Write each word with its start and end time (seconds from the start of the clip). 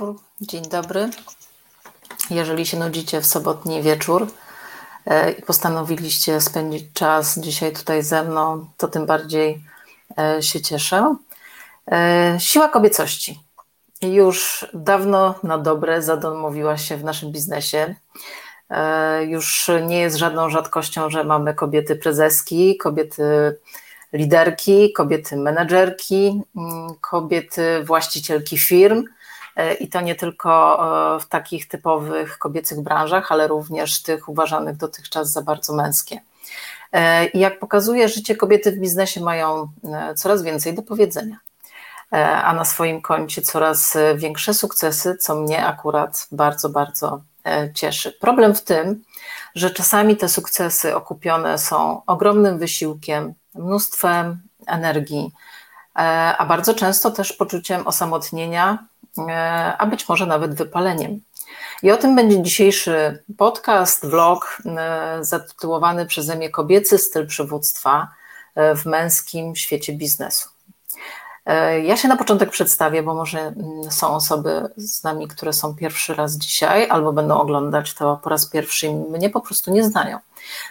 wieczór, 0.00 0.16
dzień 0.40 0.62
dobry. 0.62 1.10
Jeżeli 2.30 2.66
się 2.66 2.78
nudzicie 2.78 3.20
w 3.20 3.26
sobotni 3.26 3.82
wieczór 3.82 4.26
e, 5.06 5.30
i 5.30 5.42
postanowiliście 5.42 6.40
spędzić 6.40 6.92
czas 6.92 7.38
dzisiaj 7.38 7.72
tutaj 7.72 8.02
ze 8.02 8.22
mną, 8.24 8.66
to 8.76 8.88
tym 8.88 9.06
bardziej 9.06 9.64
e, 10.18 10.42
się 10.42 10.60
cieszę. 10.60 11.16
E, 11.92 12.36
siła 12.38 12.68
kobiecości. 12.68 13.40
Już 14.02 14.66
dawno 14.74 15.34
na 15.42 15.58
dobre 15.58 16.02
zadomowiła 16.02 16.78
się 16.78 16.96
w 16.96 17.04
naszym 17.04 17.32
biznesie. 17.32 17.94
Już 19.26 19.70
nie 19.86 19.98
jest 19.98 20.16
żadną 20.16 20.50
rzadkością, 20.50 21.10
że 21.10 21.24
mamy 21.24 21.54
kobiety 21.54 21.96
prezeski, 21.96 22.76
kobiety 22.76 23.58
liderki, 24.12 24.92
kobiety 24.92 25.36
menedżerki, 25.36 26.42
mm, 26.56 26.94
kobiety 27.00 27.84
właścicielki 27.84 28.58
firm 28.58 29.04
i 29.80 29.88
to 29.88 30.00
nie 30.00 30.14
tylko 30.14 30.80
e, 31.16 31.20
w 31.20 31.26
takich 31.26 31.68
typowych 31.68 32.38
kobiecych 32.38 32.80
branżach, 32.80 33.32
ale 33.32 33.48
również 33.48 34.02
tych 34.02 34.28
uważanych 34.28 34.76
dotychczas 34.76 35.32
za 35.32 35.42
bardzo 35.42 35.74
męskie. 35.74 36.20
E, 36.92 37.26
I 37.26 37.38
jak 37.38 37.58
pokazuje 37.58 38.08
życie, 38.08 38.36
kobiety 38.36 38.72
w 38.72 38.78
biznesie 38.78 39.20
mają 39.20 39.68
coraz 40.16 40.42
więcej 40.42 40.74
do 40.74 40.82
powiedzenia, 40.82 41.36
a 42.44 42.52
na 42.52 42.64
swoim 42.64 43.02
koncie 43.02 43.42
coraz 43.42 43.96
większe 44.16 44.54
sukcesy, 44.54 45.16
co 45.16 45.34
mnie 45.34 45.66
akurat 45.66 46.28
bardzo, 46.32 46.68
bardzo 46.68 47.22
cieszy. 47.74 48.12
Problem 48.12 48.54
w 48.54 48.62
tym, 48.62 49.04
że 49.54 49.70
czasami 49.70 50.16
te 50.16 50.28
sukcesy 50.28 50.96
okupione 50.96 51.58
są 51.58 52.02
ogromnym 52.06 52.58
wysiłkiem, 52.58 53.34
mnóstwem 53.54 54.40
energii, 54.66 55.32
a 56.38 56.46
bardzo 56.48 56.74
często 56.74 57.10
też 57.10 57.32
poczuciem 57.32 57.86
osamotnienia 57.86 58.78
E, 58.80 58.89
a 59.78 59.86
być 59.86 60.08
może 60.08 60.26
nawet 60.26 60.54
wypaleniem. 60.54 61.20
I 61.82 61.90
o 61.90 61.96
tym 61.96 62.16
będzie 62.16 62.42
dzisiejszy 62.42 63.22
podcast, 63.36 64.06
vlog 64.06 64.62
e, 64.66 65.18
zatytułowany 65.20 66.06
przeze 66.06 66.36
mnie 66.36 66.50
Kobiecy 66.50 66.98
styl 66.98 67.26
przywództwa 67.26 68.08
e, 68.54 68.74
w 68.74 68.86
męskim 68.86 69.56
świecie 69.56 69.92
biznesu. 69.92 70.48
Ja 71.82 71.96
się 71.96 72.08
na 72.08 72.16
początek 72.16 72.50
przedstawię, 72.50 73.02
bo 73.02 73.14
może 73.14 73.40
mm, 73.40 73.90
są 73.90 74.14
osoby 74.14 74.68
z 74.76 75.04
nami, 75.04 75.28
które 75.28 75.52
są 75.52 75.74
pierwszy 75.74 76.14
raz 76.14 76.36
dzisiaj 76.36 76.90
albo 76.90 77.12
będą 77.12 77.40
oglądać 77.40 77.94
to 77.94 78.20
po 78.22 78.30
raz 78.30 78.46
pierwszy 78.46 78.86
i 78.86 78.94
mnie 78.94 79.30
po 79.30 79.40
prostu 79.40 79.70
nie 79.70 79.84
znają. 79.84 80.18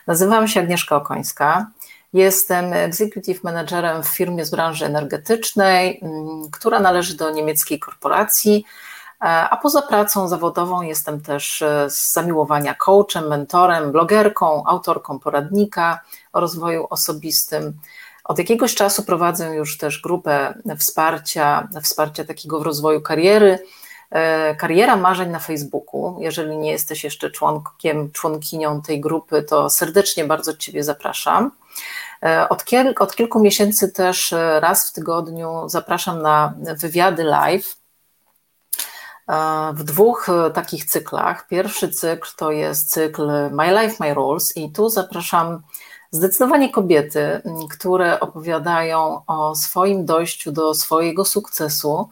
Nazywam 0.08 0.48
się 0.48 0.60
Agnieszka 0.60 0.96
Okońska. 0.96 1.68
Jestem 2.14 2.74
executive 2.74 3.44
managerem 3.44 4.04
w 4.04 4.08
firmie 4.08 4.46
z 4.46 4.50
branży 4.50 4.86
energetycznej, 4.86 6.00
mm, 6.02 6.52
która 6.52 6.80
należy 6.80 7.18
do 7.18 7.30
niemieckiej 7.30 7.80
korporacji, 7.80 8.66
e, 9.22 9.26
a 9.26 9.58
poza 9.58 9.82
pracą 9.82 10.28
zawodową 10.28 10.82
jestem 10.82 11.22
też 11.22 11.62
e, 11.62 11.90
z 11.90 12.14
zamiłowania 12.14 12.74
coachem, 12.74 13.28
mentorem, 13.28 13.92
blogerką, 13.92 14.64
autorką 14.66 15.20
poradnika 15.20 16.00
o 16.34 16.40
rozwoju 16.40 16.88
osobistym. 16.90 17.74
Od 18.24 18.40
jakiegoś 18.40 18.76
czasu 18.76 19.04
prowadzę 19.04 19.56
już 19.56 19.78
też 19.78 20.02
grupę 20.02 20.54
wsparcia, 20.78 21.68
wsparcia 21.84 22.24
takiego 22.24 22.60
w 22.60 22.64
rozwoju 22.64 23.02
kariery, 23.02 23.60
e, 24.12 24.56
Kariera 24.56 24.96
Marzeń 24.96 25.30
na 25.30 25.40
Facebooku. 25.40 26.18
Jeżeli 26.20 26.58
nie 26.58 26.72
jesteś 26.72 27.04
jeszcze 27.04 27.32
członkiem, 27.32 28.12
członkinią 28.12 28.82
tej 28.82 29.02
grupy, 29.02 29.44
to 29.44 29.70
serdecznie 29.70 30.26
bardzo 30.26 30.58
Ciebie 30.58 30.84
zapraszam. 30.84 31.52
E, 32.26 32.50
od, 32.50 32.66
od 33.00 33.16
kilku 33.16 33.40
miesięcy 33.40 33.92
też 33.92 34.34
e, 34.34 34.60
raz 34.60 34.90
w 34.90 34.94
tygodniu 34.94 35.70
zapraszam 35.70 36.22
na 36.22 36.54
wywiady 36.78 37.24
live 37.24 37.76
e, 39.28 39.74
w 39.74 39.84
dwóch 39.84 40.28
takich 40.54 40.86
cyklach. 40.86 41.48
Pierwszy 41.48 41.90
cykl 41.90 42.30
to 42.38 42.52
jest 42.52 42.92
cykl 42.92 43.32
My 43.52 43.82
Life, 43.82 43.96
My 44.00 44.14
Rules, 44.14 44.58
i 44.58 44.72
tu 44.72 44.90
zapraszam 44.90 45.62
zdecydowanie 46.12 46.72
kobiety, 46.72 47.42
które 47.72 48.20
opowiadają 48.20 49.22
o 49.28 49.56
swoim 49.56 50.06
dojściu 50.06 50.52
do 50.52 50.74
swojego 50.74 51.26
sukcesu 51.26 52.10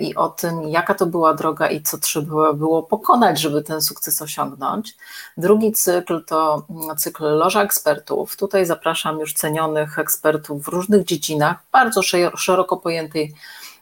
i 0.00 0.14
o 0.14 0.28
tym, 0.28 0.68
jaka 0.68 0.94
to 0.94 1.06
była 1.06 1.34
droga 1.34 1.68
i 1.68 1.82
co 1.82 1.98
trzeba 1.98 2.52
było 2.52 2.82
pokonać, 2.82 3.40
żeby 3.40 3.62
ten 3.62 3.82
sukces 3.82 4.22
osiągnąć. 4.22 4.96
Drugi 5.36 5.72
cykl 5.72 6.24
to 6.24 6.66
mm, 6.70 6.96
cykl 6.96 7.24
Loża 7.24 7.62
Ekspertów. 7.62 8.36
Tutaj 8.36 8.66
zapraszam 8.66 9.20
już 9.20 9.34
cenionych 9.34 9.98
ekspertów 9.98 10.64
w 10.64 10.68
różnych 10.68 11.04
dziedzinach, 11.04 11.56
bardzo 11.72 12.02
szeroko 12.36 12.76
pojętej 12.76 13.34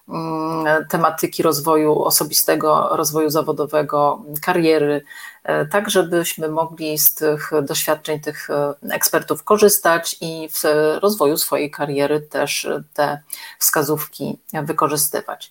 mm, 0.09 0.87
tematyki 0.89 1.43
rozwoju 1.43 2.03
osobistego, 2.03 2.89
rozwoju 2.93 3.31
zawodowego, 3.31 4.23
kariery, 4.43 5.05
E, 5.38 5.38
tak 5.71 5.91
żebyśmy 5.91 6.49
mogli 6.49 6.99
z 6.99 7.15
tych 7.15 7.51
doświadczeń 7.63 8.21
tych 8.21 8.51
e, 8.51 8.75
ekspertów 8.91 9.45
korzystać 9.45 10.17
i 10.21 10.49
w 10.49 10.63
rozwoju 11.03 11.37
swojej 11.37 11.71
kariery 11.71 12.21
też 12.21 12.69
te 12.95 13.23
wskazówki 13.59 14.39
wykorzystywać. 14.63 15.51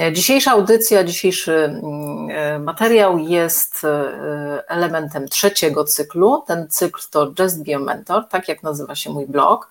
E, 0.00 0.12
dzisiejsza 0.12 0.50
audycja, 0.50 1.04
dzisiejszy 1.04 1.54
mm, 1.54 2.62
materiał 2.62 3.18
jest 3.18 3.82
elementem 4.68 5.28
trzeciego 5.28 5.84
cyklu. 5.84 6.44
Ten 6.46 6.68
cykl 6.70 7.00
to 7.10 7.32
Just 7.38 7.64
Be 7.64 7.76
a 7.76 7.78
Mentor, 7.78 8.28
tak 8.28 8.48
jak 8.48 8.62
nazywa 8.62 8.94
się 8.94 9.10
mój 9.10 9.26
blog. 9.26 9.70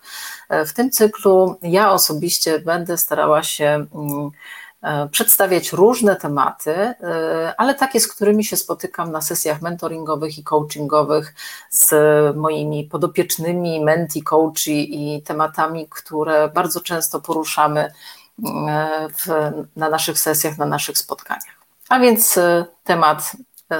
W 0.50 0.72
tym 0.72 0.90
cyklu 0.90 1.56
ja 1.62 1.92
osobiście 1.92 2.58
będę 2.58 2.98
starała 2.98 3.42
się 3.42 3.86
mm, 3.94 4.30
E, 4.63 4.63
przedstawiać 5.10 5.72
różne 5.72 6.16
tematy, 6.16 6.74
e, 6.74 7.54
ale 7.58 7.74
takie, 7.74 8.00
z 8.00 8.08
którymi 8.08 8.44
się 8.44 8.56
spotykam 8.56 9.12
na 9.12 9.20
sesjach 9.20 9.62
mentoringowych 9.62 10.38
i 10.38 10.44
coachingowych 10.44 11.34
z 11.70 11.90
moimi 12.36 12.84
podopiecznymi, 12.84 13.84
menti, 13.84 14.22
coachi 14.22 15.16
i 15.16 15.22
tematami, 15.22 15.88
które 15.90 16.48
bardzo 16.48 16.80
często 16.80 17.20
poruszamy 17.20 17.80
e, 17.80 17.92
w, 19.08 19.52
na 19.76 19.88
naszych 19.88 20.18
sesjach, 20.18 20.58
na 20.58 20.66
naszych 20.66 20.98
spotkaniach. 20.98 21.64
A 21.88 21.98
więc 21.98 22.38
temat 22.84 23.32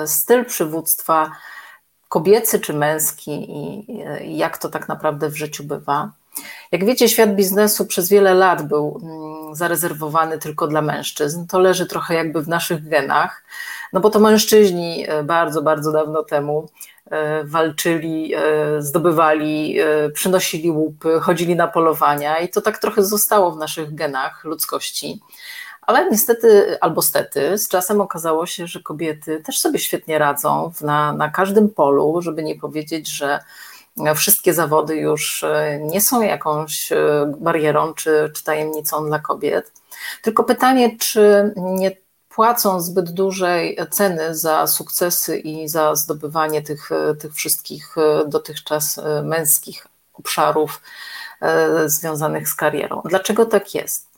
styl 0.07 0.45
przywództwa 0.45 1.31
kobiecy 2.09 2.61
czy 2.61 2.73
męski 2.73 3.47
i 3.51 3.87
jak 4.39 4.59
to 4.59 4.69
tak 4.69 4.89
naprawdę 4.89 5.29
w 5.29 5.37
życiu 5.37 5.65
bywa. 5.65 6.13
Jak 6.73 6.85
wiecie, 6.85 7.09
świat 7.09 7.35
biznesu 7.35 7.87
przez 7.87 8.09
wiele 8.09 8.35
lat 8.35 8.69
był 8.69 9.01
mm, 9.03 9.55
zarezerwowany 9.55 10.39
tylko 10.39 10.67
dla 10.67 10.83
mężczyzn. 10.83 11.47
To 11.47 11.59
leży 11.59 11.87
trochę 11.87 12.15
jakby 12.15 12.43
w 12.43 12.49
naszych 12.49 12.89
genach, 12.89 13.45
no 13.93 14.01
bo 14.01 14.11
to 14.11 14.21
mężczyźni 14.21 15.05
e, 15.09 15.23
bardzo, 15.23 15.63
bardzo 15.63 15.93
dawno 15.93 16.23
temu 16.23 16.69
e, 17.11 17.45
walczyli, 17.45 18.35
e, 18.35 18.41
zdobywali, 18.83 19.77
przynosili 20.15 20.71
łupy, 20.71 21.21
chodzili 21.21 21.57
na 21.57 21.69
polowania 21.69 22.39
i 22.39 22.49
to 22.49 22.61
tak 22.61 22.79
trochę 22.79 23.03
zostało 23.03 23.51
w 23.51 23.59
naszych 23.59 23.95
genach 23.95 24.45
ludzkości. 24.45 25.21
Ale 25.83 26.11
niestety, 26.11 26.79
albo 26.81 27.03
stety, 27.03 27.59
z 27.59 27.69
czasem 27.69 28.01
okazało 28.01 28.47
się, 28.47 28.67
że 28.67 28.81
kobiety 28.81 29.41
też 29.41 29.59
sobie 29.59 29.79
świetnie 29.79 30.19
radzą 30.19 30.73
na, 30.81 31.13
na 31.13 31.31
każdym 31.31 31.71
polu, 31.71 32.23
żeby 32.23 32.43
nie 32.43 32.55
powiedzieć, 32.55 33.09
że 33.09 33.41
wszystkie 34.15 34.55
zawody 34.55 34.97
już 34.97 35.45
e, 35.45 35.79
nie 35.83 36.01
są 36.01 36.23
jakąś 36.23 36.93
e, 36.93 37.33
barierą 37.39 37.95
czy, 37.95 38.33
czy 38.35 38.45
tajemnicą 38.45 39.07
dla 39.07 39.19
kobiet. 39.19 39.73
Tylko 40.23 40.45
pytanie, 40.45 40.97
czy 40.99 41.55
nie 41.57 41.97
płacą 42.29 42.81
zbyt 42.81 43.11
dużej 43.11 43.79
ceny 43.91 44.35
za 44.35 44.67
sukcesy 44.67 45.39
i 45.39 45.69
za 45.69 45.95
zdobywanie 45.95 46.63
tych, 46.63 46.93
e, 46.93 47.15
tych 47.15 47.35
wszystkich 47.35 47.97
dotychczas 48.27 49.01
męskich 49.23 49.87
obszarów 50.15 50.81
związanych 51.87 52.49
z 52.49 52.55
karierą. 52.55 53.03
Dlaczego 53.05 53.47
tak 53.47 53.75
jest? 53.75 54.09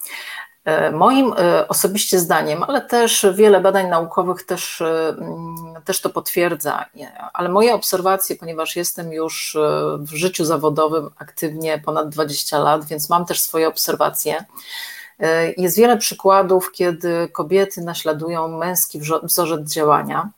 E, 0.66 0.90
moim 0.90 1.32
e, 1.38 1.68
osobiście 1.68 2.18
zdaniem, 2.18 2.62
ale 2.62 2.80
też 2.80 3.26
wiele 3.34 3.60
badań 3.60 3.88
naukowych 3.88 4.42
też, 4.42 4.80
e, 4.80 5.08
mm, 5.08 5.82
też 5.84 6.00
to 6.00 6.10
potwierdza, 6.10 6.84
ale 7.32 7.48
moje 7.48 7.74
obserwacje, 7.74 8.36
ponieważ 8.36 8.76
jestem 8.76 9.12
już 9.12 9.56
w 9.98 10.14
życiu 10.14 10.44
zawodowym 10.44 11.10
aktywnie 11.18 11.78
ponad 11.78 12.08
20 12.08 12.58
lat, 12.58 12.84
więc 12.84 13.08
mam 13.08 13.26
też 13.26 13.40
swoje 13.40 13.68
obserwacje. 13.68 14.44
Jest 15.56 15.76
wiele 15.76 15.96
przykładów, 15.96 16.72
kiedy 16.72 17.28
kobiety 17.32 17.80
naśladują 17.80 18.48
męski 18.48 19.00
wzorzec 19.22 19.72
działania, 19.72 20.30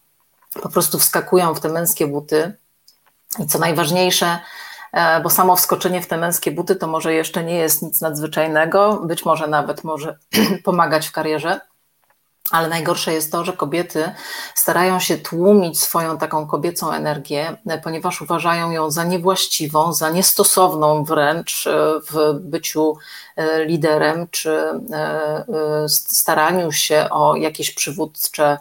po 0.63 0.69
prostu 0.69 0.99
wskakują 0.99 1.55
w 1.55 1.61
te 1.61 1.69
męskie 1.69 2.07
buty 2.07 2.53
i 3.39 3.47
co 3.47 3.59
najważniejsze, 3.59 4.39
bo 5.23 5.31
samo 5.31 5.57
wskoczenie 5.57 6.03
w 6.03 6.07
te 6.07 6.17
męskie 6.17 6.51
buty 6.51 6.77
to 6.77 6.87
może 6.87 7.15
jeszcze 7.15 7.45
nie 7.45 7.55
jest 7.55 7.83
nic 7.83 8.01
nadzwyczajnego, 8.01 8.97
być 9.05 9.25
może 9.25 9.47
nawet 9.47 9.85
może 9.85 10.19
pomagać 10.65 11.09
w 11.09 11.13
karierze, 11.13 11.61
Ale 12.51 12.69
najgorsze 12.69 13.13
jest 13.13 13.33
to, 13.33 13.45
że 13.45 13.53
kobiety 13.53 14.13
starają 14.55 15.01
się 15.01 15.19
tłumić 15.19 15.81
swoją 15.81 16.19
taką 16.19 16.47
kobiecą 16.47 16.93
energię, 16.93 17.57
ponieważ 17.83 18.23
uważają 18.23 18.71
ją 18.71 18.91
za 18.91 19.05
niewłaściwą, 19.05 19.93
za 19.93 20.11
niestosowną 20.11 21.05
wręcz 21.05 21.67
e, 21.67 22.01
w 22.11 22.35
byciu 22.41 22.97
e, 23.37 23.65
liderem 23.65 24.29
czy 24.31 24.51
e, 24.93 25.45
staraniu 25.89 26.73
się 26.73 27.07
o 27.11 27.37
jakieś 27.37 27.71
przywódcze 27.71 28.59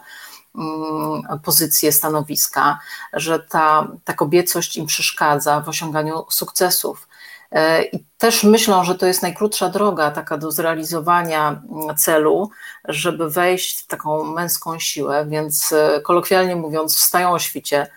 pozycje, 1.43 1.91
stanowiska, 1.91 2.79
że 3.13 3.39
ta, 3.39 3.87
ta 4.03 4.13
kobiecość 4.13 4.77
im 4.77 4.85
przeszkadza 4.85 5.61
w 5.61 5.69
osiąganiu 5.69 6.25
sukcesów. 6.29 7.07
E, 7.51 7.83
I 7.83 8.05
też 8.17 8.43
myślą, 8.43 8.83
że 8.83 8.95
to 8.95 9.05
jest 9.05 9.21
najkrótsza 9.21 9.69
droga 9.69 10.11
taka 10.11 10.37
do 10.37 10.51
zrealizowania 10.51 11.61
celu, 11.97 12.49
żeby 12.85 13.29
wejść 13.29 13.83
w 13.83 13.87
taką 13.87 14.23
męską 14.23 14.79
siłę, 14.79 15.25
więc 15.29 15.71
e, 15.71 16.01
kolokwialnie 16.01 16.55
mówiąc, 16.55 16.97
wstają 16.97 17.31
o 17.31 17.39
świcie, 17.39 17.87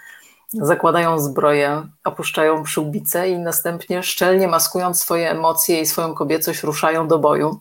zakładają 0.53 1.19
zbroję, 1.19 1.87
opuszczają 2.05 2.63
przyłbicę 2.63 3.29
i 3.29 3.39
następnie 3.39 4.03
szczelnie 4.03 4.49
maskując 4.49 5.01
swoje 5.01 5.31
emocje 5.31 5.81
i 5.81 5.87
swoją 5.87 6.15
kobiecość 6.15 6.63
ruszają 6.63 7.09
do 7.09 7.19
boju. 7.19 7.61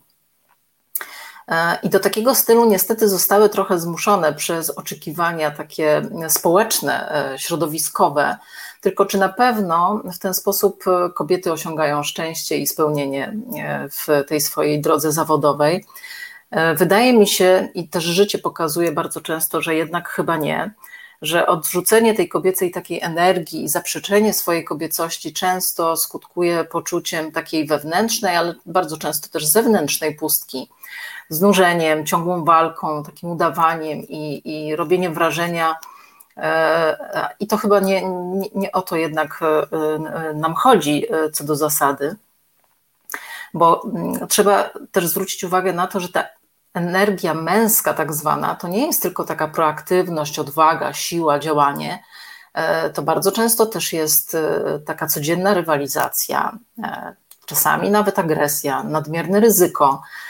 E, 1.49 1.77
I 1.83 1.89
do 1.89 1.99
takiego 1.99 2.35
stylu 2.35 2.65
niestety 2.65 3.09
zostały 3.09 3.49
trochę 3.49 3.79
zmuszone 3.79 4.33
przez 4.33 4.69
oczekiwania 4.69 5.51
takie 5.51 6.01
społeczne, 6.27 7.13
środowiskowe, 7.37 8.37
tylko 8.81 9.05
czy 9.05 9.17
na 9.17 9.29
pewno 9.29 10.01
w 10.13 10.19
ten 10.19 10.33
sposób 10.33 10.83
e, 10.87 11.09
kobiety 11.09 11.51
osiągają 11.51 12.03
szczęście 12.03 12.57
i 12.57 12.67
spełnienie 12.67 13.33
e, 13.57 13.89
w 13.89 14.27
tej 14.27 14.41
swojej 14.41 14.81
drodze 14.81 15.11
zawodowej? 15.11 15.85
E, 16.51 16.75
wydaje 16.75 17.13
mi 17.13 17.27
się, 17.27 17.69
i 17.73 17.89
też 17.89 18.03
życie 18.03 18.37
pokazuje 18.37 18.91
bardzo 18.91 19.21
często, 19.21 19.61
że 19.61 19.75
jednak 19.75 20.09
chyba 20.09 20.37
nie, 20.37 20.73
że 21.21 21.47
odrzucenie 21.47 22.13
tej 22.13 22.29
kobiecej 22.29 22.71
takiej 22.71 23.01
energii 23.01 23.63
i 23.63 23.69
zaprzeczenie 23.69 24.33
swojej 24.33 24.63
kobiecości 24.63 25.33
często 25.33 25.97
skutkuje 25.97 26.63
poczuciem 26.63 27.31
takiej 27.31 27.67
wewnętrznej, 27.67 28.35
ale 28.35 28.55
bardzo 28.65 28.97
często 28.97 29.29
też 29.29 29.45
zewnętrznej 29.45 30.15
pustki, 30.15 30.69
znużeniem, 31.29 32.05
ciągłą 32.05 32.43
walką, 32.43 33.03
takim 33.03 33.31
udawaniem 33.31 33.99
i, 33.99 34.41
i 34.45 34.75
robieniem 34.75 35.13
wrażenia, 35.13 35.75
i 37.39 37.47
to 37.47 37.57
chyba 37.57 37.79
nie, 37.79 38.05
nie, 38.09 38.49
nie, 38.55 38.71
o 38.71 38.81
to 38.81 38.95
jednak 38.95 39.39
e, 39.41 39.47
e, 39.47 40.33
nam 40.33 40.55
chodzi 40.55 41.13
e, 41.13 41.29
co 41.29 41.43
do 41.43 41.55
zasady, 41.55 42.15
bo 43.53 43.83
mm, 43.83 44.27
trzeba 44.27 44.69
też 44.91 45.07
zwrócić 45.07 45.43
uwagę 45.43 45.73
na 45.73 45.87
to, 45.87 45.99
że 45.99 46.09
ta 46.09 46.25
energia 46.73 47.33
męska, 47.33 47.93
tak 47.93 48.13
zwana, 48.13 48.55
to 48.55 48.67
nie 48.67 48.85
jest 48.85 49.01
tylko 49.01 49.23
taka 49.23 49.47
proaktywność, 49.47 50.39
odwaga, 50.39 50.93
siła, 50.93 51.39
działanie. 51.39 52.03
To 52.93 53.01
bardzo 53.01 53.31
często 53.31 53.65
też 53.65 53.93
jest 53.93 54.37
taka 54.85 55.07
codzienna 55.07 55.53
rywalizacja, 55.53 56.57
czasami 57.45 57.91
nawet 57.91 58.19
agresja, 58.19 58.83
nadmierne 58.83 59.39
ryzyko, 59.39 60.01
E, 60.01 60.28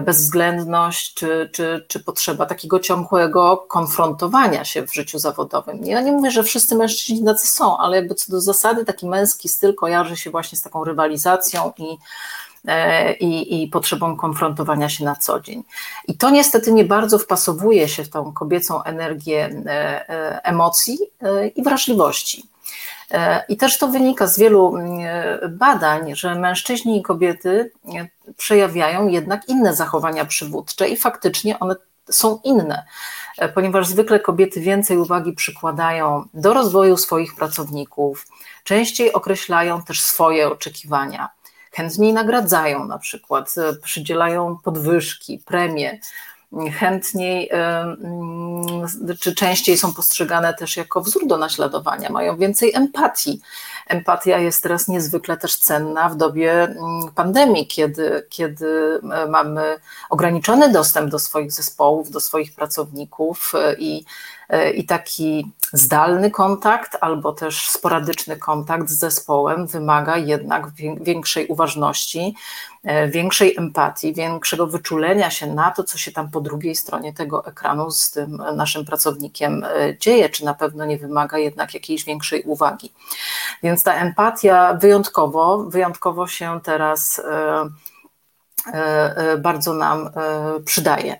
bezwzględność 0.00 1.14
czy, 1.14 1.50
czy, 1.52 1.84
czy 1.88 2.00
potrzeba 2.00 2.46
takiego 2.46 2.80
ciągłego 2.80 3.56
konfrontowania 3.56 4.64
się 4.64 4.86
w 4.86 4.94
życiu 4.94 5.18
zawodowym. 5.18 5.84
Ja 5.84 6.00
nie 6.00 6.12
mówię, 6.12 6.30
że 6.30 6.42
wszyscy 6.42 6.74
mężczyźni 6.74 7.24
tacy 7.24 7.46
są, 7.46 7.78
ale 7.78 7.96
jakby 7.96 8.14
co 8.14 8.32
do 8.32 8.40
zasady 8.40 8.84
taki 8.84 9.06
męski 9.06 9.48
styl 9.48 9.74
kojarzy 9.74 10.16
się 10.16 10.30
właśnie 10.30 10.58
z 10.58 10.62
taką 10.62 10.84
rywalizacją 10.84 11.72
i, 11.78 11.98
e, 12.68 13.12
i, 13.12 13.62
i 13.62 13.68
potrzebą 13.68 14.16
konfrontowania 14.16 14.88
się 14.88 15.04
na 15.04 15.16
co 15.16 15.40
dzień. 15.40 15.62
I 16.08 16.16
to 16.16 16.30
niestety 16.30 16.72
nie 16.72 16.84
bardzo 16.84 17.18
wpasowuje 17.18 17.88
się 17.88 18.04
w 18.04 18.10
tą 18.10 18.32
kobiecą 18.32 18.82
energię 18.82 19.62
e, 19.66 20.44
emocji 20.44 20.98
i 21.56 21.62
wrażliwości. 21.62 22.53
E, 23.14 23.44
I 23.48 23.56
też 23.56 23.78
to 23.78 23.88
wynika 23.88 24.26
z 24.26 24.38
wielu 24.38 24.76
mm, 24.76 24.98
e, 25.00 25.48
badań, 25.48 26.16
że 26.16 26.34
mężczyźni 26.34 26.98
i 26.98 27.02
kobiety 27.02 27.70
e, 27.94 28.08
przejawiają 28.36 29.08
jednak 29.08 29.48
inne 29.48 29.74
zachowania 29.74 30.24
przywódcze 30.24 30.88
i 30.88 30.96
faktycznie 30.96 31.58
one 31.58 31.74
są 32.10 32.40
inne, 32.44 32.86
ponieważ 33.54 33.86
zwykle 33.86 34.20
kobiety 34.20 34.60
więcej 34.60 34.98
uwagi 34.98 35.32
przykładają 35.32 36.24
do 36.34 36.54
rozwoju 36.54 36.96
swoich 36.96 37.36
pracowników, 37.36 38.26
częściej 38.64 39.12
określają 39.12 39.82
też 39.82 40.00
swoje 40.02 40.48
oczekiwania, 40.48 41.28
chętniej 41.72 42.12
nagradzają 42.12 42.84
na 42.84 42.98
przykład, 42.98 43.54
przydzielają 43.82 44.58
podwyżki, 44.64 45.38
premie 45.38 45.98
chętniej 46.78 47.50
czy 49.20 49.34
częściej 49.34 49.78
są 49.78 49.94
postrzegane 49.94 50.54
też 50.54 50.76
jako 50.76 51.00
wzór 51.00 51.26
do 51.26 51.38
naśladowania, 51.38 52.10
mają 52.10 52.36
więcej 52.36 52.74
empatii. 52.74 53.40
Empatia 53.88 54.38
jest 54.38 54.62
teraz 54.62 54.88
niezwykle 54.88 55.36
też 55.36 55.56
cenna 55.56 56.08
w 56.08 56.16
dobie 56.16 56.62
mm, 56.62 56.78
pandemii, 57.14 57.66
kiedy, 57.66 58.26
kiedy 58.28 59.00
e, 59.12 59.26
mamy 59.26 59.78
ograniczony 60.10 60.72
dostęp 60.72 61.10
do 61.10 61.18
swoich 61.18 61.52
zespołów, 61.52 62.10
do 62.10 62.20
swoich 62.20 62.54
pracowników 62.54 63.52
e, 63.54 63.74
i 63.78 64.04
E, 64.48 64.70
i 64.70 64.84
taki 64.84 65.52
zdalny 65.72 66.30
kontakt 66.30 66.96
albo 67.00 67.32
też 67.32 67.70
sporadyczny 67.70 68.36
kontakt 68.36 68.88
z 68.88 68.98
zespołem 68.98 69.66
wymaga 69.66 70.16
jednak 70.16 70.66
większej 71.00 71.46
uważności, 71.46 72.34
większej 73.08 73.56
empatii, 73.58 74.14
większego 74.14 74.66
wyczulenia 74.66 75.30
się 75.30 75.46
na 75.46 75.70
to, 75.70 75.84
co 75.84 75.98
się 75.98 76.12
tam 76.12 76.30
po 76.30 76.40
drugiej 76.40 76.74
stronie 76.74 77.12
tego 77.12 77.46
ekranu 77.46 77.90
z 77.90 78.10
tym 78.10 78.42
naszym 78.56 78.84
pracownikiem 78.84 79.66
dzieje, 80.00 80.28
czy 80.28 80.44
na 80.44 80.54
pewno 80.54 80.84
nie 80.84 80.98
wymaga 80.98 81.38
jednak 81.38 81.74
jakiejś 81.74 82.04
większej 82.04 82.42
uwagi. 82.42 82.92
Więc 83.62 83.73
ta 83.82 83.94
empatia 83.94 84.74
wyjątkowo, 84.74 85.58
wyjątkowo 85.58 86.26
się 86.26 86.60
teraz 86.62 87.22
bardzo 89.38 89.74
nam 89.74 90.10
przydaje. 90.64 91.18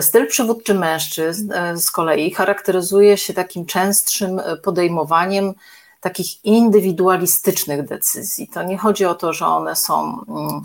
Styl 0.00 0.26
przywódczy 0.26 0.74
mężczyzn 0.74 1.52
e, 1.52 1.76
z 1.76 1.90
kolei 1.90 2.30
charakteryzuje 2.30 3.16
się 3.16 3.34
takim 3.34 3.66
częstszym 3.66 4.40
podejmowaniem 4.62 5.54
takich 6.00 6.44
indywidualistycznych 6.44 7.88
decyzji. 7.88 8.48
To 8.48 8.62
nie 8.62 8.78
chodzi 8.78 9.04
o 9.04 9.14
to, 9.14 9.32
że 9.32 9.46
one 9.46 9.76
są 9.76 10.24
mm, 10.28 10.62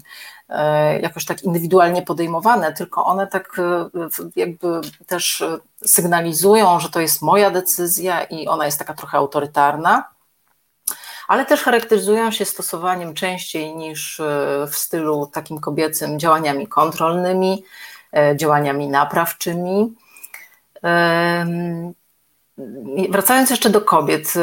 e, 0.50 1.00
jakoś 1.00 1.25
tak 1.25 1.43
indywidualnie 1.43 2.01
podejmowane, 2.01 2.73
tylko 2.73 3.05
one 3.05 3.27
tak 3.27 3.59
e, 3.59 3.89
jakby 4.35 4.81
też 5.07 5.43
sygnalizują, 5.85 6.79
że 6.79 6.89
to 6.89 7.00
jest 7.00 7.21
moja 7.21 7.51
decyzja 7.51 8.23
i 8.23 8.47
ona 8.47 8.65
jest 8.65 8.79
taka 8.79 8.93
trochę 8.93 9.17
autorytarna, 9.17 10.03
ale 11.31 11.45
też 11.45 11.63
charakteryzują 11.63 12.31
się 12.31 12.45
stosowaniem 12.45 13.13
częściej 13.13 13.75
niż 13.75 14.21
w 14.71 14.75
stylu 14.75 15.25
takim 15.25 15.59
kobiecym 15.59 16.19
działaniami 16.19 16.67
kontrolnymi, 16.67 17.63
E, 18.13 18.38
działaniami 18.38 18.88
naprawczymi. 18.88 19.95
Wracając 23.09 23.50
jeszcze 23.50 23.69
do 23.69 23.81
kobiet, 23.81 24.33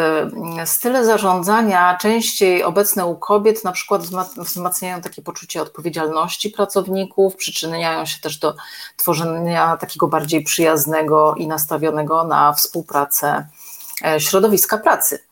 e, 0.59 0.67
style 0.67 1.05
zarządzania 1.05 1.99
częściej 2.01 2.65
obecne 2.65 3.07
u 3.07 3.17
kobiet 3.17 3.65
na 3.65 3.73
przykład 3.73 4.03
wzmacniają 4.37 5.01
takie 5.01 5.23
poczucie 5.23 5.63
odpowiedzialności 5.63 6.51
pracowników, 6.51 7.37
przyczyniają 7.37 8.07
się 8.07 8.21
też 8.21 8.39
do 8.39 8.55
tworzenia 8.97 9.77
takiego 9.77 10.09
bardziej 10.09 10.45
przyjaznego 10.45 11.35
i 11.35 11.47
nastawionego 11.47 12.25
na 12.25 12.53
współpracę 12.53 13.49
e, 14.05 14.21
środowiska 14.21 14.79
pracy. 14.79 15.28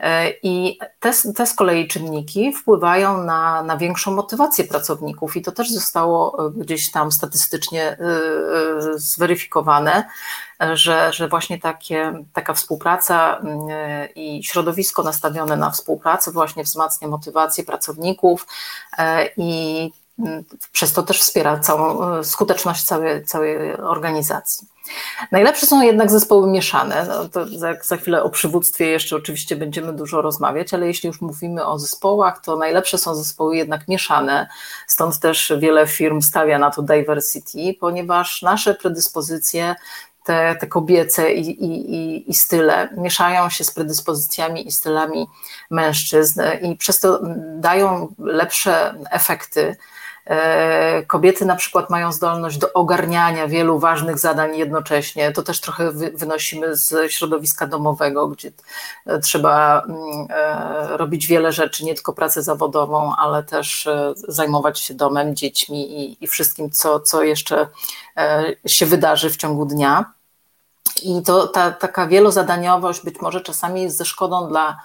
E, 0.00 0.30
I 0.42 0.78
te, 1.00 1.12
te 1.36 1.46
z 1.46 1.54
kolei 1.54 1.88
czynniki 1.88 2.52
wpływają 2.52 3.24
na, 3.24 3.62
na 3.62 3.76
większą 3.76 4.10
motywację 4.14 4.64
pracowników, 4.64 5.36
i 5.36 5.42
to 5.42 5.52
też 5.52 5.70
zostało 5.70 6.46
e, 6.46 6.50
gdzieś 6.50 6.90
tam 6.90 7.12
statystycznie 7.12 7.82
e, 7.82 7.98
zweryfikowane, 8.94 10.08
że, 10.72 11.12
że 11.12 11.28
właśnie 11.28 11.58
takie, 11.58 12.24
taka 12.32 12.54
współpraca 12.54 13.40
i 14.14 14.44
środowisko 14.44 15.02
nastawione 15.02 15.56
na 15.56 15.70
współpracę 15.70 16.30
właśnie 16.30 16.64
wzmacnia 16.64 17.08
motywację 17.08 17.64
pracowników 17.64 18.46
i 19.36 19.90
przez 20.72 20.92
to 20.92 21.02
też 21.02 21.20
wspiera 21.20 21.58
całą 21.58 22.24
skuteczność 22.24 22.84
całej, 22.84 23.24
całej 23.24 23.76
organizacji. 23.76 24.68
Najlepsze 25.32 25.66
są 25.66 25.82
jednak 25.82 26.10
zespoły 26.10 26.50
mieszane. 26.50 27.06
No 27.08 27.28
to 27.28 27.58
za, 27.58 27.74
za 27.82 27.96
chwilę 27.96 28.22
o 28.22 28.30
przywództwie 28.30 28.86
jeszcze 28.86 29.16
oczywiście 29.16 29.56
będziemy 29.56 29.92
dużo 29.92 30.22
rozmawiać, 30.22 30.74
ale 30.74 30.86
jeśli 30.86 31.06
już 31.06 31.20
mówimy 31.20 31.66
o 31.66 31.78
zespołach, 31.78 32.40
to 32.40 32.56
najlepsze 32.56 32.98
są 32.98 33.14
zespoły 33.14 33.56
jednak 33.56 33.88
mieszane. 33.88 34.48
Stąd 34.86 35.20
też 35.20 35.52
wiele 35.58 35.86
firm 35.86 36.22
stawia 36.22 36.58
na 36.58 36.70
to 36.70 36.82
diversity, 36.82 37.74
ponieważ 37.80 38.42
nasze 38.42 38.74
predyspozycje 38.74 39.74
te, 40.28 40.56
te 40.60 40.66
kobiece 40.66 41.32
i, 41.32 41.64
i, 41.64 42.30
i 42.30 42.34
style 42.34 42.88
mieszają 42.96 43.50
się 43.50 43.64
z 43.64 43.70
predyspozycjami 43.70 44.68
i 44.68 44.72
stylami 44.72 45.26
mężczyzn 45.70 46.40
i 46.62 46.76
przez 46.76 47.00
to 47.00 47.20
dają 47.56 48.14
lepsze 48.18 48.94
efekty 49.10 49.76
kobiety 51.06 51.44
na 51.44 51.56
przykład 51.56 51.90
mają 51.90 52.12
zdolność 52.12 52.58
do 52.58 52.72
ogarniania 52.72 53.48
wielu 53.48 53.78
ważnych 53.78 54.18
zadań 54.18 54.56
jednocześnie. 54.56 55.32
To 55.32 55.42
też 55.42 55.60
trochę 55.60 55.92
wynosimy 55.92 56.76
z 56.76 57.12
środowiska 57.12 57.66
domowego, 57.66 58.28
gdzie 58.28 58.50
e, 59.06 59.18
trzeba 59.18 59.82
mm, 59.82 60.26
e, 60.30 60.96
robić 60.96 61.26
wiele 61.26 61.52
rzeczy, 61.52 61.84
nie 61.84 61.94
tylko 61.94 62.12
pracę 62.12 62.42
zawodową, 62.42 63.12
ale 63.18 63.42
też 63.42 63.88
zajmować 64.28 64.80
się 64.80 64.94
domem, 64.94 65.36
dziećmi 65.36 66.00
i, 66.00 66.24
i 66.24 66.26
wszystkim, 66.26 66.70
co, 66.70 67.00
co 67.00 67.22
jeszcze 67.22 67.68
się 68.66 68.86
wydarzy 68.86 69.30
w 69.30 69.36
ciągu 69.36 69.66
dnia. 69.66 70.12
I 71.02 71.22
to 71.22 71.46
ta 71.46 71.70
taka 71.70 72.06
wielozadaniowość 72.06 73.04
być 73.04 73.20
może 73.20 73.40
czasami 73.40 73.82
jest 73.82 73.96
ze 73.96 74.04
szkodą 74.04 74.48
dla 74.48 74.80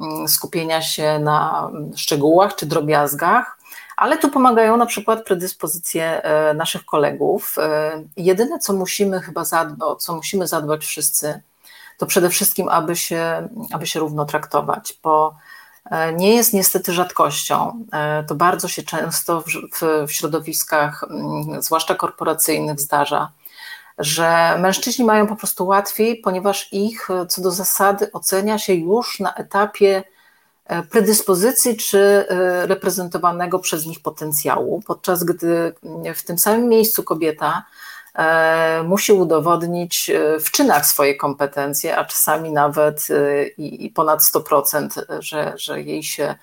mm, 0.00 0.28
skupienia 0.28 0.82
się 0.82 1.18
na 1.18 1.68
mm, 1.70 1.96
szczegółach 1.96 2.56
czy 2.56 2.66
drobiazgach, 2.66 3.58
ale 4.02 4.18
tu 4.18 4.30
pomagają 4.30 4.76
na 4.76 4.86
przykład 4.86 5.24
predyspozycje 5.24 6.22
e, 6.22 6.54
naszych 6.54 6.84
kolegów. 6.84 7.56
E, 7.58 8.02
jedyne, 8.16 8.58
co 8.58 8.72
musimy 8.72 9.20
chyba 9.20 9.44
zadbać, 9.44 10.02
co 10.02 10.16
musimy 10.16 10.46
zadbać 10.46 10.84
wszyscy, 10.84 11.42
to 11.98 12.06
przede 12.06 12.30
wszystkim, 12.30 12.68
aby 12.68 12.96
się, 12.96 13.48
aby 13.72 13.86
się 13.86 14.00
równo 14.00 14.24
traktować, 14.24 14.98
bo 15.02 15.34
e, 15.90 16.12
nie 16.12 16.34
jest 16.34 16.52
niestety 16.52 16.92
rzadkością. 16.92 17.84
To 18.28 18.34
bardzo 18.34 18.68
się 18.68 18.82
często 18.82 19.40
w, 19.40 20.06
w, 20.06 20.12
środowiskach, 20.12 21.04
mm, 21.04 21.62
zwłaszcza 21.62 21.94
korporacyjnych, 21.94 22.80
zdarza, 22.80 23.32
że 23.98 24.58
mężczyźni 24.58 25.04
mają 25.04 25.26
po 25.26 25.36
prostu 25.36 25.66
łatwiej, 25.66 26.16
ponieważ 26.16 26.72
ich 26.72 27.08
co 27.28 27.42
do 27.42 27.50
zasady 27.50 28.12
ocenia 28.12 28.58
się 28.58 28.74
już 28.74 29.20
na 29.20 29.34
etapie 29.34 30.04
predyspozycji 30.90 31.76
czy 31.76 31.98
e, 31.98 32.66
reprezentowanego 32.66 33.58
przez 33.58 33.86
nich 33.86 34.00
potencjału, 34.00 34.82
podczas 34.86 35.24
gdy 35.24 35.74
w 36.14 36.22
tym 36.22 36.38
samym 36.38 36.68
miejscu 36.68 37.02
kobieta 37.02 37.64
e, 38.14 38.82
musi 38.82 39.12
udowodnić 39.12 40.10
w 40.40 40.50
czynach 40.50 40.86
swoje 40.86 41.14
kompetencje, 41.14 41.96
a 41.96 42.04
czasami 42.04 42.52
nawet 42.52 43.08
i 43.58 43.90
ponad 43.94 44.20
100%, 44.20 45.02
że, 45.18 45.52
że 45.56 45.82
jej 45.82 46.02
się 46.02 46.34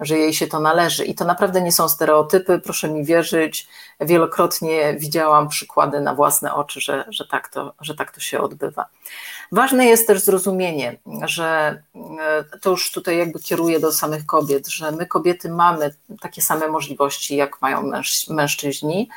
że 0.00 0.18
jej 0.18 0.34
się 0.34 0.46
to 0.46 0.60
należy. 0.60 1.04
I 1.04 1.14
to 1.14 1.24
naprawdę 1.24 1.62
nie 1.62 1.72
są 1.72 1.88
stereotypy, 1.88 2.58
proszę 2.58 2.88
mi 2.88 3.04
wierzyć. 3.04 3.68
Wielokrotnie 4.00 4.94
widziałam 4.98 5.48
przykłady 5.48 6.00
na 6.00 6.14
własne 6.14 6.54
oczy, 6.54 6.80
że, 6.80 7.04
że, 7.08 7.26
tak, 7.26 7.48
to, 7.48 7.74
że 7.80 7.94
tak 7.94 8.12
to 8.12 8.20
się 8.20 8.40
odbywa. 8.40 8.86
Ważne 9.52 9.86
jest 9.86 10.06
też 10.06 10.20
zrozumienie, 10.20 10.98
że 11.24 11.82
e, 12.20 12.58
to 12.58 12.70
już 12.70 12.92
tutaj 12.92 13.18
jakby 13.18 13.40
kieruje 13.40 13.80
do 13.80 13.92
samych 13.92 14.26
kobiet, 14.26 14.68
że 14.68 14.92
my 14.92 15.06
kobiety 15.06 15.48
mamy 15.48 15.94
takie 16.20 16.42
same 16.42 16.68
możliwości, 16.68 17.36
jak 17.36 17.62
mają 17.62 17.90
mężczyźni. 18.28 19.08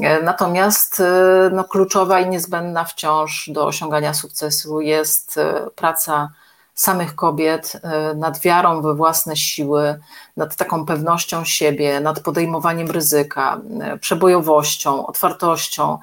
E, 0.00 0.22
natomiast 0.22 1.00
e, 1.00 1.50
no, 1.52 1.64
kluczowa 1.64 2.20
i 2.20 2.28
niezbędna 2.28 2.84
wciąż 2.84 3.50
do 3.52 3.66
osiągania 3.66 4.14
sukcesu 4.14 4.80
jest 4.80 5.40
praca 5.76 6.30
samych 6.74 7.14
kobiet, 7.14 7.72
nad 8.16 8.40
wiarą 8.40 8.82
we 8.82 8.94
własne 8.94 9.36
siły, 9.36 10.00
nad 10.36 10.56
taką 10.56 10.86
pewnością 10.86 11.44
siebie, 11.44 12.00
nad 12.00 12.20
podejmowaniem 12.20 12.90
ryzyka, 12.90 13.60
przebojowością, 14.00 15.06
otwartością, 15.06 15.98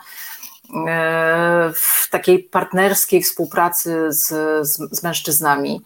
E, 0.88 1.72
w 1.76 2.10
takiej 2.10 2.44
partnerskiej 2.44 3.24
współpracy 3.24 4.12
z, 4.12 4.28
z, 4.68 4.78
z 4.92 5.04
mężczyznami. 5.04 5.82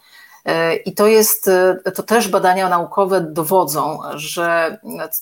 I 0.86 0.94
to 0.94 1.08
jest, 1.08 1.50
to 1.96 2.04
też 2.04 2.28
badania 2.28 2.70
naukowe 2.70 3.22
dowodzą, 3.22 4.00
że 4.14 4.78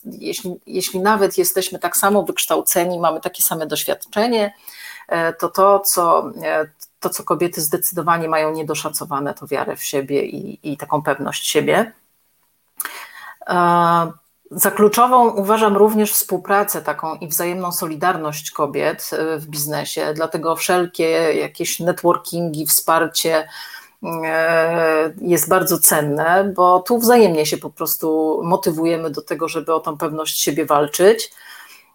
jeśli, 0.06 0.60
jeśli 0.66 1.00
nawet 1.00 1.38
jesteśmy 1.38 1.80
tak 1.80 1.98
samo 1.98 2.24
wykształceni, 2.24 3.00
mamy 3.00 3.22
takie 3.22 3.44
same 3.44 3.68
doświadczenie, 3.68 4.54
to 5.40 5.50
to, 5.50 5.80
co, 5.80 6.32
to, 7.00 7.10
co 7.10 7.24
kobiety 7.24 7.62
zdecydowanie 7.62 8.30
mają 8.30 8.52
niedoszacowane, 8.52 9.34
to 9.34 9.48
wiarę 9.48 9.76
w 9.76 9.84
siebie 9.84 10.26
i, 10.26 10.72
i 10.72 10.78
taką 10.78 11.02
pewność 11.02 11.48
siebie. 11.48 11.92
Za 14.52 14.72
kluczową 14.72 15.30
uważam 15.30 15.78
również 15.78 16.14
współpracę 16.14 16.82
taką 16.82 17.16
i 17.16 17.28
wzajemną 17.28 17.72
solidarność 17.72 18.52
kobiet 18.52 19.10
e, 19.14 19.38
w 19.38 19.48
biznesie, 19.48 20.14
dlatego 20.16 20.56
wszelkie 20.56 21.10
jakieś 21.34 21.80
networkingi, 21.80 22.66
wsparcie 22.68 23.48
e, 24.04 25.14
jest 25.22 25.50
bardzo 25.50 25.80
cenne, 25.80 26.52
bo 26.56 26.80
tu 26.80 27.00
wzajemnie 27.00 27.46
się 27.46 27.58
po 27.58 27.70
prostu 27.70 28.40
motywujemy 28.44 29.10
do 29.10 29.22
tego, 29.22 29.48
żeby 29.48 29.74
o 29.74 29.80
tą 29.80 29.98
pewność 29.98 30.42
siebie 30.42 30.66
walczyć. 30.66 31.32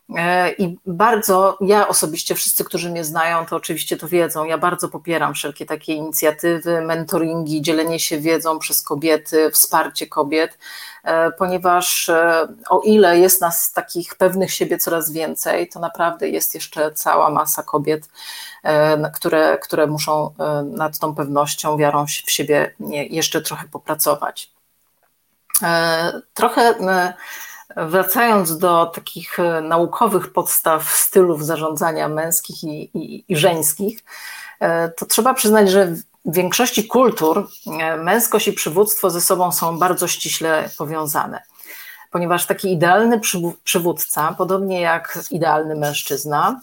E, 0.09 0.53
I 0.53 0.79
bardzo, 0.87 1.59
ja 1.61 1.89
osobiście, 1.89 2.35
wszyscy, 2.35 2.65
którzy 2.65 2.91
mnie 2.91 3.05
znają, 3.05 3.47
to 3.47 3.57
oczywiście 3.57 3.97
to 3.97 4.09
wiedzą, 4.09 4.45
ja 4.45 4.59
bardzo 4.59 4.89
popieram 4.89 5.35
wszelkie 5.35 5.67
takie 5.67 5.95
inicjatywy, 5.95 6.81
mentoringi, 6.83 7.63
dzielenie 7.63 7.99
się 7.99 8.19
wiedzą 8.19 8.59
przez 8.59 8.83
kobiety, 8.83 9.51
wsparcie 9.51 10.07
kobiet, 10.07 10.59
e, 11.05 11.31
ponieważ 11.31 12.09
e, 12.09 12.49
o 12.69 12.81
ile 12.81 13.19
jest 13.19 13.41
nas 13.41 13.73
takich 13.73 14.15
pewnych 14.15 14.53
siebie 14.53 14.79
coraz 14.79 15.13
więcej, 15.13 15.69
to 15.69 15.81
naprawdę 15.81 16.29
jest 16.29 16.55
jeszcze 16.55 16.93
cała 16.93 17.31
masa 17.31 17.63
kobiet, 17.63 18.09
które, 19.15 19.59
które 19.63 19.87
muszą 19.87 20.35
nad 20.65 20.99
tą 20.99 21.15
pewnością, 21.15 21.77
wiarą 21.77 22.07
w 22.07 22.31
siebie 22.31 22.75
jeszcze 23.11 23.43
trochę 23.43 23.69
popracować. 23.69 24.53
Trochę 26.35 26.75
Wracając 27.77 28.59
do 28.59 28.87
takich 28.87 29.41
e, 29.41 29.61
naukowych 29.61 30.33
podstaw 30.33 30.91
stylów 30.91 31.45
zarządzania 31.45 32.09
męskich 32.09 32.65
i, 32.65 32.91
i, 32.99 33.25
i 33.29 33.37
żeńskich, 33.37 34.05
e, 34.61 34.89
to 34.89 35.07
trzeba 35.07 35.35
przyznać, 35.35 35.71
że 35.71 35.87
w 36.25 36.35
większości 36.35 36.87
kultur 36.87 37.49
e, 37.67 37.97
męskość 37.97 38.49
i 38.49 38.53
przywództwo 38.53 39.11
ze 39.11 39.21
sobą 39.21 39.53
są 39.53 39.79
bardzo 39.79 40.09
ściśle 40.09 40.71
powiązane 40.79 41.43
ponieważ 42.15 42.47
taki 42.47 42.73
idealny 42.73 43.21
przywódca, 43.65 44.35
podobnie 44.39 44.81
jak 44.81 45.19
idealny 45.31 45.77
mężczyzna, 45.77 46.61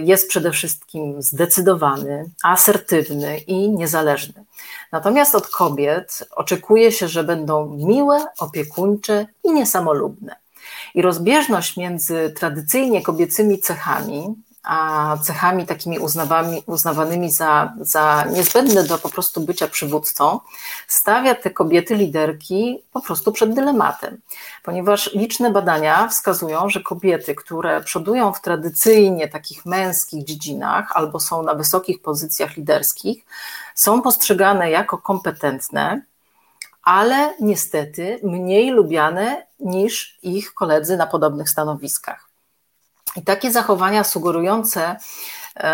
jest 0.00 0.28
przede 0.28 0.50
wszystkim 0.50 1.22
zdecydowany, 1.22 2.30
asertywny 2.42 3.38
i 3.38 3.70
niezależny. 3.70 4.44
Natomiast 4.92 5.34
od 5.34 5.48
kobiet 5.48 6.28
oczekuje 6.30 6.92
się, 6.92 7.08
że 7.08 7.24
będą 7.24 7.66
miłe, 7.66 8.26
opiekuńcze 8.38 9.26
i 9.44 9.52
niesamolubne. 9.52 10.36
I 10.94 11.02
rozbieżność 11.02 11.76
między 11.76 12.34
tradycyjnie 12.36 13.02
kobiecymi 13.02 13.58
cechami, 13.58 14.34
cechami 15.22 15.66
takimi 15.66 15.98
uznawanymi 16.66 17.30
za, 17.30 17.72
za 17.80 18.24
niezbędne 18.24 18.84
do 18.84 18.98
po 18.98 19.08
prostu 19.08 19.40
bycia 19.40 19.68
przywódcą, 19.68 20.40
stawia 20.88 21.34
te 21.34 21.50
kobiety 21.50 21.94
liderki 21.94 22.82
po 22.92 23.00
prostu 23.00 23.32
przed 23.32 23.54
dylematem, 23.54 24.20
ponieważ 24.62 25.12
liczne 25.14 25.50
badania 25.50 26.08
wskazują, 26.08 26.68
że 26.70 26.80
kobiety, 26.80 27.34
które 27.34 27.80
przodują 27.80 28.32
w 28.32 28.40
tradycyjnie 28.40 29.28
takich 29.28 29.66
męskich 29.66 30.24
dziedzinach 30.24 30.92
albo 30.94 31.20
są 31.20 31.42
na 31.42 31.54
wysokich 31.54 32.02
pozycjach 32.02 32.56
liderskich, 32.56 33.24
są 33.74 34.02
postrzegane 34.02 34.70
jako 34.70 34.98
kompetentne, 34.98 36.02
ale 36.82 37.34
niestety 37.40 38.20
mniej 38.22 38.70
lubiane 38.70 39.46
niż 39.60 40.18
ich 40.22 40.54
koledzy 40.54 40.96
na 40.96 41.06
podobnych 41.06 41.50
stanowiskach. 41.50 42.33
I 43.16 43.22
takie 43.22 43.52
zachowania 43.52 44.04
sugerujące, 44.04 44.96
e, 45.56 45.64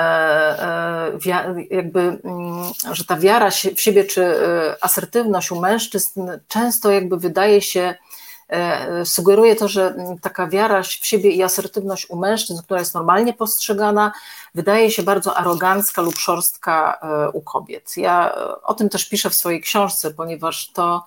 e, 1.26 1.66
jakby, 1.70 2.00
mm, 2.00 2.64
że 2.92 3.04
ta 3.04 3.16
wiara 3.16 3.50
w 3.76 3.80
siebie 3.80 4.04
czy 4.04 4.25
e, 4.25 4.76
asertywność 4.85 5.52
u 5.52 5.61
mężczyzn 5.61 6.30
często 6.49 6.90
jakby 6.90 7.16
wydaje 7.16 7.62
się, 7.62 7.94
sugeruje 9.04 9.56
to, 9.56 9.68
że 9.68 9.94
taka 10.23 10.47
wiara 10.47 10.82
w 10.82 10.87
siebie 10.87 11.30
i 11.30 11.42
asertywność 11.42 12.11
u 12.11 12.16
mężczyzn, 12.16 12.62
która 12.62 12.80
jest 12.80 12.94
normalnie 12.94 13.35
postrzegana, 13.35 14.12
wydaje 14.54 14.90
się 14.90 15.02
bardzo 15.02 15.37
arogancka 15.37 16.02
lub 16.02 16.18
szorstka 16.18 17.00
u 17.32 17.40
kobiet. 17.40 17.97
Ja 17.97 18.35
o 18.62 18.75
tym 18.75 18.88
też 18.88 19.09
piszę 19.09 19.30
w 19.30 19.35
swojej 19.35 19.61
książce, 19.61 20.11
ponieważ 20.11 20.70
to 20.73 21.04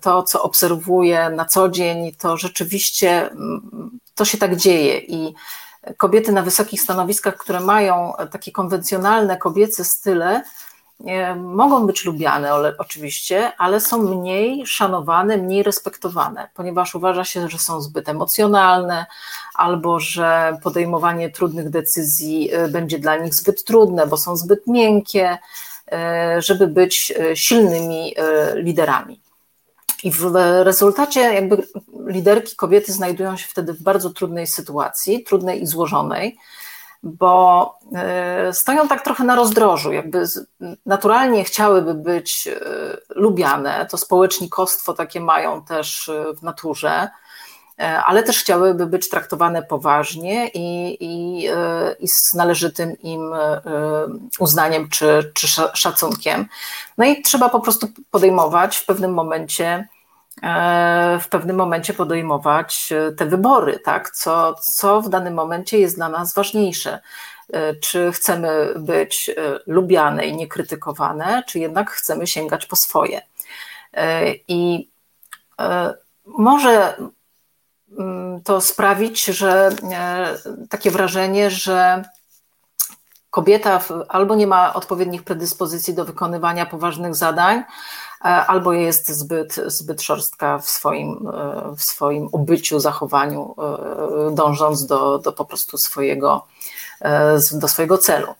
to, 0.00 0.22
co 0.22 0.42
obserwuję 0.42 1.30
na 1.30 1.44
co 1.44 1.68
dzień, 1.68 2.12
to 2.12 2.36
rzeczywiście 2.36 3.30
mm, 3.30 3.98
to 4.18 4.24
się 4.24 4.38
tak 4.38 4.56
dzieje 4.56 4.98
i 4.98 5.34
kobiety 5.96 6.32
na 6.32 6.42
wysokich 6.42 6.80
stanowiskach, 6.80 7.36
które 7.36 7.60
mają 7.60 8.12
takie 8.30 8.52
konwencjonalne 8.52 9.36
kobiece 9.36 9.84
style, 9.84 10.42
mogą 11.36 11.86
być 11.86 12.04
lubiane 12.04 12.52
oczywiście, 12.78 13.52
ale 13.58 13.80
są 13.80 14.02
mniej 14.02 14.66
szanowane, 14.66 15.36
mniej 15.36 15.62
respektowane, 15.62 16.48
ponieważ 16.54 16.94
uważa 16.94 17.24
się, 17.24 17.48
że 17.48 17.58
są 17.58 17.80
zbyt 17.80 18.08
emocjonalne 18.08 19.06
albo 19.54 20.00
że 20.00 20.58
podejmowanie 20.62 21.30
trudnych 21.30 21.70
decyzji 21.70 22.50
e, 22.52 22.68
będzie 22.68 22.98
dla 22.98 23.16
nich 23.16 23.34
zbyt 23.34 23.64
trudne, 23.64 24.06
bo 24.06 24.16
są 24.16 24.36
zbyt 24.36 24.66
miękkie, 24.66 25.38
e, 25.92 26.42
żeby 26.42 26.66
być 26.66 27.12
e, 27.18 27.36
silnymi 27.36 28.14
liderami. 28.54 29.27
I 30.04 30.10
w 30.12 30.34
rezultacie 30.62 31.20
jakby 31.20 31.66
liderki 32.06 32.56
kobiety 32.56 32.92
znajdują 32.92 33.36
się 33.36 33.48
wtedy 33.48 33.72
w 33.72 33.82
bardzo 33.82 34.10
trudnej 34.10 34.46
sytuacji, 34.46 35.24
trudnej 35.24 35.62
i 35.62 35.66
złożonej, 35.66 36.38
bo 37.02 37.78
e, 37.94 38.52
stoją 38.52 38.88
tak 38.88 39.04
trochę 39.04 39.24
na 39.24 39.34
rozdrożu, 39.34 39.92
jakby 39.92 40.24
naturalnie 40.86 41.44
chciałyby 41.44 41.94
być 41.94 42.48
e, 42.48 42.60
lubiane, 43.08 43.86
to 43.90 43.98
społecznikostwo 43.98 44.94
takie 44.94 45.20
mają 45.20 45.64
też 45.64 46.08
e, 46.08 46.34
w 46.34 46.42
naturze, 46.42 47.08
ale 47.78 48.22
też 48.22 48.38
chciałyby 48.38 48.86
być 48.86 49.08
traktowane 49.08 49.62
poważnie 49.62 50.48
i, 50.48 50.96
i, 51.00 51.48
i 52.00 52.08
z 52.08 52.34
należytym 52.34 52.96
im 53.02 53.30
uznaniem 54.38 54.88
czy, 54.88 55.32
czy 55.34 55.48
szacunkiem. 55.74 56.46
No 56.98 57.04
i 57.04 57.22
trzeba 57.22 57.48
po 57.48 57.60
prostu 57.60 57.88
podejmować 58.10 58.76
w 58.76 58.86
pewnym 58.86 59.14
momencie 59.14 59.88
w 61.20 61.28
pewnym 61.30 61.56
momencie 61.56 61.94
podejmować 61.94 62.92
e, 62.92 63.12
te 63.12 63.26
wybory, 63.26 63.78
tak? 63.78 64.10
co, 64.10 64.54
co 64.54 65.02
w 65.02 65.08
danym 65.08 65.34
momencie 65.34 65.78
jest 65.78 65.96
dla 65.96 66.08
nas 66.08 66.34
ważniejsze. 66.34 67.00
E, 67.52 67.74
czy 67.74 68.12
chcemy 68.12 68.74
być 68.76 69.28
e, 69.28 69.34
lubiane 69.66 70.26
i 70.26 70.36
niekrytykowane, 70.36 71.42
czy 71.46 71.58
jednak 71.58 71.90
chcemy 71.90 72.26
sięgać 72.26 72.66
po 72.66 72.76
swoje. 72.76 73.22
I 74.48 74.88
może 76.26 76.96
to 78.44 78.60
sprawić, 78.60 79.24
że 79.24 79.70
takie 80.70 80.90
wrażenie, 80.90 81.50
że 81.50 82.04
kobieta 83.30 83.80
albo 84.08 84.34
nie 84.34 84.46
ma 84.46 84.74
odpowiednich 84.74 85.22
predyspozycji 85.22 85.94
do 85.94 86.04
wykonywania 86.04 86.66
poważnych 86.66 87.14
zadań, 87.14 87.64
E, 88.20 88.24
albo 88.24 88.72
jest 88.72 89.08
zbyt, 89.08 89.54
zbyt 89.66 90.02
szorstka 90.02 90.58
w 90.58 90.68
swoim, 90.68 91.28
e, 91.34 91.74
w 91.76 91.82
swoim 91.82 92.28
ubyciu, 92.32 92.80
zachowaniu, 92.80 93.54
e, 93.58 94.34
dążąc 94.34 94.86
do, 94.86 95.18
do 95.18 95.32
po 95.32 95.44
prostu 95.44 95.78
swojego, 95.78 96.46
do 97.52 97.68
swojego 97.68 97.98
celu. 97.98 98.34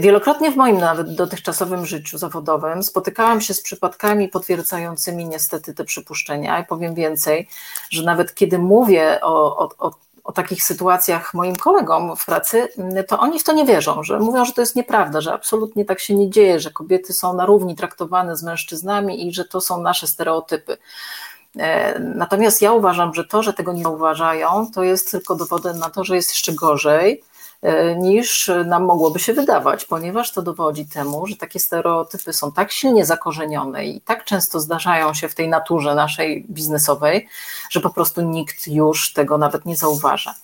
Wielokrotnie 0.00 0.50
w 0.50 0.56
moim 0.56 0.78
nawet 0.78 1.14
dotychczasowym 1.14 1.86
życiu 1.86 2.18
zawodowym 2.18 2.82
spotykałam 2.82 3.40
się 3.40 3.54
z 3.54 3.62
przypadkami 3.62 4.28
potwierdzającymi 4.28 5.26
niestety 5.26 5.74
te 5.74 5.84
przypuszczenia 5.84 6.60
i 6.60 6.66
powiem 6.66 6.94
więcej, 6.94 7.48
że 7.90 8.02
nawet 8.02 8.34
kiedy 8.34 8.58
mówię 8.58 9.18
o, 9.22 9.56
o, 9.56 9.70
o 9.78 9.92
o 10.24 10.32
takich 10.32 10.64
sytuacjach 10.64 11.34
moim 11.34 11.56
kolegom 11.56 12.16
w 12.16 12.26
pracy, 12.26 12.68
to 13.08 13.18
oni 13.18 13.38
w 13.38 13.44
to 13.44 13.52
nie 13.52 13.64
wierzą, 13.64 14.02
że 14.02 14.18
mówią, 14.18 14.44
że 14.44 14.52
to 14.52 14.60
jest 14.60 14.76
nieprawda, 14.76 15.20
że 15.20 15.32
absolutnie 15.32 15.84
tak 15.84 16.00
się 16.00 16.14
nie 16.14 16.30
dzieje, 16.30 16.60
że 16.60 16.70
kobiety 16.70 17.12
są 17.12 17.34
na 17.34 17.46
równi 17.46 17.76
traktowane 17.76 18.36
z 18.36 18.42
mężczyznami 18.42 19.28
i 19.28 19.34
że 19.34 19.44
to 19.44 19.60
są 19.60 19.82
nasze 19.82 20.06
stereotypy. 20.06 20.76
E, 21.58 21.98
natomiast 21.98 22.62
ja 22.62 22.72
uważam, 22.72 23.14
że 23.14 23.24
to, 23.24 23.42
że 23.42 23.52
tego 23.52 23.72
nie 23.72 23.88
uważają, 23.88 24.66
to 24.74 24.82
jest 24.82 25.10
tylko 25.10 25.34
dowodem 25.34 25.78
na 25.78 25.90
to, 25.90 26.04
że 26.04 26.16
jest 26.16 26.30
jeszcze 26.30 26.52
gorzej 26.52 27.22
E, 27.22 27.31
niż 27.96 28.50
nam 28.66 28.84
mogłoby 28.84 29.18
się 29.18 29.32
wydawać, 29.32 29.84
ponieważ 29.84 30.32
to 30.32 30.42
dowodzi 30.42 30.86
temu, 30.86 31.26
że 31.26 31.36
takie 31.36 31.60
stereotypy 31.60 32.32
są 32.32 32.52
tak 32.52 32.72
silnie 32.72 33.04
zakorzenione 33.04 33.86
i 33.86 34.00
tak 34.00 34.24
często 34.24 34.60
zdarzają 34.60 35.14
się 35.14 35.28
w 35.28 35.34
tej 35.34 35.48
naturze 35.48 35.94
naszej 35.94 36.44
biznesowej, 36.50 37.28
że 37.70 37.80
po 37.80 37.90
prostu 37.90 38.22
nikt 38.22 38.66
już 38.66 39.12
tego 39.12 39.38
nawet 39.38 39.66
nie 39.66 39.76
zauważa. 39.76 40.34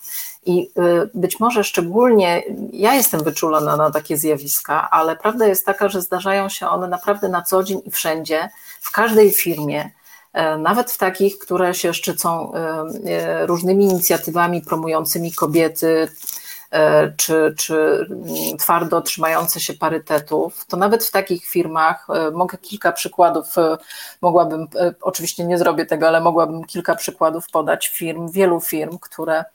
I 0.45 0.71
e, 0.75 1.09
być 1.13 1.39
może 1.39 1.63
szczególnie 1.63 2.43
ja 2.73 2.93
jestem 2.93 3.23
wyczulona 3.23 3.77
na 3.77 3.91
takie 3.91 4.17
zjawiska, 4.17 4.89
ale 4.89 5.15
prawda 5.15 5.47
jest 5.47 5.65
taka, 5.65 5.89
że 5.89 6.01
zdarzają 6.01 6.49
się 6.49 6.67
one 6.67 6.87
naprawdę 6.87 7.29
na 7.29 7.41
co 7.41 7.63
dzień 7.63 7.81
i 7.85 7.91
wszędzie, 7.91 8.49
w 8.81 8.91
każdej 8.91 9.31
firmie, 9.31 9.91
e, 10.33 10.57
nawet 10.57 10.91
w 10.91 10.97
takich, 10.97 11.39
które 11.39 11.73
się 11.73 11.93
szczycą 11.93 12.51
różnymi 13.41 13.85
inicjatywami 13.85 14.61
promującymi 14.61 15.31
kobiety, 15.31 16.07
E, 16.07 16.48
czy, 17.17 17.53
czy 17.57 18.07
twardo 18.59 19.01
trzymające 19.01 19.59
się 19.59 19.73
parytetów, 19.73 20.65
to 20.65 20.77
nawet 20.77 21.05
w 21.05 21.11
takich 21.11 21.45
firmach 21.45 22.07
e, 22.09 22.31
mogę 22.31 22.57
kilka 22.57 22.91
przykładów, 22.91 23.57
e, 23.57 23.77
mogłabym, 24.21 24.67
oczywiście 25.01 25.45
nie 25.45 25.57
zrobię 25.57 25.85
tego, 25.85 26.07
ale 26.07 26.21
mogłabym 26.21 26.63
kilka 26.63 26.95
przykładów 26.95 27.47
podać 27.51 27.87
firm, 27.87 28.31
wielu 28.31 28.61
firm, 28.61 28.97
które 28.99 29.45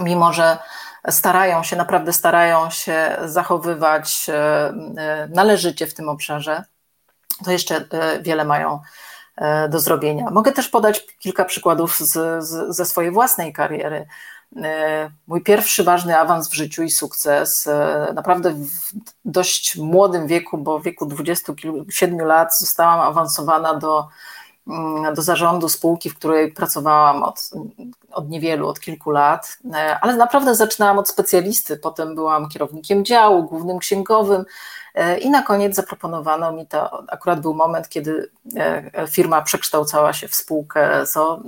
mimo, 0.00 0.32
że 0.32 0.58
starają 1.10 1.62
się, 1.62 1.76
naprawdę 1.76 2.12
starają 2.12 2.70
się 2.70 3.16
zachowywać 3.24 4.26
należycie 5.28 5.86
w 5.86 5.94
tym 5.94 6.08
obszarze, 6.08 6.64
to 7.44 7.50
jeszcze 7.50 7.84
wiele 8.20 8.44
mają 8.44 8.80
do 9.68 9.80
zrobienia. 9.80 10.30
Mogę 10.30 10.52
też 10.52 10.68
podać 10.68 11.06
kilka 11.18 11.44
przykładów 11.44 11.98
z, 11.98 12.12
z, 12.44 12.76
ze 12.76 12.84
swojej 12.84 13.10
własnej 13.10 13.52
kariery. 13.52 14.06
E, 14.56 15.10
mój 15.26 15.42
pierwszy 15.42 15.84
ważny 15.84 16.18
awans 16.18 16.48
w 16.48 16.54
życiu 16.54 16.82
i 16.82 16.90
sukces, 16.90 17.66
e, 17.66 18.12
naprawdę 18.14 18.50
w 18.52 18.92
dość 19.24 19.76
młodym 19.76 20.26
wieku, 20.26 20.58
bo 20.58 20.78
w 20.78 20.82
wieku 20.82 21.06
27 21.06 22.26
lat 22.26 22.58
zostałam 22.58 23.00
awansowana 23.00 23.74
do, 23.74 24.08
mm, 24.68 25.14
do 25.14 25.22
zarządu 25.22 25.68
spółki, 25.68 26.10
w 26.10 26.14
której 26.14 26.52
pracowałam 26.52 27.22
od, 27.22 27.50
od 28.12 28.28
niewielu, 28.28 28.68
od 28.68 28.80
kilku 28.80 29.10
lat, 29.10 29.58
e, 29.74 29.98
ale 30.00 30.16
naprawdę 30.16 30.54
zaczynałam 30.54 30.98
od 30.98 31.08
specjalisty, 31.08 31.76
potem 31.76 32.14
byłam 32.14 32.48
kierownikiem 32.48 33.04
działu, 33.04 33.42
głównym 33.44 33.78
księgowym, 33.78 34.44
I 35.20 35.30
na 35.30 35.42
koniec 35.42 35.76
zaproponowano 35.76 36.52
mi 36.52 36.66
to, 36.66 37.04
akurat 37.08 37.40
był 37.40 37.54
moment, 37.54 37.88
kiedy 37.88 38.30
e, 38.56 39.06
firma 39.10 39.42
przekształcała 39.42 40.12
się 40.12 40.28
w 40.28 40.34
spółkę 40.34 41.06
ZO, 41.06 41.40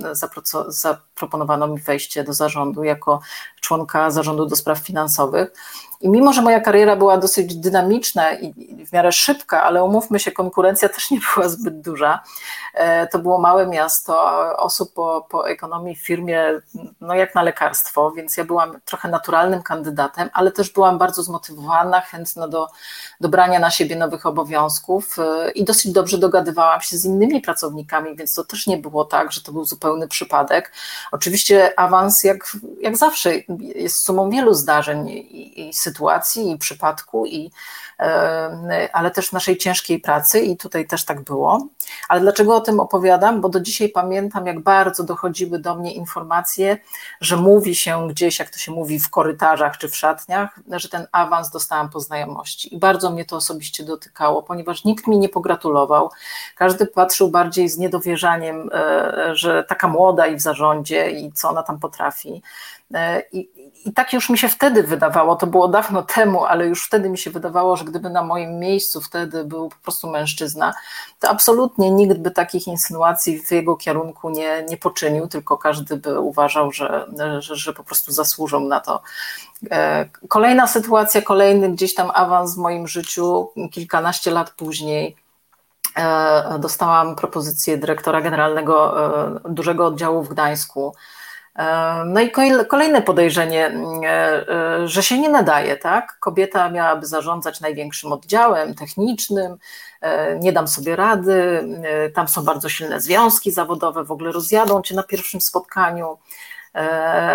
zaproponowano 0.67 1.67
mi 1.67 1.79
wejście 1.79 2.23
do 2.23 2.33
zarządu 2.33 2.83
jako 2.83 3.19
członka 3.61 4.11
zarządu 4.11 4.45
do 4.45 4.55
spraw 4.55 4.79
finansowych. 4.79 5.53
I 6.01 6.09
mimo, 6.09 6.33
że 6.33 6.41
moja 6.41 6.59
kariera 6.59 6.95
była 6.95 7.17
dosyć 7.17 7.55
dynamiczna 7.55 8.33
i 8.33 8.53
w 8.85 8.93
miarę 8.93 9.11
szybka, 9.11 9.63
ale 9.63 9.83
umówmy 9.83 10.19
się, 10.19 10.31
konkurencja 10.31 10.89
też 10.89 11.11
nie 11.11 11.19
była 11.35 11.49
zbyt 11.49 11.81
duża. 11.81 12.23
E, 12.73 13.07
to 13.07 13.19
było 13.19 13.37
małe 13.37 13.67
miasto, 13.67 14.17
osób 14.57 14.93
po, 14.93 15.27
po 15.29 15.49
ekonomii 15.49 15.95
firmie, 15.95 16.61
no 17.01 17.13
jak 17.13 17.35
na 17.35 17.41
lekarstwo, 17.43 18.11
więc 18.11 18.37
ja 18.37 18.45
byłam 18.45 18.79
trochę 18.85 19.09
naturalnym 19.09 19.63
kandydatem, 19.63 20.29
ale 20.33 20.51
też 20.51 20.73
byłam 20.73 20.97
bardzo 20.97 21.23
zmotywowana, 21.23 22.01
chętna 22.01 22.47
do, 22.47 22.67
do 23.21 23.29
brania 23.29 23.59
na 23.59 23.71
siebie 23.71 23.95
nowych 23.95 24.25
obowiązków 24.25 25.19
e, 25.19 25.51
i 25.51 25.63
dosyć 25.63 25.91
dobrze 25.91 26.17
dogadywałam 26.17 26.81
się 26.81 26.97
z 26.97 27.05
innymi 27.05 27.41
pracownikami, 27.41 28.15
więc 28.15 28.33
to 28.33 28.43
też 28.43 28.67
nie 28.67 28.77
było 28.77 29.05
tak, 29.05 29.31
że 29.31 29.41
to 29.41 29.51
był 29.51 29.65
zupełny 29.65 30.07
przypadek. 30.07 30.71
Oczywiście 31.11 31.79
awans, 31.79 32.23
jak, 32.23 32.57
jak 32.81 32.97
zawsze, 32.97 33.31
jest 33.59 34.05
sumą 34.05 34.29
wielu 34.29 34.53
zdarzeń 34.53 35.09
i, 35.09 35.69
i 35.69 35.73
sytuacji, 35.73 35.90
i 36.37 36.57
przypadku, 36.57 37.25
i, 37.25 37.51
e, 37.99 38.89
ale 38.93 39.11
też 39.11 39.31
naszej 39.31 39.57
ciężkiej 39.57 39.99
pracy, 39.99 40.39
i 40.39 40.57
tutaj 40.57 40.87
też 40.87 41.05
tak 41.05 41.21
było. 41.21 41.67
Ale 42.09 42.21
dlaczego 42.21 42.55
o 42.55 42.61
tym 42.61 42.79
opowiadam? 42.79 43.41
Bo 43.41 43.49
do 43.49 43.59
dzisiaj 43.59 43.89
pamiętam, 43.89 44.47
jak 44.47 44.59
bardzo 44.59 45.03
dochodziły 45.03 45.59
do 45.59 45.75
mnie 45.75 45.93
informacje, 45.93 46.77
że 47.21 47.37
mówi 47.37 47.75
się 47.75 48.07
gdzieś, 48.07 48.39
jak 48.39 48.49
to 48.49 48.57
się 48.57 48.71
mówi, 48.71 48.99
w 48.99 49.09
korytarzach 49.09 49.77
czy 49.77 49.89
w 49.89 49.95
szatniach, 49.95 50.59
że 50.71 50.89
ten 50.89 51.07
awans 51.11 51.49
dostałam 51.49 51.89
po 51.89 51.99
znajomości. 51.99 52.75
I 52.75 52.77
bardzo 52.77 53.11
mnie 53.11 53.25
to 53.25 53.35
osobiście 53.35 53.83
dotykało, 53.83 54.43
ponieważ 54.43 54.83
nikt 54.83 55.07
mi 55.07 55.17
nie 55.19 55.29
pogratulował. 55.29 56.09
Każdy 56.55 56.85
patrzył 56.85 57.29
bardziej 57.29 57.69
z 57.69 57.77
niedowierzaniem, 57.77 58.69
e, 58.73 59.35
że 59.35 59.63
taka 59.63 59.87
młoda 59.87 60.27
i 60.27 60.35
w 60.35 60.41
zarządzie, 60.41 61.11
i 61.11 61.31
co 61.33 61.49
ona 61.49 61.63
tam 61.63 61.79
potrafi. 61.79 62.41
E, 62.93 63.23
I, 63.31 63.60
I 63.85 63.93
tak 63.93 64.13
już 64.13 64.29
mi 64.29 64.37
się 64.37 64.49
wtedy 64.49 64.83
wydawało, 64.83 65.35
to 65.35 65.47
było 65.47 65.67
dawno 65.67 66.01
temu, 66.01 66.45
ale 66.45 66.67
już 66.67 66.85
wtedy 66.85 67.09
mi 67.09 67.17
się 67.17 67.31
wydawało, 67.31 67.77
że 67.77 67.85
gdyby 67.85 68.09
na 68.09 68.23
moim 68.23 68.59
miejscu 68.59 69.01
wtedy 69.01 69.43
był 69.43 69.69
po 69.69 69.75
prostu 69.83 70.09
mężczyzna, 70.09 70.73
to 71.19 71.29
absolutnie 71.29 71.91
nikt 71.91 72.17
by 72.17 72.31
takich 72.31 72.67
insynuacji 72.67 73.39
w 73.39 73.51
jego 73.51 73.75
kierunku 73.75 74.29
nie, 74.29 74.65
nie 74.69 74.77
poczynił, 74.77 75.27
tylko 75.27 75.57
każdy 75.57 75.97
by 75.97 76.19
uważał, 76.19 76.71
że, 76.71 77.05
że, 77.39 77.55
że 77.55 77.73
po 77.73 77.83
prostu 77.83 78.11
zasłużą 78.11 78.59
na 78.59 78.79
to. 78.79 79.01
E, 79.71 80.09
kolejna 80.27 80.67
sytuacja, 80.67 81.21
kolejny 81.21 81.69
gdzieś 81.69 81.93
tam 81.93 82.11
awans 82.13 82.55
w 82.55 82.57
moim 82.57 82.87
życiu, 82.87 83.49
kilkanaście 83.71 84.31
lat 84.31 84.51
później. 84.51 85.15
E, 85.97 86.59
dostałam 86.59 87.15
propozycję 87.15 87.77
dyrektora 87.77 88.21
generalnego 88.21 88.95
dużego 89.49 89.85
oddziału 89.85 90.23
w 90.23 90.29
Gdańsku 90.29 90.93
no 92.05 92.21
i 92.21 92.31
kolejne 92.67 93.01
podejrzenie, 93.01 93.71
e, 94.03 94.49
e, 94.49 94.87
że 94.87 95.03
się 95.03 95.19
nie 95.19 95.29
nadaje, 95.29 95.77
tak? 95.77 96.17
Kobieta 96.19 96.69
miałaby 96.69 97.05
zarządzać 97.05 97.61
największym 97.61 98.11
oddziałem 98.11 98.75
technicznym, 98.75 99.57
e, 100.01 100.39
nie 100.39 100.53
dam 100.53 100.67
sobie 100.67 100.95
rady, 100.95 101.67
tam 102.15 102.27
są 102.27 102.43
bardzo 102.43 102.69
silne 102.69 103.01
związki 103.01 103.51
zawodowe, 103.51 104.03
w 104.03 104.11
ogóle 104.11 104.31
rozjadą 104.31 104.81
cię 104.81 104.95
na 104.95 105.03
pierwszym 105.03 105.41
spotkaniu. 105.41 106.17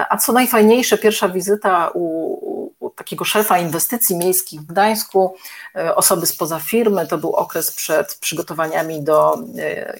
A 0.08 0.16
co 0.16 0.32
najfajniejsze, 0.32 0.98
pierwsza 0.98 1.28
wizyta 1.28 1.90
u, 1.94 2.72
takiego 3.06 3.24
szefa 3.24 3.58
inwestycji 3.58 4.16
miejskich 4.16 4.60
w 4.60 4.66
Gdańsku, 4.66 5.36
osoby 5.94 6.26
spoza 6.26 6.60
firmy. 6.60 7.06
To 7.06 7.18
był 7.18 7.32
okres 7.32 7.70
przed 7.70 8.14
przygotowaniami 8.14 9.02
do 9.02 9.38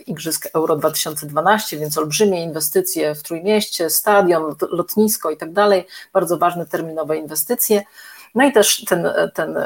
Igrzysk 0.06 0.48
Euro 0.54 0.76
2012, 0.76 1.78
więc 1.78 1.98
olbrzymie 1.98 2.42
inwestycje 2.42 3.14
w 3.14 3.22
Trójmieście, 3.22 3.90
stadion, 3.90 4.54
lotnisko 4.70 5.30
i 5.30 5.36
tak 5.36 5.52
dalej, 5.52 5.86
bardzo 6.12 6.38
ważne 6.38 6.66
terminowe 6.66 7.16
inwestycje. 7.16 7.82
No 8.36 8.44
i 8.44 8.52
też 8.52 8.84
ten, 8.84 9.08
ten 9.34 9.58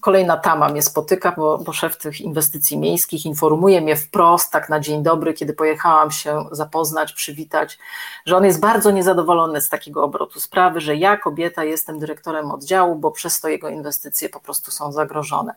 kolejna 0.00 0.36
tama 0.36 0.68
mnie 0.68 0.82
spotyka, 0.82 1.32
bo, 1.36 1.58
bo 1.58 1.72
szef 1.72 1.96
tych 1.96 2.20
inwestycji 2.20 2.78
miejskich 2.78 3.26
informuje 3.26 3.80
mnie 3.80 3.96
wprost, 3.96 4.52
tak 4.52 4.68
na 4.68 4.80
dzień 4.80 5.02
dobry, 5.02 5.34
kiedy 5.34 5.52
pojechałam 5.52 6.10
się 6.10 6.44
zapoznać, 6.50 7.12
przywitać, 7.12 7.78
że 8.26 8.36
on 8.36 8.44
jest 8.44 8.60
bardzo 8.60 8.90
niezadowolony 8.90 9.60
z 9.60 9.68
takiego 9.68 10.04
obrotu 10.04 10.40
sprawy, 10.40 10.80
że 10.80 10.96
ja, 10.96 11.16
kobieta, 11.16 11.64
jestem 11.64 11.98
dyrektorem 11.98 12.50
oddziału, 12.50 12.96
bo 12.96 13.10
przez 13.10 13.40
to 13.40 13.48
jego 13.48 13.68
inwestycje 13.68 14.28
po 14.28 14.40
prostu 14.40 14.70
są 14.70 14.92
zagrożone. 14.92 15.54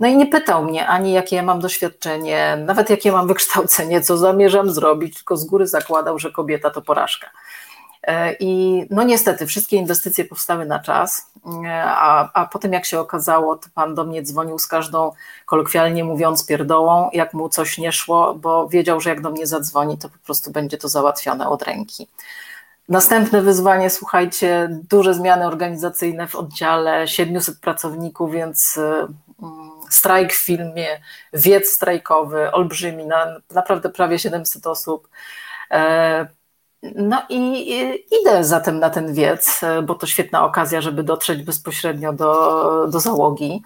No 0.00 0.08
i 0.08 0.16
nie 0.16 0.26
pytał 0.26 0.64
mnie 0.64 0.86
ani 0.86 1.12
jakie 1.12 1.36
ja 1.36 1.42
mam 1.42 1.60
doświadczenie, 1.60 2.58
nawet 2.66 2.90
jakie 2.90 3.12
mam 3.12 3.26
wykształcenie, 3.26 4.00
co 4.00 4.16
zamierzam 4.16 4.70
zrobić, 4.70 5.16
tylko 5.16 5.36
z 5.36 5.44
góry 5.44 5.66
zakładał, 5.66 6.18
że 6.18 6.32
kobieta 6.32 6.70
to 6.70 6.82
porażka. 6.82 7.30
E, 8.06 8.32
I 8.40 8.82
no 8.90 9.02
niestety 9.02 9.46
wszystkie 9.46 9.76
inwestycje 9.76 10.24
powstały 10.24 10.66
na 10.66 10.78
czas, 10.78 11.30
e, 11.64 11.84
a, 11.84 12.30
a 12.32 12.46
potem 12.46 12.72
jak 12.72 12.86
się 12.86 13.00
okazało, 13.00 13.56
to 13.56 13.68
pan 13.74 13.94
do 13.94 14.04
mnie 14.04 14.22
dzwonił 14.22 14.58
z 14.58 14.66
każdą, 14.66 15.12
kolokwialnie 15.46 16.04
mówiąc, 16.04 16.46
pierdołą, 16.46 17.10
jak 17.12 17.34
mu 17.34 17.48
coś 17.48 17.78
nie 17.78 17.92
szło, 17.92 18.34
bo 18.34 18.68
wiedział, 18.68 19.00
że 19.00 19.10
jak 19.10 19.20
do 19.20 19.30
mnie 19.30 19.46
zadzwoni, 19.46 19.98
to 19.98 20.08
po 20.08 20.18
prostu 20.18 20.50
będzie 20.50 20.78
to 20.78 20.88
załatwione 20.88 21.48
od 21.48 21.62
ręki. 21.62 22.08
Następne 22.88 23.42
wyzwanie, 23.42 23.90
słuchajcie, 23.90 24.68
duże 24.90 25.14
zmiany 25.14 25.46
organizacyjne 25.46 26.28
w 26.28 26.34
oddziale, 26.34 27.08
700 27.08 27.60
pracowników, 27.60 28.32
więc 28.32 28.78
e, 28.78 29.06
mm, 29.42 29.70
strajk 29.90 30.32
w 30.32 30.44
filmie, 30.44 31.00
wiec 31.32 31.68
strajkowy, 31.68 32.52
olbrzymi, 32.52 33.06
na, 33.06 33.26
naprawdę 33.54 33.88
prawie 33.88 34.18
700 34.18 34.66
osób 34.66 35.08
no 36.94 37.22
i 37.28 37.70
idę 38.20 38.44
zatem 38.44 38.78
na 38.78 38.90
ten 38.90 39.14
wiec, 39.14 39.60
bo 39.86 39.94
to 39.94 40.06
świetna 40.06 40.44
okazja, 40.44 40.80
żeby 40.80 41.02
dotrzeć 41.02 41.42
bezpośrednio 41.42 42.12
do, 42.12 42.86
do 42.88 43.00
załogi, 43.00 43.62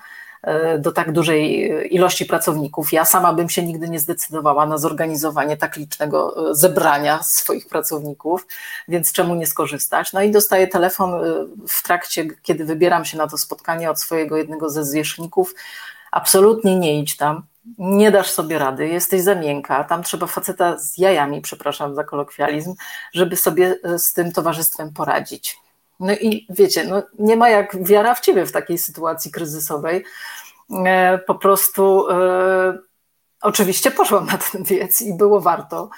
do 0.79 0.93
tak 0.93 1.13
dużej 1.13 1.71
ilości 1.95 2.27
pracowników. 2.27 2.93
Ja 2.93 3.05
sama 3.05 3.33
bym 3.33 3.49
się 3.49 3.63
nigdy 3.63 3.89
nie 3.89 3.99
zdecydowała 3.99 4.67
na 4.67 4.79
zorganizowanie 4.79 5.57
tak 5.57 5.77
licznego 5.77 6.35
zebrania 6.55 7.23
swoich 7.23 7.69
pracowników, 7.69 8.47
więc 8.89 9.13
czemu 9.13 9.35
nie 9.35 9.47
skorzystać? 9.47 10.13
No 10.13 10.23
i 10.23 10.31
dostaję 10.31 10.69
telefon 10.69 11.21
w 11.69 11.83
trakcie, 11.83 12.27
kiedy 12.43 12.65
wybieram 12.65 13.05
się 13.05 13.19
na 13.19 13.27
to 13.27 13.39
spotkanie 13.39 13.91
od 13.91 14.01
swojego 14.01 14.37
jednego 14.37 14.71
ze 14.71 14.85
zwierzchników. 14.85 15.55
Absolutnie 16.11 16.79
nie 16.79 17.01
idź 17.01 17.17
tam 17.17 17.43
nie 17.81 18.11
dasz 18.11 18.31
sobie 18.31 18.59
rady, 18.59 18.88
jesteś 18.88 19.23
za 19.23 19.35
miękka, 19.35 19.85
tam 19.85 20.03
trzeba 20.03 20.27
faceta 20.27 20.79
z 20.79 20.99
jajami, 20.99 21.40
przepraszam 21.40 21.95
za 21.95 22.05
kolokwializm, 22.05 22.75
żeby 23.12 23.37
sobie 23.37 23.77
e, 23.85 23.99
z 23.99 24.12
tym 24.12 24.33
towarzystwem 24.33 24.93
poradzić. 24.93 25.59
No 26.01 26.12
i 26.12 26.47
wiecie, 26.51 26.85
no 26.85 27.03
nie 27.19 27.37
ma 27.37 27.49
jak 27.49 27.85
wiara 27.85 28.14
w 28.14 28.21
ciebie 28.21 28.47
w 28.47 28.53
takiej 28.53 28.79
sytuacji 28.79 29.31
kryzysowej. 29.31 30.05
E, 30.87 31.19
po 31.19 31.35
prostu 31.35 32.11
e, 32.11 32.79
oczywiście 33.43 33.90
poszłam 33.90 34.27
na 34.27 34.38
ten 34.38 34.64
wiec 34.64 35.03
i 35.03 35.14
było 35.14 35.40
warto, 35.40 35.90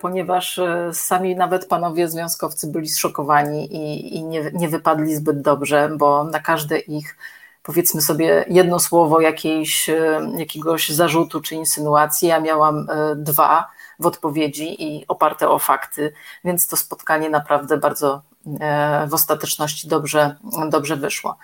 ponieważ 0.00 0.60
sami 0.92 1.36
nawet 1.36 1.66
panowie 1.66 2.08
związkowcy 2.08 2.66
byli 2.66 2.88
zszokowani 2.88 3.76
i, 3.76 4.16
i 4.16 4.24
nie, 4.24 4.50
nie 4.54 4.68
wypadli 4.68 5.16
zbyt 5.16 5.40
dobrze, 5.40 5.90
bo 5.98 6.24
na 6.24 6.40
każde 6.40 6.78
ich 6.78 7.16
powiedzmy 7.62 8.02
sobie 8.02 8.44
jedno 8.48 8.80
słowo 8.80 9.20
jakiejś, 9.20 9.88
e, 9.88 10.20
jakiegoś 10.36 10.88
zarzutu 10.88 11.40
czy 11.40 11.54
insynuacji. 11.54 12.28
Ja 12.28 12.40
miałam 12.40 12.86
e, 12.90 13.16
dwa 13.16 13.68
w 13.98 14.06
odpowiedzi 14.06 14.82
i 14.84 15.04
oparte 15.08 15.48
o 15.48 15.58
fakty, 15.58 16.12
więc 16.44 16.66
to 16.66 16.76
spotkanie 16.76 17.30
naprawdę 17.30 17.76
bardzo 17.76 18.22
e, 18.60 19.06
w 19.06 19.14
ostateczności 19.14 19.88
dobrze, 19.88 20.36
dobrze 20.68 20.96
wyszło. 20.96 21.36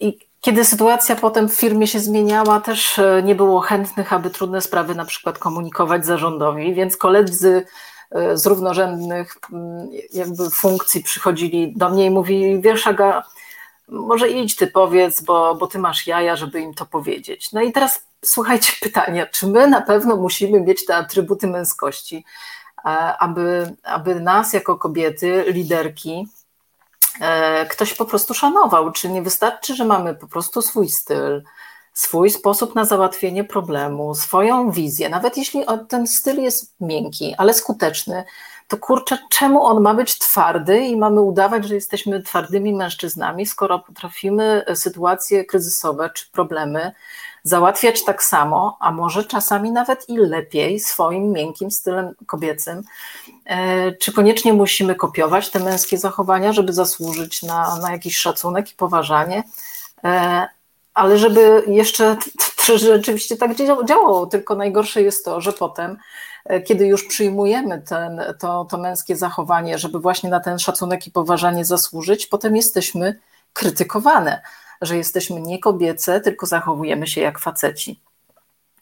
I 0.00 0.18
kiedy 0.40 0.64
sytuacja 0.64 1.16
potem 1.16 1.48
w 1.48 1.54
firmie 1.54 1.86
się 1.86 2.00
zmieniała, 2.00 2.60
też 2.60 3.00
nie 3.22 3.34
było 3.34 3.60
chętnych, 3.60 4.12
aby 4.12 4.30
trudne 4.30 4.60
sprawy 4.60 4.94
na 4.94 5.04
przykład 5.04 5.38
komunikować 5.38 6.06
zarządowi, 6.06 6.74
więc 6.74 6.96
koledzy 6.96 7.66
z 8.34 8.46
równorzędnych 8.46 9.36
jakby 10.12 10.50
funkcji 10.50 11.02
przychodzili 11.02 11.72
do 11.76 11.90
mnie 11.90 12.06
i 12.06 12.10
mówili, 12.10 12.60
wiesz 12.60 12.86
Aga, 12.86 13.22
może 13.88 14.28
idź 14.28 14.56
ty 14.56 14.66
powiedz, 14.66 15.20
bo, 15.20 15.54
bo 15.54 15.66
ty 15.66 15.78
masz 15.78 16.06
jaja, 16.06 16.36
żeby 16.36 16.60
im 16.60 16.74
to 16.74 16.86
powiedzieć. 16.86 17.52
No 17.52 17.60
i 17.60 17.72
teraz 17.72 18.06
słuchajcie 18.24 18.72
pytania, 18.82 19.26
czy 19.26 19.46
my 19.46 19.68
na 19.68 19.80
pewno 19.80 20.16
musimy 20.16 20.60
mieć 20.60 20.84
te 20.84 20.96
atrybuty 20.96 21.46
męskości, 21.46 22.24
aby, 23.18 23.76
aby 23.82 24.20
nas 24.20 24.52
jako 24.52 24.76
kobiety, 24.76 25.44
liderki, 25.48 26.28
e, 27.20 27.66
ktoś 27.66 27.94
po 27.94 28.04
prostu 28.04 28.34
szanował? 28.34 28.92
Czy 28.92 29.08
nie 29.08 29.22
wystarczy, 29.22 29.74
że 29.74 29.84
mamy 29.84 30.14
po 30.14 30.26
prostu 30.26 30.62
swój 30.62 30.88
styl, 30.88 31.42
swój 31.92 32.30
sposób 32.30 32.74
na 32.74 32.84
załatwienie 32.84 33.44
problemu, 33.44 34.14
swoją 34.14 34.70
wizję, 34.70 35.08
nawet 35.08 35.36
jeśli 35.36 35.64
ten 35.88 36.06
styl 36.06 36.42
jest 36.42 36.74
miękki, 36.80 37.34
ale 37.38 37.54
skuteczny, 37.54 38.24
to 38.68 38.76
kurczę, 38.76 39.18
czemu 39.30 39.64
on 39.64 39.82
ma 39.82 39.94
być 39.94 40.18
twardy 40.18 40.78
i 40.78 40.96
mamy 40.96 41.20
udawać, 41.20 41.64
że 41.64 41.74
jesteśmy 41.74 42.22
twardymi 42.22 42.74
mężczyznami, 42.74 43.46
skoro 43.46 43.78
potrafimy 43.78 44.64
sytuacje 44.74 45.44
kryzysowe 45.44 46.10
czy 46.14 46.30
problemy 46.30 46.92
załatwiać 47.42 48.04
tak 48.04 48.22
samo, 48.22 48.76
a 48.80 48.92
może 48.92 49.24
czasami 49.24 49.70
nawet 49.70 50.08
i 50.08 50.16
lepiej 50.16 50.80
swoim 50.80 51.32
miękkim 51.32 51.70
stylem 51.70 52.14
kobiecym. 52.26 52.82
E, 53.44 53.92
czy 53.92 54.12
koniecznie 54.12 54.52
musimy 54.52 54.94
kopiować 54.94 55.50
te 55.50 55.60
męskie 55.60 55.98
zachowania, 55.98 56.52
żeby 56.52 56.72
zasłużyć 56.72 57.42
na, 57.42 57.76
na 57.76 57.92
jakiś 57.92 58.18
szacunek 58.18 58.72
i 58.72 58.74
poważanie? 58.74 59.42
E, 60.96 60.98
ale 60.98 61.18
żeby 61.18 61.62
jeszcze 61.66 62.16
rzeczywiście 62.76 63.36
tak 63.36 63.50
działało, 63.84 64.26
tylko 64.26 64.54
najgorsze 64.54 65.02
jest 65.02 65.24
to, 65.24 65.40
że 65.40 65.52
potem 65.52 65.96
kiedy 66.66 66.86
już 66.86 67.06
przyjmujemy 67.06 67.82
ten, 67.82 68.22
to, 68.38 68.64
to 68.64 68.78
męskie 68.78 69.16
zachowanie, 69.16 69.78
żeby 69.78 69.98
właśnie 69.98 70.30
na 70.30 70.40
ten 70.40 70.58
szacunek 70.58 71.06
i 71.06 71.10
poważanie 71.10 71.64
zasłużyć, 71.64 72.26
potem 72.26 72.56
jesteśmy 72.56 73.20
krytykowane, 73.52 74.42
że 74.82 74.96
jesteśmy 74.96 75.40
nie 75.40 75.58
kobiece, 75.58 76.20
tylko 76.20 76.46
zachowujemy 76.46 77.06
się 77.06 77.20
jak 77.20 77.38
faceci. 77.38 78.00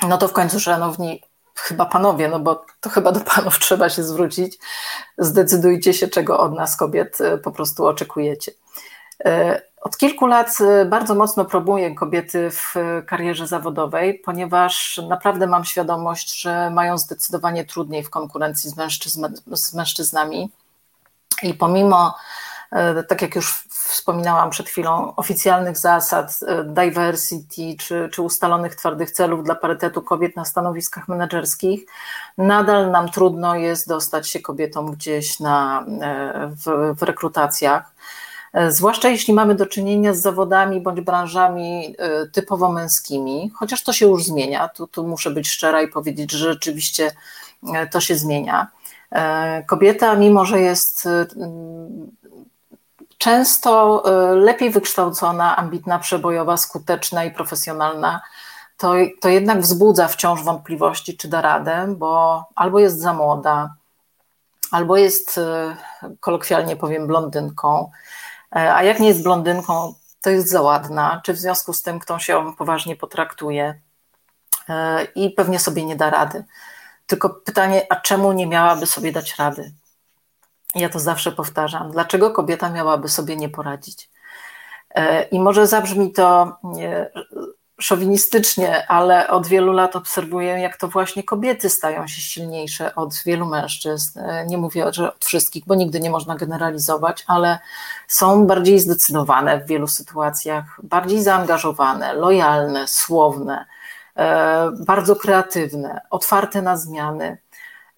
No 0.09 0.18
to 0.18 0.29
w 0.29 0.33
końcu, 0.33 0.61
szanowni, 0.61 1.22
chyba 1.55 1.87
panowie, 1.87 2.29
no 2.29 2.40
bo 2.40 2.64
to 2.81 2.90
chyba 2.90 3.12
do 3.12 3.20
panów 3.20 3.59
trzeba 3.64 3.88
się 3.88 4.03
zwrócić, 4.03 4.59
zdecydujcie 5.18 5.94
się, 5.94 6.09
czego 6.09 6.38
od 6.38 6.55
nas 6.55 6.77
kobiet 6.77 7.20
e, 7.20 7.38
po 7.38 7.53
prostu 7.53 7.87
oczekujecie. 7.87 8.53
Od 9.85 9.97
kilku 9.97 10.27
lat 10.27 10.59
y, 10.61 10.85
bardzo 10.85 11.14
mocno 11.14 11.44
promuję 11.44 11.94
kobiety 11.94 12.51
w 12.51 12.75
karierze 13.07 13.47
zawodowej, 13.47 14.18
ponieważ 14.18 15.01
naprawdę 15.09 15.47
mam 15.47 15.64
świadomość, 15.64 16.40
że 16.42 16.70
mają 16.70 16.99
zdecydowanie 16.99 17.64
trudniej 17.64 18.05
w 18.05 18.11
konkurencji 18.11 18.70
z, 18.70 18.77
mężczyzn, 18.77 19.27
z 19.53 19.75
mężczyznami. 19.75 20.51
I 21.42 21.55
pomimo, 21.55 22.14
y, 23.01 23.05
tak 23.05 23.23
jak 23.23 23.35
już 23.35 23.64
wspominałam 23.70 24.51
przed 24.51 24.68
chwilą, 24.68 25.16
oficjalnych 25.16 25.79
zasad 25.79 26.40
y, 26.42 26.64
diversity 26.64 27.77
czy, 27.79 28.09
czy 28.12 28.23
ustalonych 28.23 28.75
twardych 28.75 29.11
celów 29.11 29.44
dla 29.44 29.55
parytetu 29.55 30.03
kobiet 30.03 30.37
na 30.37 30.44
stanowiskach 30.44 31.09
menedżerskich, 31.09 31.87
nadal 32.38 32.90
nam 32.90 33.09
trudno 33.09 33.57
jest 33.57 33.88
dostać 33.88 34.29
się 34.29 34.40
kobietom 34.40 34.92
gdzieś 34.92 35.40
na, 35.40 35.85
w, 36.64 36.94
w 36.99 37.03
rekrutacjach. 37.03 37.94
E, 38.55 38.73
zwłaszcza 38.73 39.09
jeśli 39.09 39.35
mamy 39.35 39.55
do 39.55 39.67
czynienia 39.67 40.14
z 40.14 40.21
zawodami 40.21 40.81
bądź 40.81 41.01
branżami 41.01 41.97
e, 41.99 42.27
typowo 42.27 42.73
męskimi, 42.73 43.51
chociaż 43.55 43.83
to 43.83 43.93
się 43.93 44.07
już 44.07 44.25
zmienia. 44.25 44.69
Tu, 44.69 44.87
tu 44.87 45.07
muszę 45.07 45.31
być 45.31 45.49
szczera 45.49 45.83
i 45.83 45.88
powiedzieć, 45.88 46.33
że 46.33 46.53
rzeczywiście 46.53 47.11
e, 47.75 47.87
to 47.87 48.01
się 48.01 48.17
zmienia. 48.17 48.69
Kobieta, 49.67 50.17
mimo 50.17 50.45
że 50.45 50.61
jest 50.61 51.09
często 53.19 54.03
lepiej 54.37 54.71
wykształcona, 54.71 55.57
ambitna, 55.57 55.99
przebojowa, 55.99 56.57
skuteczna 56.57 57.25
i 57.25 57.31
profesjonalna, 57.31 58.21
to, 58.77 58.93
to 59.21 59.29
jednak 59.29 59.61
wzbudza 59.61 60.09
wciąż 60.09 60.43
wątpliwości, 60.43 61.17
czy 61.17 61.29
da 61.29 61.40
radę, 61.40 61.95
bo 61.99 62.45
albo 62.55 62.79
jest 62.79 63.01
za 63.01 63.12
młoda, 63.12 63.75
albo 64.71 64.97
jest, 64.97 65.40
kolokwialnie 66.21 66.77
powiem, 66.77 67.07
blondynką, 67.07 67.90
a 68.55 68.83
jak 68.83 69.01
nie 69.01 69.09
jest 69.09 69.23
blondynką, 69.23 69.95
to 70.21 70.31
jest 70.31 70.49
za 70.49 70.62
ładna, 70.62 71.21
czy 71.25 71.33
w 71.33 71.38
związku 71.38 71.73
z 71.73 71.83
tym 71.83 71.99
ktoś 71.99 72.29
ją 72.29 72.55
poważnie 72.55 72.97
potraktuje 72.97 73.81
e, 74.69 75.05
i 75.05 75.31
pewnie 75.31 75.59
sobie 75.59 75.85
nie 75.85 75.97
da 75.97 76.11
rady. 76.11 76.45
Tylko 77.07 77.31
pytanie, 77.31 77.87
a 77.90 77.97
czemu 77.97 78.33
nie 78.33 78.47
miałaby 78.47 78.87
sobie 78.87 79.12
dać 79.12 79.37
rady? 79.38 79.73
Ja 80.75 80.88
to 80.88 81.01
zawsze 81.01 81.33
powtarzam. 81.33 81.90
Dlaczego 81.90 82.31
kobieta 82.31 82.71
miałaby 82.71 83.09
sobie 83.09 83.37
nie 83.37 83.49
poradzić? 83.49 84.11
I 85.31 85.40
może 85.40 85.67
zabrzmi 85.67 86.12
to 86.12 86.57
szowinistycznie, 87.80 88.88
ale 88.88 89.28
od 89.28 89.46
wielu 89.46 89.72
lat 89.72 89.96
obserwuję, 89.96 90.48
jak 90.48 90.76
to 90.76 90.88
właśnie 90.88 91.22
kobiety 91.22 91.70
stają 91.70 92.06
się 92.06 92.22
silniejsze 92.22 92.94
od 92.94 93.22
wielu 93.26 93.46
mężczyzn. 93.46 94.20
Nie 94.46 94.58
mówię, 94.58 94.92
że 94.92 95.14
od 95.14 95.24
wszystkich, 95.24 95.64
bo 95.66 95.74
nigdy 95.74 96.00
nie 96.00 96.10
można 96.10 96.37
generalizować, 96.37 97.24
ale 97.26 97.58
są 98.08 98.46
bardziej 98.46 98.80
zdecydowane 98.80 99.60
w 99.60 99.66
wielu 99.66 99.87
sytuacjach, 99.87 100.64
bardziej 100.82 101.22
zaangażowane, 101.22 102.14
lojalne, 102.14 102.88
słowne, 102.88 103.66
e, 104.16 104.70
bardzo 104.87 105.16
kreatywne, 105.16 106.00
otwarte 106.10 106.62
na 106.62 106.76
zmiany. 106.76 107.38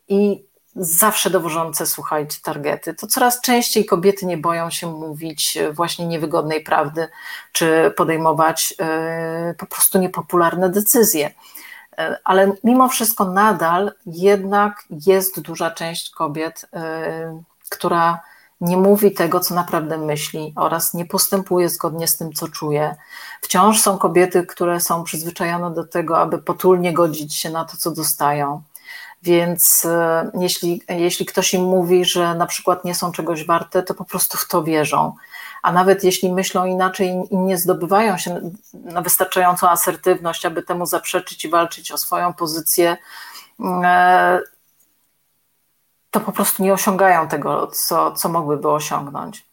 I 0.09 0.47
zawsze 0.77 1.31
dowożące, 1.31 1.87
słuchajcie, 1.87 2.39
targety, 2.43 2.95
to 2.95 3.07
coraz 3.07 3.41
częściej 3.41 3.85
kobiety 3.87 4.27
nie 4.27 4.39
boją 4.39 4.71
się 4.71 4.87
mówić 4.87 5.59
właśnie 5.73 6.07
niewygodnej 6.07 6.61
prawdy, 6.61 7.09
czy 7.53 7.93
podejmować 7.97 8.75
e, 8.81 9.55
po 9.59 9.67
prostu 9.67 9.99
niepopularne 9.99 10.71
decyzje. 10.71 11.31
E, 11.99 12.19
ale 12.25 12.53
mimo 12.65 12.89
wszystko 12.89 13.25
nadal 13.25 13.93
jednak 14.07 14.85
jest 15.07 15.41
duża 15.41 15.71
część 15.71 16.11
kobiet, 16.11 16.67
e, 16.73 17.43
która 17.69 18.21
nie 18.61 18.77
mówi 18.77 19.13
tego, 19.13 19.41
co 19.41 19.55
naprawdę 19.55 19.99
myśli 19.99 20.53
oraz 20.57 20.95
nie 20.95 21.05
postępuje 21.05 21.69
zgodnie 21.69 22.09
z 22.09 22.17
tym, 22.17 22.33
co 22.33 22.49
czuje. 22.49 22.97
Wciąż 23.41 23.81
są 23.81 23.99
kobiety, 23.99 24.47
które 24.47 24.81
są 24.81 25.05
przyzwyczajone 25.05 25.75
do 25.75 25.85
tego, 25.85 26.19
aby 26.19 26.39
potulnie 26.39 26.93
godzić 26.93 27.35
się 27.35 27.51
na 27.51 27.65
to, 27.65 27.77
co 27.77 27.91
dostają 27.91 28.63
więc 29.27 29.85
e, 29.85 30.31
jeśli, 30.41 30.83
jeśli 30.89 31.27
ktoś 31.27 31.55
im 31.55 31.65
mówi, 31.65 32.05
że 32.05 32.35
na 32.35 32.47
przykład 32.47 32.85
nie 32.85 32.95
są 32.95 33.13
czegoś 33.13 33.47
warte, 33.47 33.83
to 33.83 33.95
po 33.95 34.05
prostu 34.05 34.39
w 34.39 34.49
to 34.49 34.63
wierzą. 34.63 35.15
A 35.63 35.73
nawet 35.73 36.05
jeśli 36.05 36.33
myślą 36.33 36.67
inaczej 36.67 37.09
i 37.31 37.37
nie 37.37 37.59
zdobywają 37.59 38.19
się 38.19 38.51
na 38.75 39.03
wystarczającą 39.03 39.69
asertywność, 39.69 40.47
aby 40.47 40.63
temu 40.63 40.87
zaprzeczyć 40.87 41.45
i 41.45 41.49
walczyć 41.49 41.93
o 41.93 41.99
swoją 41.99 42.35
pozycję, 42.35 42.97
e, 43.85 44.41
to 46.11 46.21
po 46.21 46.33
prostu 46.33 46.63
nie 46.63 46.73
osiągają 46.73 47.29
tego, 47.29 47.67
co, 47.67 48.13
co 48.13 48.29
mogłyby 48.29 48.71
osiągnąć. 48.71 49.47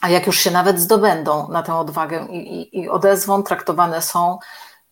A 0.00 0.08
jak 0.08 0.26
już 0.26 0.38
się 0.38 0.50
nawet 0.50 0.80
zdobędą 0.80 1.48
na 1.48 1.62
tę 1.62 1.74
odwagę 1.74 2.26
i, 2.30 2.60
i, 2.60 2.80
i 2.80 2.88
odezwą, 2.88 3.42
traktowane 3.42 4.02
są 4.02 4.38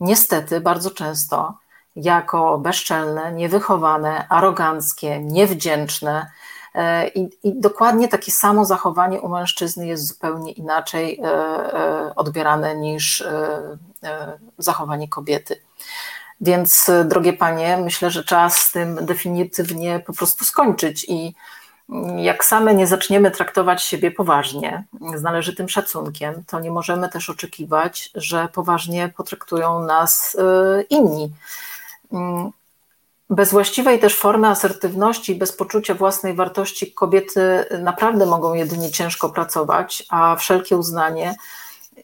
niestety 0.01 0.61
bardzo 0.61 0.91
często 0.91 1.62
jako 1.97 2.59
bezczelne, 2.59 3.33
niewychowane, 3.33 4.29
aroganckie, 4.29 5.21
niewdzięczne. 5.21 6.31
E, 6.75 7.09
I, 7.09 7.31
I, 7.43 7.61
dokładnie 7.61 8.09
takie 8.09 8.33
samo 8.33 8.65
zachowanie 8.65 9.21
u 9.21 9.29
mężczyzny 9.29 9.87
jest 9.87 10.07
zupełnie 10.07 10.53
inaczej 10.53 11.21
e, 11.21 11.27
e, 11.29 12.15
odbierane 12.15 12.77
niż 12.77 13.25
zachowanie 14.59 15.09
kobiety. 15.09 15.61
Więc, 16.41 16.91
drogie 17.05 17.33
panie, 17.33 17.77
myślę, 17.77 18.11
że 18.11 18.25
czas 18.25 18.57
z 18.57 18.73
tym 18.73 19.07
definitywnie 19.07 20.01
po 20.01 20.13
prostu 20.13 20.45
skończyć 20.45 21.07
i 21.09 21.35
jak 22.17 22.45
same 22.45 22.75
nie 22.75 22.87
zaczniemy 22.87 23.31
traktować 23.31 23.83
siebie 23.83 24.11
poważnie, 24.11 24.85
z 25.15 25.23
należytym 25.23 25.69
szacunkiem, 25.69 26.45
to 26.47 26.61
nie 26.61 26.71
możemy 26.71 27.09
też 27.09 27.31
oczekiwać, 27.31 28.11
że 28.15 28.49
poważnie 28.49 29.09
potraktują 29.17 29.83
nas 29.83 30.37
inni. 30.91 31.33
Mm, 32.13 32.53
bez 33.31 33.51
właściwej 33.51 33.99
też 33.99 34.17
formy 34.17 34.49
asertywności, 34.49 35.35
bez 35.35 35.53
poczucia 35.53 35.95
własnej 35.95 36.35
wartości 36.35 36.93
kobiety 36.93 37.65
naprawdę 37.81 38.27
mogą 38.27 38.55
jedynie 38.55 38.91
ciężko 38.91 39.29
pracować, 39.29 40.07
a 40.09 40.37
wszelkie 40.37 40.77
uznanie 40.77 41.35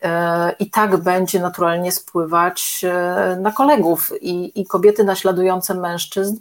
e, 0.03 0.53
i 0.59 0.71
tak 0.71 0.97
będzie 0.97 1.41
naturalnie 1.41 1.93
spływać 1.93 2.81
e, 2.85 3.37
na 3.41 3.53
kolegów 3.53 4.13
i, 4.21 4.61
i 4.61 4.67
kobiety 4.67 5.05
naśladujące 5.05 5.75
mężczyzn 5.75 6.37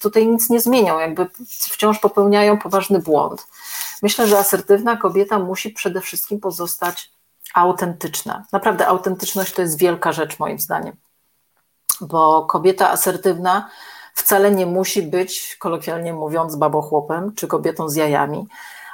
tutaj 0.00 0.26
nic 0.26 0.50
nie 0.50 0.60
zmienią, 0.60 0.98
jakby 0.98 1.26
wciąż 1.48 1.98
popełniają 1.98 2.58
poważny 2.58 2.98
błąd. 2.98 3.46
Myślę, 4.02 4.26
że 4.26 4.38
asertywna 4.38 4.96
kobieta 4.96 5.38
musi 5.38 5.70
przede 5.70 6.00
wszystkim 6.00 6.40
pozostać 6.40 7.10
autentyczna. 7.54 8.44
Naprawdę 8.52 8.86
autentyczność 8.86 9.52
to 9.52 9.62
jest 9.62 9.78
wielka 9.78 10.12
rzecz 10.12 10.38
moim 10.38 10.58
zdaniem 10.58 10.96
bo 12.00 12.42
kobieta 12.42 12.90
asertywna 12.90 13.68
wcale 14.14 14.50
nie 14.50 14.66
musi 14.66 15.02
być, 15.02 15.56
kolokwialnie 15.60 16.12
mówiąc, 16.12 16.56
babochłopem 16.56 17.34
czy 17.34 17.46
kobietą 17.46 17.88
z 17.88 17.96
jajami. 17.96 18.46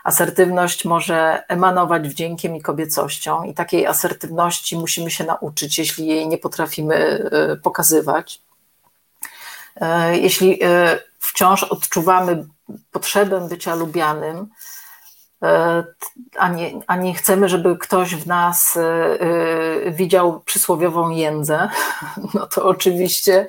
Asertywność 0.05 0.85
może 0.85 1.43
emanować 1.49 2.09
wdziękiem 2.09 2.57
i 2.57 2.63
kobiecością, 2.63 3.43
i 3.43 3.55
takiej 3.55 3.87
asertywności 3.87 4.79
musimy 4.79 5.11
się 5.11 5.25
nauczyć, 5.25 5.79
jeśli 5.79 6.07
jej 6.07 6.29
nie 6.29 6.39
potrafimy 6.39 6.95
e, 6.95 7.57
pokazywać. 7.57 8.43
E, 9.81 10.19
jeśli 10.19 10.59
e, 10.63 10.99
wciąż 11.19 11.65
odczuwamy 11.65 12.47
potrzebę 12.93 13.49
bycia 13.49 13.75
lubianym, 13.75 14.49
a 16.39 16.49
nie, 16.49 16.81
a 16.87 16.97
nie 16.97 17.15
chcemy, 17.15 17.49
żeby 17.49 17.79
ktoś 17.79 18.15
w 18.15 18.27
nas 18.27 18.77
y, 18.77 18.81
y, 19.87 19.93
widział 19.93 20.41
przysłowiową 20.41 21.11
jędzę, 21.11 21.69
no 22.35 22.47
to 22.47 22.65
oczywiście, 22.65 23.47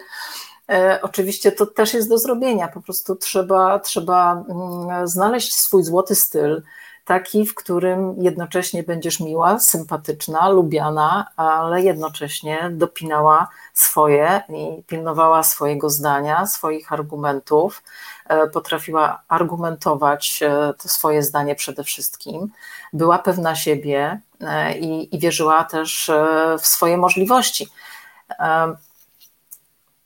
e, 0.70 1.00
oczywiście 1.02 1.52
to 1.52 1.66
też 1.66 1.94
jest 1.94 2.10
do 2.10 2.18
zrobienia. 2.18 2.68
Po 2.68 2.82
prostu 2.82 3.16
trzeba, 3.16 3.80
trzeba 3.80 4.44
mm, 4.50 5.08
znaleźć 5.08 5.54
swój 5.54 5.84
złoty 5.84 6.16
styl, 6.16 6.62
taki, 7.06 7.46
w 7.46 7.56
którym 7.56 8.16
jednocześnie 8.18 8.84
będziesz 8.84 9.20
miła, 9.20 9.60
sympatyczna, 9.60 10.50
lubiana, 10.50 11.28
ale 11.36 11.82
jednocześnie 11.82 12.70
dopinała 12.72 13.48
swoje 13.74 14.42
i 14.50 14.84
pilnowała 14.84 15.44
swojego 15.44 15.90
zdania, 15.90 16.48
swoich 16.48 16.94
argumentów, 16.94 17.84
e, 18.28 18.48
potrafiła 18.48 19.22
argumentować 19.28 20.40
e, 20.44 20.74
to 20.74 20.90
swoje 20.90 21.24
zdanie 21.24 21.56
przede 21.56 21.84
wszystkim, 21.84 22.52
była 22.94 23.20
pewna 23.20 23.56
siebie 23.56 24.20
e, 24.42 24.78
i, 24.78 25.16
i 25.16 25.20
wierzyła 25.20 25.64
też 25.64 26.12
w 26.60 26.68
swoje 26.68 26.98
możliwości 26.98 27.68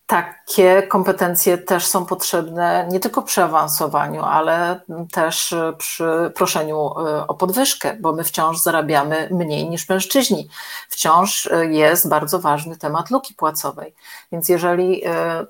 takie 0.07 0.83
kompetencje 0.83 1.57
też 1.57 1.85
są 1.85 2.05
potrzebne 2.05 2.87
nie 2.91 2.99
tylko 2.99 3.21
przy 3.21 3.43
awansowaniu, 3.43 4.23
ale 4.23 4.81
też 5.11 5.55
przy 5.77 6.31
proszeniu 6.35 6.75
e, 6.75 7.27
o 7.27 7.33
podwyżkę, 7.33 7.97
bo 7.99 8.13
my 8.13 8.23
wciąż 8.23 8.57
zarabiamy 8.57 9.29
mniej 9.31 9.69
niż 9.69 9.89
mężczyźni. 9.89 10.49
Wciąż 10.89 11.47
e, 11.47 11.65
jest 11.65 12.09
bardzo 12.09 12.39
ważny 12.39 12.77
temat 12.77 13.09
luki 13.09 13.33
płacowej. 13.33 13.95
Więc 14.31 14.49
jeżeli 14.49 15.05
e, 15.05 15.45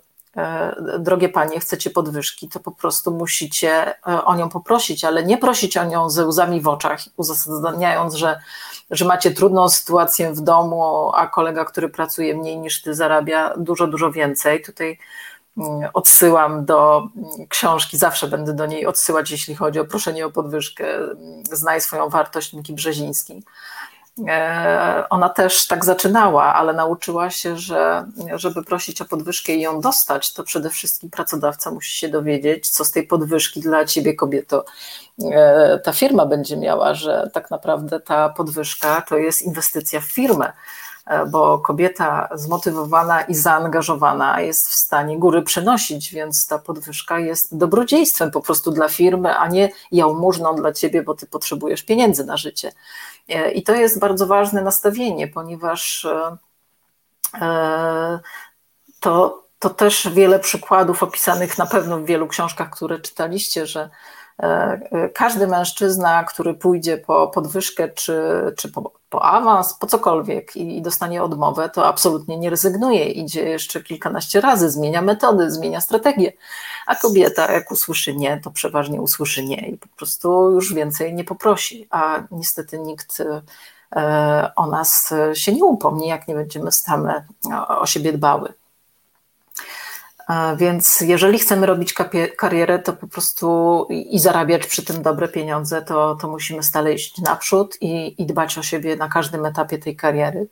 drogie 1.00 1.30
panie, 1.30 1.60
chcecie 1.60 1.89
podwyżki, 1.89 2.50
to 2.50 2.60
po 2.60 2.71
prostu 2.71 3.12
musicie 3.12 3.93
o 4.26 4.36
nią 4.36 4.50
poprosić, 4.50 5.06
ale 5.06 5.23
nie 5.23 5.38
prosić 5.38 5.78
o 5.78 5.84
nią 5.84 6.10
ze 6.10 6.26
łzami 6.26 6.62
w 6.62 6.67
oczach, 6.67 7.00
uzasadniając, 7.17 8.15
że 8.15 8.39
że 8.91 9.06
macie 9.06 9.32
trudną 9.32 9.69
sytuację 9.69 10.34
w 10.34 10.41
domu, 10.41 11.12
a 11.13 11.28
kolega, 11.28 11.65
który 11.65 11.89
pracuje 11.89 12.38
mniej 12.38 12.60
niż 12.60 12.82
ty, 12.82 12.95
zarabia 12.95 13.54
dużo, 13.58 13.88
dużo 13.88 14.12
więcej. 14.12 14.62
Tutaj 14.62 15.00
mm, 15.58 15.89
odsyłam 15.93 16.65
do 16.65 17.08
książki, 17.50 17.97
zawsze 17.97 18.28
będę 18.28 18.54
do 18.54 18.65
niej 18.65 18.86
odsyłać, 18.86 19.32
jeśli 19.32 19.56
chodzi 19.56 19.80
o 19.80 19.86
proszenie 19.86 20.26
o 20.26 20.32
podwyżkę. 20.32 20.86
Znaj 21.52 21.82
swoją 21.82 22.10
wartość 22.10 22.54
Miki 22.54 22.73
Brzezińskiej. 22.73 23.43
E, 24.27 25.06
ona 25.10 25.30
też 25.30 25.67
tak 25.67 25.86
zaczynała, 25.86 26.53
ale 26.53 26.73
nauczyła 26.73 27.30
się, 27.30 27.58
że 27.58 28.06
żeby 28.36 28.63
prosić 28.63 29.01
o 29.01 29.06
podwyżkę 29.06 29.53
i 29.53 29.62
ją 29.62 29.82
dostać, 29.82 30.34
to 30.34 30.43
przede 30.43 30.69
wszystkim 30.69 31.10
pracodawca 31.10 31.71
musi 31.71 31.97
się 31.97 32.10
dowiedzieć, 32.10 32.69
co 32.69 32.86
z 32.86 32.91
tej 32.91 33.08
podwyżki 33.08 33.62
dla 33.62 33.86
ciebie, 33.86 34.13
kobieto, 34.13 34.65
e, 35.32 35.80
ta 35.84 35.93
firma 35.93 36.25
będzie 36.25 36.58
miała, 36.58 36.93
że 36.93 37.30
tak 37.34 37.51
naprawdę 37.51 37.99
ta 37.99 38.30
podwyżka 38.30 39.01
to 39.01 39.17
jest 39.17 39.41
inwestycja 39.41 39.99
w 39.99 40.12
firmę 40.12 40.53
bo 41.32 41.60
kobieta 41.60 42.30
zmotywowana 42.36 43.22
i 43.22 43.36
zaangażowana 43.36 44.41
jest 44.41 44.67
w 44.67 44.76
stanie 44.76 45.20
góry 45.20 45.41
przenosić, 45.41 46.13
więc 46.13 46.48
ta 46.48 46.60
podwyżka 46.60 47.20
jest 47.20 47.58
dobrodziejstwem 47.58 48.32
po 48.32 48.41
prostu 48.41 48.72
dla 48.72 48.89
firmy, 48.89 49.38
a 49.38 49.48
nie 49.48 49.70
jałmużną 49.91 50.56
dla 50.56 50.74
ciebie, 50.74 51.04
bo 51.04 51.13
ty 51.13 51.28
potrzebujesz 51.28 51.84
pieniędzy 51.84 52.26
na 52.26 52.38
życie. 52.38 52.72
E, 53.30 53.52
I 53.52 53.63
to 53.63 53.76
jest 53.76 54.00
bardzo 54.00 54.28
ważne 54.28 54.62
nastawienie, 54.62 55.28
ponieważ 55.28 56.08
e, 57.41 58.20
to, 59.00 59.43
to 59.60 59.70
też 59.70 60.10
wiele 60.13 60.39
przykładów 60.39 61.04
opisanych 61.04 61.58
na 61.58 61.65
pewno 61.65 61.98
w 61.98 62.06
wielu 62.06 62.28
książkach, 62.28 62.70
które 62.70 63.00
czytaliście, 63.00 63.65
że 63.65 63.89
każdy 65.13 65.47
mężczyzna, 65.47 66.23
który 66.23 66.54
pójdzie 66.54 66.97
po 66.97 67.28
podwyżkę 67.28 67.89
czy, 67.89 68.21
czy 68.58 68.71
po 68.71 68.91
po 69.10 69.26
awans, 69.26 69.73
po 69.73 69.88
cokolwiek 69.88 70.56
i, 70.56 70.82
dostanie 70.82 71.23
odmowę, 71.23 71.69
to 71.69 71.86
absolutnie 71.86 72.38
nie 72.38 72.50
rezygnuje, 72.50 73.06
idzie 73.06 73.50
jeszcze 73.50 73.84
kilkanaście 73.84 74.41
razy, 74.41 74.69
zmienia 74.69 75.02
metody, 75.02 75.52
zmienia 75.52 75.82
strategię. 75.82 76.34
A 76.88 76.95
kobieta, 76.95 77.52
jak 77.52 77.71
usłyszy 77.71 78.15
nie, 78.15 78.41
to 78.43 78.52
przeważnie 78.52 79.02
usłyszy 79.02 79.43
nie 79.43 79.69
i 79.69 79.78
po 79.78 79.88
prostu 79.88 80.52
już 80.52 80.73
więcej 80.73 81.13
nie 81.13 81.23
poprosi. 81.23 81.88
A 81.89 82.23
niestety 82.32 82.80
nikt 82.80 83.23
o 84.56 84.67
nas 84.67 85.13
się 85.34 85.54
nie 85.54 85.63
upomni, 85.63 86.08
jak 86.08 86.28
nie 86.28 86.36
będziemy 86.36 86.71
same 86.71 87.26
o 87.67 87.86
siebie 87.86 88.13
dbały. 88.13 88.54
Więc 90.58 91.02
jeżeli 91.02 91.40
chcemy 91.40 91.66
robić 91.66 91.94
karierę, 92.38 92.80
to 92.80 92.94
po 92.94 93.08
prostu 93.08 93.88
i 93.90 94.20
zarabiać 94.20 94.68
przy 94.68 94.86
tym 94.86 95.02
dobre 95.02 95.28
pieniądze, 95.28 95.82
to, 95.82 96.16
to 96.16 96.28
musimy 96.28 96.63
stale 96.63 96.94
iść 96.94 97.18
naprzód 97.22 97.78
i, 97.82 98.22
i 98.22 98.26
dbać 98.26 98.58
o 98.58 98.63
siebie 98.63 98.96
na 98.96 99.08
każdym 99.08 99.46
etapie 99.46 99.78
tej 99.78 99.96
kariery. 99.96 100.48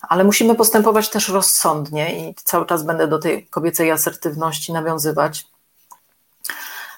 Ale 0.00 0.24
musimy 0.24 0.54
postępować 0.54 1.08
też 1.08 1.28
rozsądnie 1.28 2.28
i 2.28 2.34
cały 2.34 2.66
czas 2.66 2.82
będę 2.82 3.08
do 3.08 3.18
tej 3.18 3.46
kobiecej 3.46 3.90
asertywności 3.90 4.72
nawiązywać, 4.72 5.46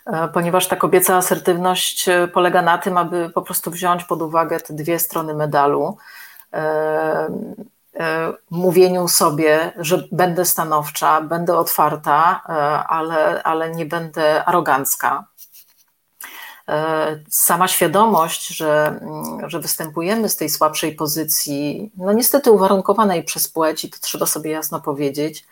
e, 0.06 0.28
ponieważ 0.28 0.68
ta 0.68 0.76
kobieca 0.76 1.16
asertywność 1.16 2.08
e, 2.08 2.28
polega 2.28 2.62
na 2.62 2.78
tym, 2.78 2.98
aby 2.98 3.30
po 3.34 3.42
prostu 3.42 3.70
wziąć 3.70 4.04
pod 4.04 4.22
uwagę 4.22 4.60
te 4.60 4.74
dwie 4.74 4.98
strony 4.98 5.34
medalu 5.34 5.96
e, 6.52 7.28
mówieniu 8.50 9.08
sobie, 9.08 9.72
że 9.76 10.08
będę 10.12 10.44
stanowcza, 10.44 11.20
będę 11.20 11.58
otwarta, 11.58 12.42
e, 12.48 12.52
ale, 12.86 13.42
ale 13.42 13.70
nie 13.70 13.86
będę 13.86 14.44
arogancka. 14.44 15.26
E, 16.68 17.20
sama 17.30 17.68
świadomość, 17.68 18.48
że, 18.48 18.86
mm, 18.86 19.50
że 19.50 19.60
występujemy 19.60 20.28
z 20.28 20.36
tej 20.36 20.50
słabszej 20.50 20.94
pozycji, 20.94 21.92
no 21.96 22.12
niestety 22.12 22.52
uwarunkowanej 22.52 23.24
przez 23.24 23.48
płeć, 23.48 23.84
i 23.84 23.90
to 23.90 23.98
trzeba 24.00 24.26
sobie 24.26 24.50
jasno 24.50 24.80
powiedzieć, 24.80 25.46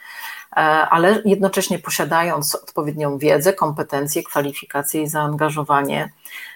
ale 0.90 1.22
jednocześnie 1.24 1.78
posiadając 1.78 2.54
odpowiednią 2.54 3.18
wiedzę, 3.18 3.52
kompetencje, 3.52 4.22
kwalifikacje 4.22 5.02
i 5.02 5.08
zaangażowanie, 5.08 6.12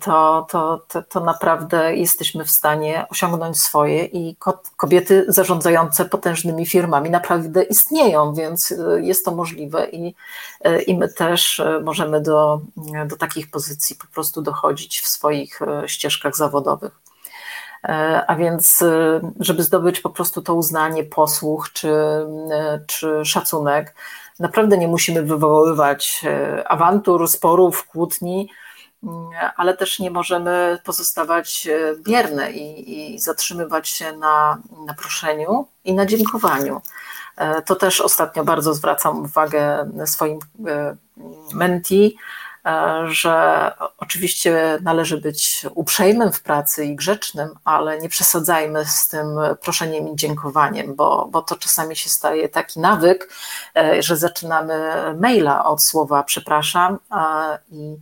to, 0.00 0.46
to, 0.50 0.84
to, 0.88 1.02
to 1.02 1.20
naprawdę 1.20 1.96
jesteśmy 1.96 2.44
w 2.44 2.50
stanie 2.50 3.06
osiągnąć 3.10 3.60
swoje 3.60 4.04
i 4.04 4.36
kobiety 4.76 5.24
zarządzające 5.28 6.04
potężnymi 6.04 6.66
firmami 6.66 7.10
naprawdę 7.10 7.62
istnieją, 7.62 8.34
więc 8.34 8.72
e, 8.72 9.00
jest 9.00 9.24
to 9.24 9.34
możliwe 9.34 9.90
i, 9.90 10.14
e, 10.60 10.82
i 10.82 10.98
my 10.98 11.08
też 11.08 11.62
możemy 11.84 12.20
do, 12.20 12.60
do 13.06 13.16
takich 13.16 13.50
pozycji 13.50 13.96
po 13.96 14.06
prostu 14.14 14.42
dochodzić 14.42 15.00
w 15.00 15.08
swoich 15.08 15.60
ścieżkach 15.86 16.36
zawodowych. 16.36 16.92
A 18.26 18.36
więc, 18.36 18.84
żeby 19.40 19.62
zdobyć 19.62 20.00
po 20.00 20.10
prostu 20.10 20.42
to 20.42 20.54
uznanie, 20.54 21.04
posłuch 21.04 21.72
czy, 21.72 21.92
czy 22.86 23.24
szacunek, 23.24 23.94
naprawdę 24.38 24.78
nie 24.78 24.88
musimy 24.88 25.22
wywoływać 25.22 26.24
awantur, 26.66 27.28
sporów, 27.28 27.86
kłótni, 27.86 28.48
ale 29.56 29.76
też 29.76 29.98
nie 29.98 30.10
możemy 30.10 30.78
pozostawać 30.84 31.66
e, 31.66 31.96
bierne 31.96 32.52
i, 32.52 33.14
i 33.14 33.20
zatrzymywać 33.20 33.88
się 33.88 34.12
na, 34.12 34.58
na 34.86 34.94
proszeniu 34.94 35.68
i 35.84 35.94
na 35.94 36.06
dziękowaniu. 36.06 36.80
E, 37.36 37.62
to 37.62 37.76
też 37.76 38.00
ostatnio 38.00 38.44
bardzo 38.44 38.74
zwracam 38.74 39.24
uwagę 39.24 39.90
swoim 40.06 40.38
e, 40.66 40.96
menti, 41.54 42.16
że 43.04 43.72
oczywiście 43.98 44.78
należy 44.82 45.20
być 45.20 45.66
uprzejmym 45.74 46.32
w 46.32 46.42
pracy 46.42 46.84
i 46.84 46.96
grzecznym, 46.96 47.48
ale 47.64 47.98
nie 47.98 48.08
przesadzajmy 48.08 48.84
z 48.84 49.08
tym 49.08 49.26
proszeniem 49.60 50.08
i 50.08 50.16
dziękowaniem, 50.16 50.94
bo, 50.94 51.28
bo 51.30 51.42
to 51.42 51.56
czasami 51.56 51.96
się 51.96 52.10
staje 52.10 52.48
taki 52.48 52.80
nawyk, 52.80 53.34
że 54.00 54.16
zaczynamy 54.16 54.94
maila 55.20 55.64
od 55.64 55.82
słowa 55.82 56.22
przepraszam 56.22 56.98
i 57.70 57.96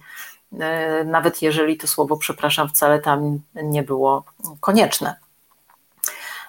nawet 1.04 1.42
jeżeli 1.42 1.76
to 1.76 1.86
słowo 1.86 2.16
przepraszam 2.16 2.68
wcale 2.68 3.00
tam 3.00 3.40
nie 3.54 3.82
było 3.82 4.24
konieczne. 4.60 5.16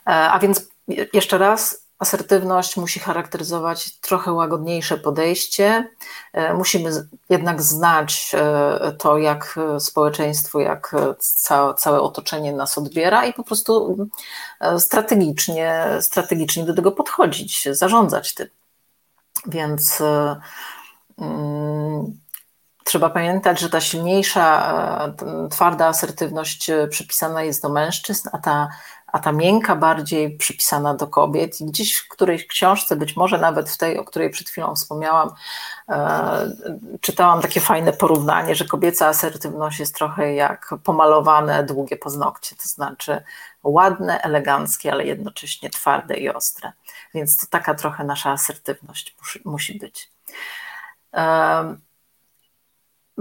E, 0.07 0.09
a 0.09 0.39
więc 0.39 0.67
jeszcze 1.13 1.37
raz, 1.37 1.81
asertywność 1.99 2.77
musi 2.77 2.99
charakteryzować 2.99 3.99
trochę 3.99 4.31
łagodniejsze 4.31 4.97
podejście. 4.97 5.89
E, 6.33 6.53
musimy 6.53 7.07
jednak 7.29 7.61
znać 7.61 8.35
to, 8.97 9.17
jak 9.17 9.59
społeczeństwo, 9.79 10.59
jak 10.59 10.95
całe 11.77 12.01
otoczenie 12.01 12.53
nas 12.53 12.77
odbiera 12.77 13.25
i 13.25 13.33
po 13.33 13.43
prostu 13.43 13.97
strategicznie, 14.79 15.87
strategicznie 16.01 16.63
do 16.63 16.73
tego 16.73 16.91
podchodzić, 16.91 17.67
zarządzać 17.71 18.33
tym. 18.33 18.47
Więc 19.47 20.03
mm, 21.17 22.20
Trzeba 22.91 23.10
pamiętać, 23.10 23.60
że 23.60 23.69
ta 23.69 23.82
silniejsza, 23.82 24.67
e, 25.21 25.49
twarda 25.49 25.88
asertywność 25.88 26.69
e, 26.69 26.88
przypisana 26.88 27.43
jest 27.43 27.62
do 27.62 27.69
mężczyzn, 27.69 28.30
a 28.32 28.38
ta, 28.38 28.69
a 29.08 29.19
ta 29.19 29.32
miękka 29.32 29.75
bardziej 29.75 30.38
przypisana 30.38 30.93
do 30.93 31.08
kobiet. 31.08 31.62
I 31.62 31.65
gdzieś 31.65 31.95
w 31.95 32.08
którejś 32.08 32.47
książce, 32.47 32.95
być 32.95 33.15
może 33.15 33.38
nawet 33.38 33.69
w 33.69 33.77
tej, 33.77 33.97
o 33.97 34.04
której 34.04 34.30
przed 34.30 34.49
chwilą 34.49 34.75
wspomniałam, 34.75 35.30
e, 35.89 36.51
czytałam 37.01 37.41
takie 37.41 37.62
fajne 37.62 37.93
porównanie, 37.93 38.56
że 38.56 38.65
kobieca 38.65 39.08
asertywność 39.08 39.80
jest 39.80 39.95
trochę 39.95 40.34
jak 40.34 40.73
pomalowane 40.84 41.63
długie 41.63 41.97
paznokcie, 41.97 42.56
to 42.56 42.67
znaczy 42.67 43.23
ładne, 43.63 44.21
eleganckie, 44.21 44.91
ale 44.91 45.06
jednocześnie 45.06 45.69
twarde 45.69 46.15
i 46.15 46.30
ostre. 46.30 46.71
Więc 47.13 47.38
to 47.38 47.45
taka 47.49 47.75
trochę 47.75 48.04
nasza 48.04 48.32
asertywność 48.32 49.15
musi, 49.19 49.41
musi 49.45 49.80
być. 49.80 50.10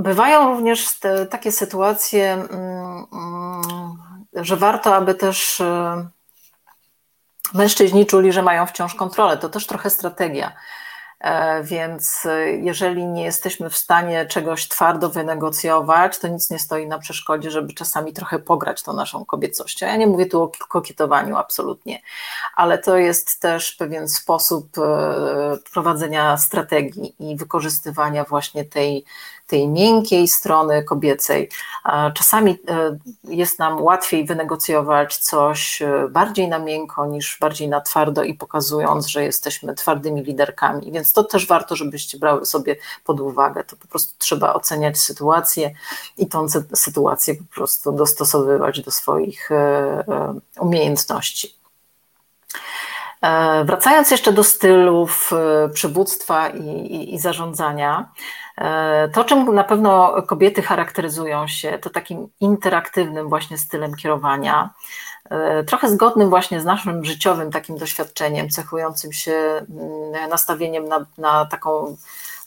Bywają 0.00 0.48
również 0.48 0.98
te, 0.98 1.26
takie 1.26 1.52
sytuacje, 1.52 2.32
mm, 2.32 3.06
mm, 3.12 3.92
że 4.34 4.56
warto, 4.56 4.94
aby 4.94 5.14
też 5.14 5.60
e, 5.60 6.06
mężczyźni 7.54 8.06
czuli, 8.06 8.32
że 8.32 8.42
mają 8.42 8.66
wciąż 8.66 8.94
kontrolę. 8.94 9.36
To 9.36 9.48
też 9.48 9.66
trochę 9.66 9.90
strategia. 9.90 10.52
E, 11.20 11.62
więc 11.62 12.26
e, 12.26 12.52
jeżeli 12.52 13.06
nie 13.06 13.24
jesteśmy 13.24 13.70
w 13.70 13.76
stanie 13.76 14.26
czegoś 14.26 14.68
twardo 14.68 15.08
wynegocjować, 15.08 16.18
to 16.18 16.28
nic 16.28 16.50
nie 16.50 16.58
stoi 16.58 16.86
na 16.86 16.98
przeszkodzie, 16.98 17.50
żeby 17.50 17.74
czasami 17.74 18.12
trochę 18.12 18.38
pograć 18.38 18.82
tą 18.82 18.92
naszą 18.92 19.24
kobiecością. 19.24 19.86
Ja 19.86 19.96
nie 19.96 20.06
mówię 20.06 20.26
tu 20.26 20.42
o 20.42 20.50
kokietowaniu 20.68 21.36
absolutnie, 21.36 22.02
ale 22.54 22.78
to 22.78 22.96
jest 22.96 23.40
też 23.40 23.72
pewien 23.72 24.08
sposób 24.08 24.66
prowadzenia 25.72 26.36
strategii 26.36 27.14
i 27.18 27.36
wykorzystywania 27.36 28.24
właśnie 28.24 28.64
tej 28.64 29.04
tej 29.50 29.68
miękkiej 29.68 30.28
strony 30.28 30.84
kobiecej. 30.84 31.48
Czasami 32.14 32.58
e, 32.68 32.98
jest 33.24 33.58
nam 33.58 33.82
łatwiej 33.82 34.24
wynegocjować 34.24 35.16
coś 35.16 35.82
e, 35.82 36.08
bardziej 36.10 36.48
na 36.48 36.58
miękko 36.58 37.06
niż 37.06 37.38
bardziej 37.40 37.68
na 37.68 37.80
twardo 37.80 38.22
i 38.22 38.34
pokazując, 38.34 39.06
że 39.06 39.24
jesteśmy 39.24 39.74
twardymi 39.74 40.22
liderkami. 40.22 40.92
Więc 40.92 41.12
to 41.12 41.24
też 41.24 41.46
warto, 41.46 41.76
żebyście 41.76 42.18
brały 42.18 42.46
sobie 42.46 42.76
pod 43.04 43.20
uwagę. 43.20 43.64
To 43.64 43.76
po 43.76 43.88
prostu 43.88 44.14
trzeba 44.18 44.54
oceniać 44.54 44.98
sytuację 44.98 45.70
i 46.18 46.26
tą 46.26 46.46
sytuację 46.74 47.34
po 47.34 47.54
prostu 47.54 47.92
dostosowywać 47.92 48.80
do 48.80 48.90
swoich 48.90 49.52
e, 49.52 50.40
umiejętności. 50.60 51.60
Wracając 53.64 54.10
jeszcze 54.10 54.32
do 54.32 54.44
stylów 54.44 55.30
przywództwa 55.74 56.48
i, 56.48 56.66
i, 56.68 57.14
i 57.14 57.18
zarządzania, 57.18 58.12
to, 59.12 59.24
czym 59.24 59.54
na 59.54 59.64
pewno 59.64 60.22
kobiety 60.22 60.62
charakteryzują 60.62 61.46
się, 61.48 61.78
to 61.78 61.90
takim 61.90 62.28
interaktywnym 62.40 63.28
właśnie 63.28 63.58
stylem 63.58 63.94
kierowania, 63.94 64.70
e, 65.30 65.64
trochę 65.64 65.88
zgodnym 65.88 66.30
właśnie 66.30 66.60
z 66.60 66.64
naszym 66.64 67.04
życiowym 67.04 67.50
takim 67.50 67.76
doświadczeniem, 67.76 68.50
cechującym 68.50 69.12
się 69.12 69.32
mm, 69.32 70.30
nastawieniem 70.30 70.88
na, 70.88 71.06
na 71.18 71.46
taką 71.46 71.96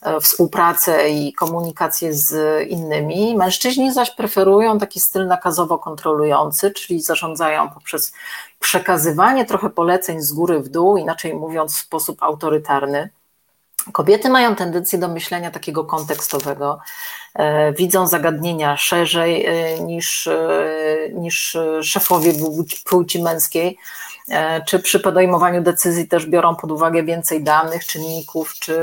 e, 0.02 0.20
współpracę 0.20 1.10
i 1.10 1.32
komunikację 1.32 2.14
z 2.14 2.62
innymi. 2.68 3.36
Mężczyźni 3.36 3.92
zaś 3.92 4.10
preferują 4.10 4.78
taki 4.78 5.00
styl 5.00 5.26
nakazowo 5.26 5.78
kontrolujący, 5.78 6.70
czyli 6.70 7.02
zarządzają 7.02 7.70
poprzez 7.70 8.12
przekazywanie 8.60 9.44
trochę 9.44 9.70
poleceń 9.70 10.20
z 10.20 10.32
góry 10.32 10.60
w 10.60 10.68
dół, 10.68 10.96
inaczej 10.96 11.34
mówiąc 11.34 11.74
w 11.74 11.80
sposób 11.80 12.22
autorytarny. 12.22 13.10
Kobiety 13.92 14.30
mają 14.30 14.56
tendencję 14.56 14.98
do 14.98 15.08
myślenia 15.08 15.50
takiego 15.50 15.84
kontekstowego, 15.84 16.78
e, 17.34 17.72
widzą 17.72 18.06
zagadnienia 18.06 18.76
szerzej 18.76 19.46
e, 19.46 19.80
niż, 19.80 20.26
e, 20.26 20.66
niż 21.12 21.56
szefowie 21.82 22.32
płci 22.84 23.22
męskiej, 23.22 23.78
czy 24.66 24.78
przy 24.78 25.00
podejmowaniu 25.00 25.62
decyzji 25.62 26.08
też 26.08 26.26
biorą 26.26 26.56
pod 26.56 26.70
uwagę 26.70 27.02
więcej 27.02 27.42
danych, 27.42 27.86
czynników, 27.86 28.54
czy, 28.54 28.76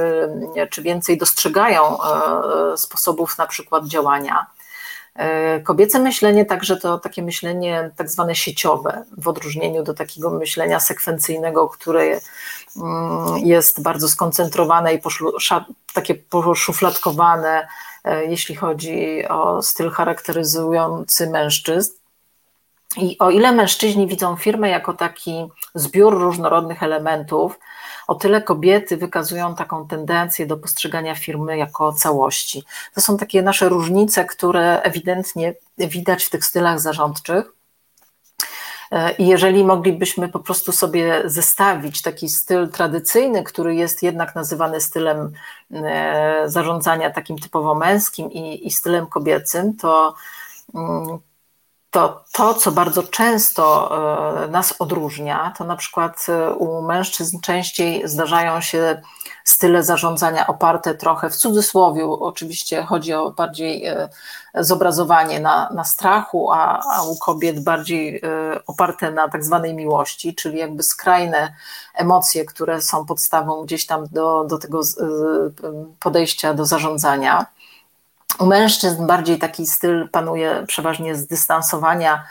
czy 0.70 0.82
więcej 0.82 1.18
dostrzegają 1.18 1.98
sposobów 2.76 3.38
na 3.38 3.48
przykład 3.48 3.86
działania. 3.86 4.46
Kobiece 5.64 6.00
myślenie 6.00 6.46
także 6.46 6.78
to 6.78 7.00
takie 7.00 7.24
myślenie 7.24 7.92
tak 7.96 8.10
zwane 8.10 8.36
sieciowe, 8.36 9.06
w 9.18 9.28
odróżnieniu 9.28 9.84
do 9.84 9.94
takiego 9.94 10.32
myślenia 10.32 10.80
sekwencyjnego, 10.80 11.70
które 11.70 12.20
mm, 12.78 13.38
jest 13.38 13.82
bardzo 13.82 14.08
skoncentrowane 14.10 14.94
i 14.94 15.00
takie 15.94 16.16
poszufladkowane, 16.16 17.68
e, 18.04 18.26
jeśli 18.26 18.56
chodzi 18.56 19.28
o 19.28 19.62
styl 19.62 19.90
charakteryzujący 19.90 21.30
mężczyzn. 21.30 22.01
I 22.98 23.18
o 23.20 23.30
ile 23.30 23.52
mężczyźni 23.52 24.08
widzą 24.08 24.36
firmę 24.36 24.70
jako 24.70 24.94
taki 24.94 25.48
zbiór 25.76 26.20
różnorodnych 26.20 26.84
elementów, 26.84 27.60
o 28.08 28.16
tyle 28.16 28.42
kobiety 28.42 28.98
wykazują 28.98 29.56
taką 29.56 29.88
tendencję 29.88 30.46
do 30.46 30.58
postrzegania 30.58 31.16
firmy 31.16 31.58
jako 31.58 31.94
całości. 31.94 32.64
To 32.94 33.02
są 33.02 33.18
takie 33.18 33.42
nasze 33.42 33.70
różnice, 33.70 34.26
które 34.26 34.82
ewidentnie 34.82 35.54
widać 35.78 36.24
w 36.24 36.30
tych 36.30 36.46
stylach 36.46 36.80
zarządczych. 36.80 37.54
I 39.18 39.28
jeżeli 39.28 39.64
moglibyśmy 39.64 40.30
po 40.30 40.40
prostu 40.40 40.72
sobie 40.72 41.22
zestawić 41.26 42.02
taki 42.02 42.30
styl 42.30 42.70
tradycyjny, 42.70 43.44
który 43.44 43.76
jest 43.76 44.04
jednak 44.04 44.36
nazywany 44.36 44.82
stylem 44.82 45.34
e, 45.74 46.44
zarządzania 46.46 47.10
takim 47.10 47.38
typowo 47.38 47.76
męskim 47.76 48.32
i, 48.32 48.68
i 48.68 48.72
stylem 48.72 49.08
kobiecym, 49.08 49.78
to 49.78 50.16
mm, 50.76 51.20
to 51.92 52.24
to, 52.32 52.54
co 52.54 52.72
bardzo 52.72 53.04
często 53.04 53.92
e, 54.44 54.48
nas 54.48 54.76
odróżnia, 54.80 55.54
to 55.58 55.64
na 55.64 55.76
przykład 55.76 56.26
e, 56.30 56.54
u 56.54 56.82
mężczyzn 56.82 57.40
częściej 57.40 58.08
zdarzają 58.08 58.62
się 58.62 59.02
style 59.44 59.84
zarządzania 59.84 60.48
oparte 60.48 60.96
trochę 60.96 61.30
w 61.30 61.36
cudzysłowie, 61.36 62.06
oczywiście 62.06 62.84
chodzi 62.84 63.14
o 63.14 63.32
bardziej 63.32 63.86
e, 63.86 64.10
zobrazowanie 64.56 65.40
na, 65.40 65.70
na 65.74 65.84
strachu, 65.84 66.52
a, 66.52 66.84
a 66.96 67.04
u 67.04 67.16
kobiet 67.16 67.64
bardziej 67.64 68.22
oparte 68.68 69.12
na 69.12 69.30
tak 69.30 69.44
zwanej 69.44 69.74
miłości, 69.74 70.36
czyli 70.36 70.58
jakby 70.58 70.84
skrajne 70.84 71.54
emocje, 71.96 72.46
które 72.46 72.82
są 72.82 73.06
podstawą 73.06 73.64
gdzieś 73.64 73.86
tam 73.86 74.08
do, 74.12 74.44
do 74.44 74.58
tego 74.58 74.82
podejścia 76.00 76.54
do 76.54 76.66
zarządzania. 76.66 77.46
U 78.40 78.46
mężczyzn 78.46 79.08
bardziej 79.08 79.40
taki 79.40 79.66
styl 79.66 80.10
panuje 80.10 80.64
przeważnie 80.68 81.16
zdystansowania 81.16 82.24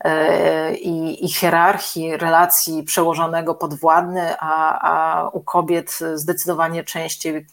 e, 0.00 0.74
i, 0.74 1.24
i 1.24 1.28
hierarchii 1.28 2.16
relacji 2.16 2.82
przełożonego 2.82 3.54
podwładny, 3.54 4.34
a, 4.38 4.80
a 4.90 5.28
u 5.28 5.40
kobiet 5.40 5.98
zdecydowanie 6.14 6.84
częściej 6.84 7.46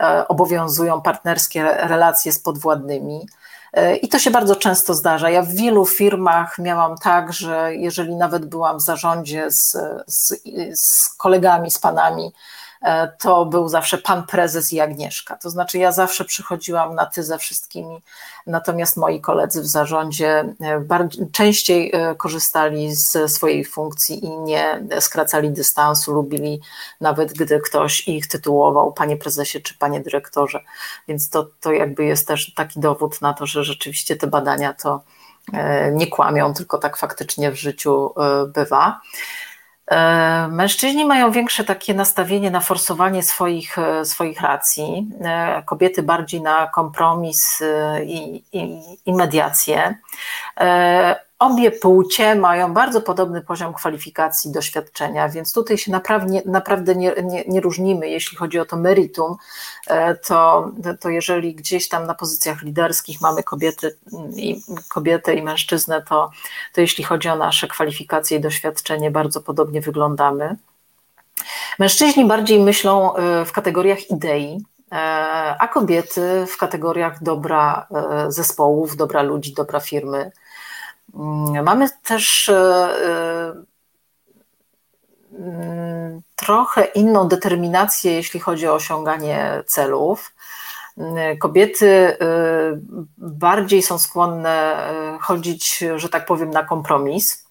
e, 0.00 0.28
obowiązują 0.28 1.02
partnerskie 1.02 1.62
relacje 1.64 2.32
z 2.32 2.38
podwładnymi. 2.38 3.26
E, 3.72 3.96
I 3.96 4.08
to 4.08 4.18
się 4.18 4.30
bardzo 4.30 4.56
często 4.56 4.94
zdarza. 4.94 5.30
Ja 5.30 5.42
w 5.42 5.54
wielu 5.54 5.86
firmach 5.86 6.58
miałam 6.58 6.98
tak, 6.98 7.32
że 7.32 7.74
jeżeli 7.74 8.16
nawet 8.16 8.46
byłam 8.46 8.78
w 8.78 8.82
zarządzie 8.82 9.50
z, 9.50 9.76
z, 10.06 10.42
z 10.74 11.14
kolegami, 11.14 11.70
z 11.70 11.78
panami, 11.78 12.32
to 13.18 13.46
był 13.46 13.68
zawsze 13.68 13.98
pan 13.98 14.26
prezes 14.26 14.72
i 14.72 14.80
Agnieszka. 14.80 15.36
To 15.36 15.50
znaczy, 15.50 15.78
ja 15.78 15.92
zawsze 15.92 16.24
przychodziłam 16.24 16.94
na 16.94 17.06
ty 17.06 17.22
ze 17.22 17.38
wszystkimi, 17.38 18.02
natomiast 18.46 18.96
moi 18.96 19.20
koledzy 19.20 19.62
w 19.62 19.66
zarządzie 19.66 20.54
e, 20.60 20.80
bardziej, 20.80 21.30
częściej 21.32 21.90
e, 21.94 22.14
korzystali 22.14 22.94
z 22.94 23.32
swojej 23.32 23.64
funkcji 23.64 24.24
i 24.24 24.30
nie 24.30 24.86
skracali 25.00 25.50
dystansu, 25.50 26.12
lubili 26.12 26.60
nawet 27.00 27.32
gdy 27.32 27.60
ktoś 27.60 28.08
ich 28.08 28.28
tytułował 28.28 28.92
panie 28.92 29.16
prezesie 29.16 29.60
czy 29.60 29.78
panie 29.78 30.00
dyrektorze. 30.00 30.60
Więc 31.08 31.30
to, 31.30 31.46
to 31.60 31.72
jakby 31.72 32.04
jest 32.04 32.28
też 32.28 32.54
taki 32.54 32.80
dowód 32.80 33.22
na 33.22 33.34
to, 33.34 33.46
że 33.46 33.64
rzeczywiście 33.64 34.16
te 34.16 34.26
badania 34.26 34.74
to 34.74 35.00
nie 35.92 36.06
kłamią, 36.06 36.54
tylko 36.54 36.78
tak 36.78 36.96
faktycznie 36.96 37.50
w 37.50 37.56
życiu 37.56 38.14
bywa. 38.54 39.00
E, 39.90 40.48
mężczyźni 40.48 41.04
mają 41.04 41.30
większe 41.30 41.64
takie 41.64 41.94
nastawienie 41.94 42.50
na 42.50 42.60
forsowanie 42.60 43.22
swoich, 43.22 43.78
e, 43.78 44.04
swoich 44.04 44.40
racji, 44.40 45.08
e, 45.24 45.62
kobiety 45.62 46.02
bardziej 46.02 46.42
na 46.42 46.66
kompromis 46.66 47.62
i, 48.06 48.42
i, 48.52 48.80
i 49.06 49.12
mediację. 49.12 49.94
Obie 51.38 51.70
płcie 51.70 52.34
mają 52.34 52.74
bardzo 52.74 53.00
podobny 53.00 53.40
poziom 53.40 53.74
kwalifikacji, 53.74 54.52
doświadczenia, 54.52 55.28
więc 55.28 55.52
tutaj 55.52 55.78
się 55.78 55.92
naprawdę, 55.92 56.42
naprawdę 56.46 56.94
nie, 56.94 57.12
nie, 57.22 57.44
nie, 57.48 57.60
różnimy. 57.60 58.08
Jeśli 58.08 58.36
chodzi 58.36 58.58
o 58.58 58.64
to 58.64 58.76
meritum, 58.76 59.36
e, 59.86 60.14
to, 60.14 60.70
to 61.00 61.08
jeżeli 61.08 61.54
gdzieś 61.54 61.88
tam 61.88 62.06
na 62.06 62.14
pozycjach 62.14 62.62
liderskich 62.62 63.20
mamy 63.20 63.42
kobiety 63.42 63.96
i, 64.36 64.62
kobietę 64.88 65.34
i 65.34 65.42
mężczyznę, 65.42 66.02
to, 66.02 66.30
to 66.72 66.80
jeśli 66.80 67.04
chodzi 67.04 67.28
o 67.28 67.36
nasze 67.36 67.68
kwalifikacje 67.68 68.38
i 68.38 68.40
doświadczenie, 68.40 69.10
bardzo 69.10 69.40
podobnie 69.40 69.80
wyglądamy. 69.80 70.56
Mężczyźni 71.78 72.24
bardziej 72.24 72.60
myślą 72.60 73.16
e, 73.16 73.44
w 73.44 73.52
kategoriach 73.52 74.10
idei, 74.10 74.64
e, 74.92 74.96
a 75.58 75.68
kobiety 75.68 76.46
w 76.46 76.56
kategoriach 76.56 77.22
dobra 77.22 77.86
zespołów, 78.28 78.96
dobra 78.96 79.22
ludzi, 79.22 79.54
dobra 79.54 79.80
firmy. 79.80 80.30
Mm, 81.14 81.64
mamy 81.64 81.88
też 82.04 82.48
e, 82.48 82.54
e, 82.54 83.54
mm, 85.38 86.22
trochę 86.36 86.84
inną 86.84 87.28
determinację, 87.28 88.12
jeśli 88.12 88.40
chodzi 88.40 88.68
o 88.68 88.74
osiąganie 88.74 89.62
celów. 89.66 90.34
Mm, 90.98 91.38
kobiety 91.38 91.88
e, 91.90 92.16
bardziej 93.18 93.82
są 93.82 93.98
skłonne 93.98 94.88
chodzić, 95.20 95.84
że 95.96 96.08
tak 96.08 96.26
powiem, 96.26 96.50
na 96.50 96.64
kompromis. 96.64 97.46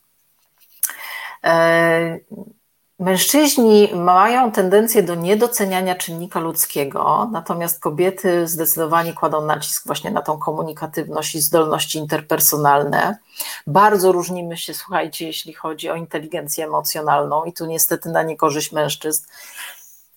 Mężczyźni 3.00 3.89
mają 3.96 4.52
tendencję 4.52 5.04
do 5.04 5.16
niedoceniania 5.16 5.96
czynnika 5.96 6.39
ludzkiego, 6.39 7.30
natomiast 7.32 7.80
kobiety 7.80 8.48
zdecydowanie 8.48 9.14
kładą 9.14 9.46
nacisk 9.46 9.86
właśnie 9.86 10.12
na 10.12 10.22
tą 10.22 10.38
komunikatywność 10.38 11.36
i 11.36 11.41
zdolności 11.41 11.98
interpersonalne. 11.98 13.18
Bardzo 13.68 14.12
różnimy 14.12 14.58
się, 14.58 14.74
słuchajcie, 14.74 15.28
jeśli 15.28 15.54
chodzi 15.54 15.89
o 15.89 15.96
inteligencję 15.96 16.66
emocjonalną, 16.66 17.43
i 17.43 17.54
tu 17.54 17.66
niestety 17.66 18.10
na 18.10 18.24
niekorzyść 18.24 18.72
mężczyzn. 18.72 19.26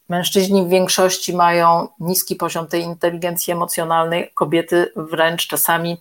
Mężczyźni 0.09 0.63
w 0.63 0.69
większości 0.69 1.37
mają 1.37 1.89
niski 2.01 2.37
poziom 2.37 2.67
tej 2.67 2.83
inteligencji 2.83 3.53
emocjonalnej, 3.53 4.31
kobiety 4.35 4.93
wręcz 4.97 5.47
czasami 5.47 6.01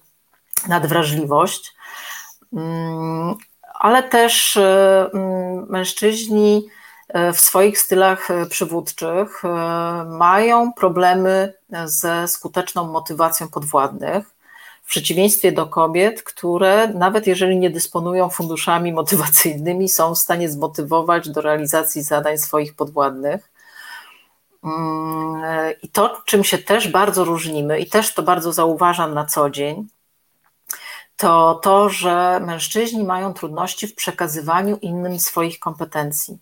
nadwrażliwość. 0.67 1.75
Ale 3.77 4.03
też 4.03 4.55
y, 4.55 4.61
mężczyźni 5.69 6.67
y, 7.29 7.33
w 7.33 7.39
swoich 7.39 7.79
stylach 7.79 8.31
y, 8.31 8.45
przywódczych 8.45 9.43
mają 10.05 10.73
problemy 10.73 11.53
ze 11.85 12.27
skuteczną 12.27 12.87
motywacją 12.91 13.47
podwładnych. 13.47 14.37
W 14.83 14.89
przeciwieństwie 14.89 15.51
do 15.51 15.65
kobiet, 15.65 16.23
które 16.23 16.87
nawet 16.87 17.27
jeżeli 17.27 17.57
nie 17.57 17.69
dysponują 17.69 18.29
funduszami 18.29 18.93
motywacyjnymi, 18.93 19.89
są 19.89 20.15
w 20.15 20.17
stanie 20.17 20.49
zmotywować 20.49 21.29
do 21.29 21.41
realizacji 21.41 22.03
zadań 22.03 22.37
swoich 22.37 22.75
podwładnych. 22.75 23.49
Mm, 24.63 25.73
I 25.83 25.89
to, 25.89 26.21
czym 26.25 26.43
się 26.43 26.57
też 26.57 26.87
bardzo 26.87 27.25
różnimy, 27.25 27.79
i 27.79 27.89
też 27.89 28.13
to 28.13 28.23
bardzo 28.23 28.53
zauważam 28.53 29.13
na 29.13 29.25
co 29.25 29.49
dzień, 29.49 29.87
to 31.17 31.59
to, 31.63 31.89
że 31.89 32.39
mężczyźni 32.39 33.03
mają 33.03 33.33
trudności 33.33 33.87
w 33.87 33.95
przekazywaniu 33.95 34.77
innym 34.81 35.19
swoich 35.19 35.59
kompetencji. 35.59 36.37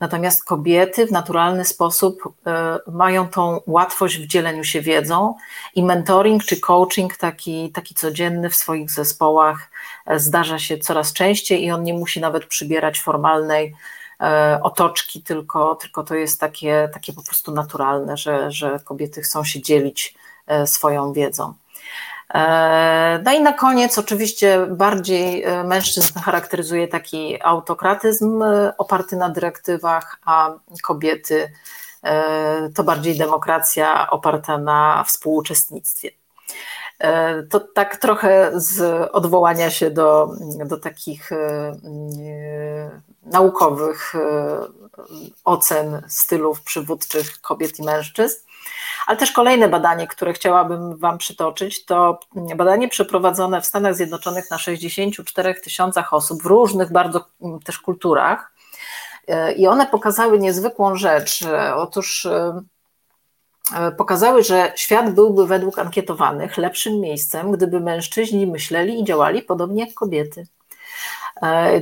Natomiast 0.00 0.44
kobiety 0.44 1.06
w 1.06 1.12
naturalny 1.12 1.64
sposób 1.64 2.34
e, 2.46 2.78
mają 2.86 3.28
tą 3.28 3.60
łatwość 3.66 4.18
w 4.18 4.26
dzieleniu 4.26 4.64
się 4.64 4.80
wiedzą 4.80 5.34
i 5.74 5.82
mentoring 5.82 6.44
czy 6.44 6.60
coaching 6.60 7.16
taki, 7.16 7.72
taki 7.72 7.94
codzienny 7.94 8.50
w 8.50 8.54
swoich 8.56 8.90
zespołach 8.90 9.70
e, 10.06 10.18
zdarza 10.18 10.58
się 10.58 10.78
coraz 10.78 11.12
częściej 11.12 11.64
i 11.64 11.70
on 11.70 11.82
nie 11.82 11.94
musi 11.94 12.20
nawet 12.20 12.46
przybierać 12.46 13.00
formalnej 13.00 13.74
e, 14.20 14.60
otoczki, 14.62 15.22
tylko, 15.22 15.74
tylko 15.74 16.02
to 16.04 16.14
jest 16.14 16.40
takie, 16.40 16.90
takie 16.92 17.12
po 17.12 17.22
prostu 17.22 17.52
naturalne, 17.52 18.16
że, 18.16 18.50
że 18.50 18.80
kobiety 18.84 19.22
chcą 19.22 19.44
się 19.44 19.62
dzielić 19.62 20.14
swoją 20.66 21.12
wiedzą. 21.12 21.54
E, 22.36 23.22
no 23.24 23.32
i 23.32 23.40
na 23.40 23.52
koniec, 23.52 23.98
oczywiście, 23.98 24.66
bardziej 24.66 25.44
e, 25.44 25.64
mężczyzn 25.64 26.18
charakteryzuje 26.18 26.88
taki 26.88 27.42
autokratyzm 27.42 28.42
e, 28.42 28.76
oparty 28.78 29.16
na 29.16 29.28
dyrektywach, 29.28 30.16
a 30.24 30.52
kobiety 30.82 31.52
to 32.74 32.84
bardziej 32.84 33.18
demokracja 33.18 34.10
oparta 34.10 34.58
na 34.58 35.04
współuczestnictwie. 35.04 36.10
To 37.50 37.60
tak 37.60 37.96
trochę 37.96 38.50
z 38.54 39.08
odwołania 39.12 39.70
się 39.70 39.90
do, 39.90 40.28
do 40.66 40.76
takich 40.76 41.30
naukowych 43.22 44.12
ocen 45.44 46.02
stylów 46.08 46.62
przywódczych 46.62 47.40
kobiet 47.40 47.78
i 47.78 47.82
mężczyzn. 47.82 48.45
Ale 49.06 49.16
też 49.16 49.32
kolejne 49.32 49.68
badanie, 49.68 50.06
które 50.06 50.32
chciałabym 50.32 50.96
Wam 50.96 51.18
przytoczyć, 51.18 51.84
to 51.84 52.20
badanie 52.56 52.88
przeprowadzone 52.88 53.60
w 53.60 53.66
Stanach 53.66 53.94
Zjednoczonych 53.94 54.50
na 54.50 54.58
64 54.58 55.54
tysiącach 55.54 56.12
osób 56.12 56.42
w 56.42 56.46
różnych 56.46 56.92
bardzo 56.92 57.24
mm, 57.42 57.60
też 57.60 57.78
kulturach. 57.78 58.56
I 59.56 59.66
one 59.66 59.86
pokazały 59.86 60.38
niezwykłą 60.38 60.96
rzecz. 60.96 61.44
Otóż 61.76 62.26
e, 62.26 62.62
e, 63.74 63.92
pokazały, 63.92 64.42
że 64.42 64.72
świat 64.76 65.14
byłby 65.14 65.46
według 65.46 65.78
ankietowanych 65.78 66.56
lepszym 66.56 67.00
miejscem, 67.00 67.50
gdyby 67.50 67.80
mężczyźni 67.80 68.46
myśleli 68.46 69.00
i 69.00 69.04
działali 69.04 69.42
podobnie 69.42 69.84
jak 69.84 69.94
kobiety. 69.94 70.46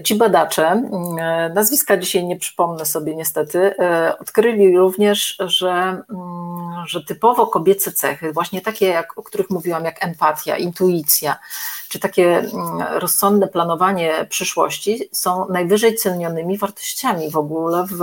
Ci 0.05 0.15
badacze, 0.15 0.83
nazwiska 1.55 1.97
dzisiaj 1.97 2.25
nie 2.25 2.37
przypomnę 2.37 2.87
sobie 2.87 3.17
niestety, 3.17 3.75
odkryli 4.21 4.79
również, 4.79 5.37
że, 5.41 5.71
mm, 5.71 6.87
że 6.87 7.05
typowo 7.05 7.47
kobiece 7.47 7.93
cechy, 7.93 8.33
właśnie 8.33 8.61
takie, 8.61 8.87
jak, 8.87 9.19
o 9.19 9.23
których 9.23 9.51
mówiłam, 9.51 9.85
jak 9.85 10.05
empatia, 10.05 10.57
intuicja, 10.57 11.39
czy 11.89 11.99
takie 11.99 12.39
mm, 12.39 12.83
rozsądne 12.99 13.49
planowanie 13.49 14.27
przyszłości, 14.29 15.09
są 15.13 15.49
najwyżej 15.49 15.95
cenionymi 15.95 16.59
wartościami 16.59 17.31
w 17.31 17.37
ogóle 17.37 17.85
w, 17.87 18.03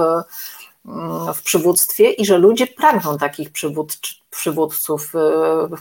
mm, 0.86 1.34
w 1.34 1.42
przywództwie 1.42 2.12
i 2.12 2.26
że 2.26 2.38
ludzie 2.38 2.68
pragną 2.68 3.18
takich 3.18 3.50
przywódców, 4.32 5.14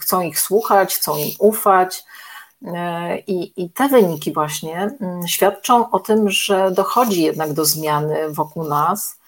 chcą 0.01 0.21
ich 0.21 0.41
słuchać, 0.41 0.95
chcą 0.97 1.17
im 1.17 1.31
ufać 1.39 2.05
i, 3.27 3.63
I 3.63 3.71
te 3.71 3.89
wyniki 3.89 4.33
właśnie 4.33 4.91
mm, 5.01 5.29
świadczą 5.29 5.91
o 5.91 5.99
tym, 5.99 6.31
że 6.31 6.71
dochodzi 6.71 7.23
jednak 7.23 7.53
do 7.53 7.65
zmiany 7.65 8.31
wokół 8.31 8.65
nas, 8.65 9.19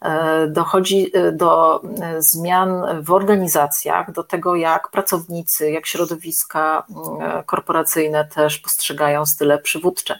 e, 0.00 0.46
dochodzi 0.46 1.10
e, 1.14 1.32
do 1.32 1.82
e, 1.82 2.22
zmian 2.22 3.02
w 3.02 3.10
organizacjach, 3.10 4.12
do 4.12 4.24
tego, 4.24 4.56
jak 4.56 4.90
pracownicy, 4.90 5.70
jak 5.70 5.86
środowiska 5.86 6.86
mm, 6.90 7.44
korporacyjne 7.44 8.24
też 8.24 8.58
postrzegają 8.58 9.26
style 9.26 9.58
przywódcze. 9.58 10.18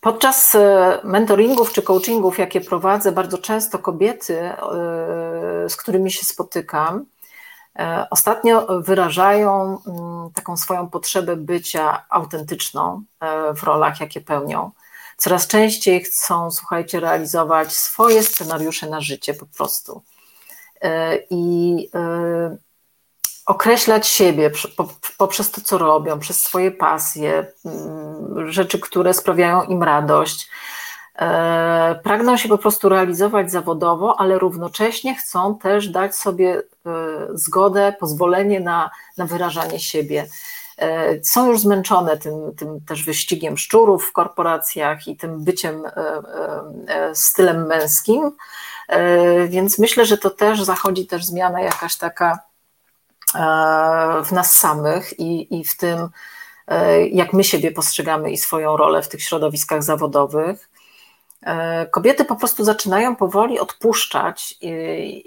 Podczas 0.00 0.56
mentoringów 1.04 1.72
czy 1.72 1.82
coachingów, 1.82 2.38
jakie 2.38 2.60
prowadzę, 2.60 3.12
bardzo 3.12 3.38
często 3.38 3.78
kobiety, 3.78 4.50
z 5.68 5.76
którymi 5.76 6.12
się 6.12 6.24
spotykam, 6.24 7.06
ostatnio 8.10 8.82
wyrażają 8.82 9.78
mm, 9.86 10.30
taką 10.34 10.56
swoją 10.56 10.88
potrzebę 10.88 11.36
bycia 11.36 12.04
autentyczną 12.08 13.04
e, 13.20 13.54
w 13.54 13.62
rolach, 13.62 14.00
jakie 14.00 14.20
pełnią. 14.20 14.70
Coraz 15.16 15.46
częściej 15.46 16.00
chcą, 16.04 16.50
słuchajcie, 16.50 17.00
realizować 17.00 17.72
swoje 17.72 18.22
scenariusze 18.22 18.86
na 18.86 19.00
życie 19.00 19.34
po 19.34 19.46
prostu. 19.46 20.02
E, 20.82 21.18
I 21.30 21.90
określać 23.46 24.06
siebie 24.06 24.50
poprzez 25.18 25.50
to, 25.50 25.60
co 25.60 25.78
robią, 25.78 26.18
przez 26.18 26.42
swoje 26.42 26.70
pasje, 26.70 27.52
mm, 27.64 28.52
rzeczy, 28.52 28.78
które 28.80 29.14
sprawiają 29.14 29.62
im 29.62 29.82
radość 29.82 30.48
E, 30.48 30.73
pragną 32.02 32.36
się 32.36 32.48
po 32.48 32.58
prostu 32.58 32.88
realizować 32.88 33.50
zawodowo, 33.50 34.20
ale 34.20 34.38
równocześnie 34.38 35.14
chcą 35.14 35.58
też 35.58 35.88
dać 35.88 36.16
sobie 36.16 36.56
e, 36.56 36.62
zgodę, 37.34 37.94
pozwolenie 38.00 38.60
na, 38.60 38.90
na 39.16 39.26
wyrażanie 39.26 39.80
siebie. 39.80 40.26
E, 40.78 41.24
są 41.24 41.46
już 41.46 41.60
zmęczone 41.60 42.16
tym, 42.16 42.54
tym 42.56 42.80
też 42.80 43.04
wyścigiem 43.04 43.58
szczurów 43.58 44.04
w 44.04 44.12
korporacjach 44.12 45.08
i 45.08 45.16
tym 45.16 45.44
byciem 45.44 45.82
stylem 47.14 47.66
męskim, 47.66 48.30
więc 49.48 49.78
myślę, 49.78 50.06
że 50.06 50.18
to 50.18 50.30
też 50.30 50.62
zachodzi 50.62 51.06
też 51.06 51.24
zmiana 51.24 51.60
jakaś 51.60 51.96
taka 51.96 52.38
w 54.24 54.32
nas 54.32 54.56
samych 54.56 55.20
i, 55.20 55.60
i 55.60 55.64
w 55.64 55.76
tym, 55.76 56.08
jak 57.12 57.32
my 57.32 57.44
siebie 57.44 57.72
postrzegamy 57.72 58.30
i 58.30 58.36
swoją 58.36 58.76
rolę 58.76 59.02
w 59.02 59.08
tych 59.08 59.22
środowiskach 59.22 59.82
zawodowych. 59.82 60.68
E, 61.44 61.86
kobiety 61.86 62.24
po 62.24 62.36
prostu 62.36 62.64
zaczynają 62.64 63.16
powoli 63.16 63.60
odpuszczać 63.60 64.54
i, 64.60 64.68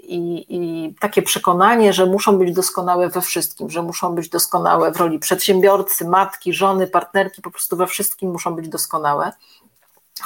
i, 0.08 0.46
i, 0.56 0.94
takie 1.00 1.22
przekonanie, 1.22 1.92
że 1.92 2.06
muszą 2.06 2.38
być 2.38 2.54
doskonałe 2.54 3.08
we 3.08 3.20
wszystkim, 3.20 3.70
że 3.70 3.82
muszą 3.82 4.14
być 4.14 4.28
doskonałe 4.28 4.92
w 4.92 4.96
roli 4.96 5.18
przedsiębiorcy, 5.18 6.04
matki, 6.04 6.54
żony, 6.54 6.86
partnerki, 6.86 7.42
po 7.42 7.50
prostu 7.50 7.76
we 7.76 7.86
wszystkim 7.86 8.30
muszą 8.30 8.54
być 8.54 8.68
doskonałe. 8.68 9.32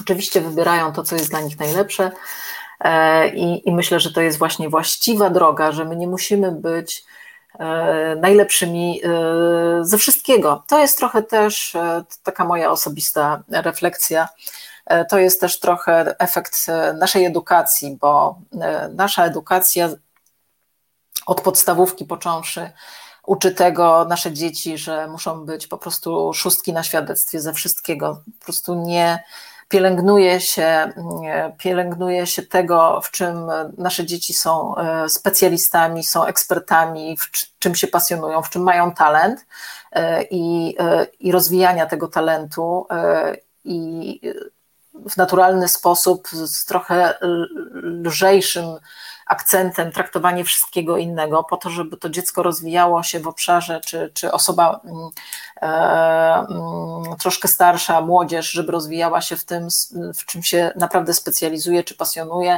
Oczywiście 0.01 0.41
wybierają 0.41 0.93
to, 0.93 1.03
co 1.03 1.17
jest 1.17 1.31
dla 1.31 1.41
nich 1.41 1.59
najlepsze 1.59 2.11
e, 2.81 3.29
i, 3.29 3.69
i 3.69 3.73
myślę, 3.73 4.01
że 4.01 4.13
to 4.13 4.21
jest 4.21 4.39
właśnie 4.39 4.69
właściwa 4.69 5.31
droga, 5.31 5.73
że 5.73 5.85
my 5.85 5.97
nie 5.97 6.09
musimy 6.09 6.53
być 6.53 7.05
e, 7.59 8.17
najlepszymi 8.21 9.01
ze 9.81 9.99
wszystkiego. 9.99 10.65
To 10.69 10.79
jest 10.79 10.99
trochę 10.99 11.23
też 11.23 11.77
taka 12.23 12.45
moja 12.45 12.71
osobista 12.71 13.43
refleksja 13.49 14.29
to 15.09 15.19
jest 15.19 15.41
też 15.41 15.61
trochę 15.61 16.19
efekt 16.19 16.67
e, 16.69 16.93
naszej 16.93 17.25
edukacji, 17.25 17.99
bo 18.01 18.39
e, 18.61 18.89
nasza 18.89 19.25
edukacja 19.25 19.89
od 21.27 21.41
podstawówki 21.41 22.05
począwszy 22.05 22.71
uczy 23.27 23.53
tego 23.53 24.07
nasze 24.09 24.33
dzieci, 24.33 24.79
że 24.79 25.07
muszą 25.09 25.47
być 25.47 25.67
po 25.67 25.79
prostu 25.79 26.33
szóstki 26.35 26.73
na 26.73 26.83
świadectwie 26.83 27.41
ze 27.41 27.53
wszystkiego. 27.53 28.23
Po 28.39 28.45
prostu 28.45 28.75
nie 28.75 29.25
pielęgnuje 29.69 30.41
się, 30.41 30.93
pielęgnuje 31.59 32.27
się 32.27 32.43
tego, 32.43 33.01
w 33.05 33.11
czym 33.11 33.51
nasze 33.79 34.07
dzieci 34.07 34.35
są 34.35 34.75
specjalistami, 35.09 36.05
są 36.05 36.25
ekspertami, 36.25 37.17
w 37.17 37.31
czym 37.59 37.75
się 37.75 37.87
pasjonują, 37.87 38.43
w 38.43 38.51
czym 38.51 38.63
mają 38.63 38.95
talent 38.95 39.47
i, 40.31 40.77
i 41.21 41.33
rozwijania 41.33 41.87
tego 41.87 42.09
talentu 42.09 42.87
i 43.65 44.21
w 44.95 45.17
naturalny 45.17 45.69
sposób, 45.69 46.29
z 46.29 46.65
trochę 46.65 47.15
lżejszym 48.05 48.65
akcentem 49.27 49.93
traktowanie 49.93 50.45
wszystkiego 50.45 50.99
innego, 50.99 51.45
po 51.45 51.57
to, 51.57 51.71
żeby 51.71 51.97
to 51.97 52.09
dziecko 52.11 52.43
rozwijało 52.43 53.03
się 53.03 53.21
w 53.21 53.29
obszarze, 53.29 53.81
czy, 53.81 54.11
czy 54.15 54.33
osoba 54.33 54.81
mm, 54.85 55.09
e, 55.63 55.67
mm, 56.51 57.17
troszkę 57.19 57.49
starsza, 57.49 58.01
młodzież, 58.01 58.51
żeby 58.51 58.73
rozwijała 58.73 59.21
się 59.21 59.37
w 59.37 59.45
tym, 59.45 59.69
w 60.15 60.27
czym 60.27 60.43
się 60.43 60.73
naprawdę 60.77 61.15
specjalizuje, 61.15 61.85
czy 61.85 61.95
pasjonuje, 61.95 62.55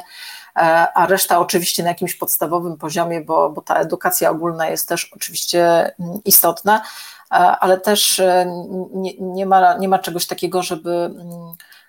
e, 0.56 0.60
a 0.94 1.06
reszta 1.06 1.38
oczywiście 1.38 1.82
na 1.82 1.88
jakimś 1.88 2.14
podstawowym 2.14 2.76
poziomie, 2.76 3.20
bo, 3.20 3.50
bo 3.50 3.62
ta 3.62 3.74
edukacja 3.76 4.30
ogólna 4.30 4.68
jest 4.68 4.88
też 4.88 5.10
oczywiście 5.16 5.94
mm, 6.00 6.20
istotna, 6.24 6.82
e, 7.30 7.34
ale 7.34 7.80
też 7.80 8.22
nie, 8.92 9.12
nie, 9.18 9.46
ma, 9.46 9.74
nie 9.74 9.88
ma 9.88 9.98
czegoś 9.98 10.26
takiego, 10.26 10.62
żeby 10.62 11.10
E, 11.10 11.83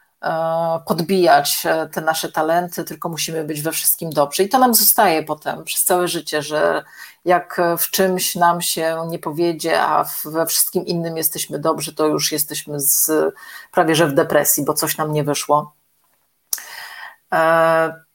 podbijać 0.86 1.66
e, 1.66 1.90
te 1.90 2.02
nasze 2.02 2.32
talenty, 2.32 2.84
tylko 2.84 3.10
musimy 3.10 3.44
być 3.44 3.62
we 3.62 3.72
wszystkim 3.72 4.10
dobrzy. 4.10 4.44
I 4.44 4.50
to 4.50 4.60
nam 4.60 4.74
zostaje 4.74 5.24
potem 5.24 5.64
przez 5.64 5.84
całe 5.84 6.08
życie, 6.08 6.42
że 6.42 6.84
jak 7.26 7.62
w 7.78 7.90
czymś 7.90 8.36
nam 8.36 8.62
się 8.62 8.98
nie 9.08 9.20
powiedzie, 9.20 9.82
a 9.82 10.06
we 10.26 10.46
wszystkim 10.46 10.86
innym 10.86 11.18
jesteśmy 11.18 11.60
dobrzy, 11.60 11.96
to 11.96 12.08
już 12.08 12.32
jesteśmy 12.32 12.80
z, 12.80 13.12
prawie 13.72 13.96
że 13.96 14.08
w 14.08 14.14
depresji, 14.14 14.66
bo 14.66 14.74
coś 14.74 14.98
nam 14.98 15.14
nie 15.14 15.24
wyszło. 15.24 15.74
E, 17.34 18.06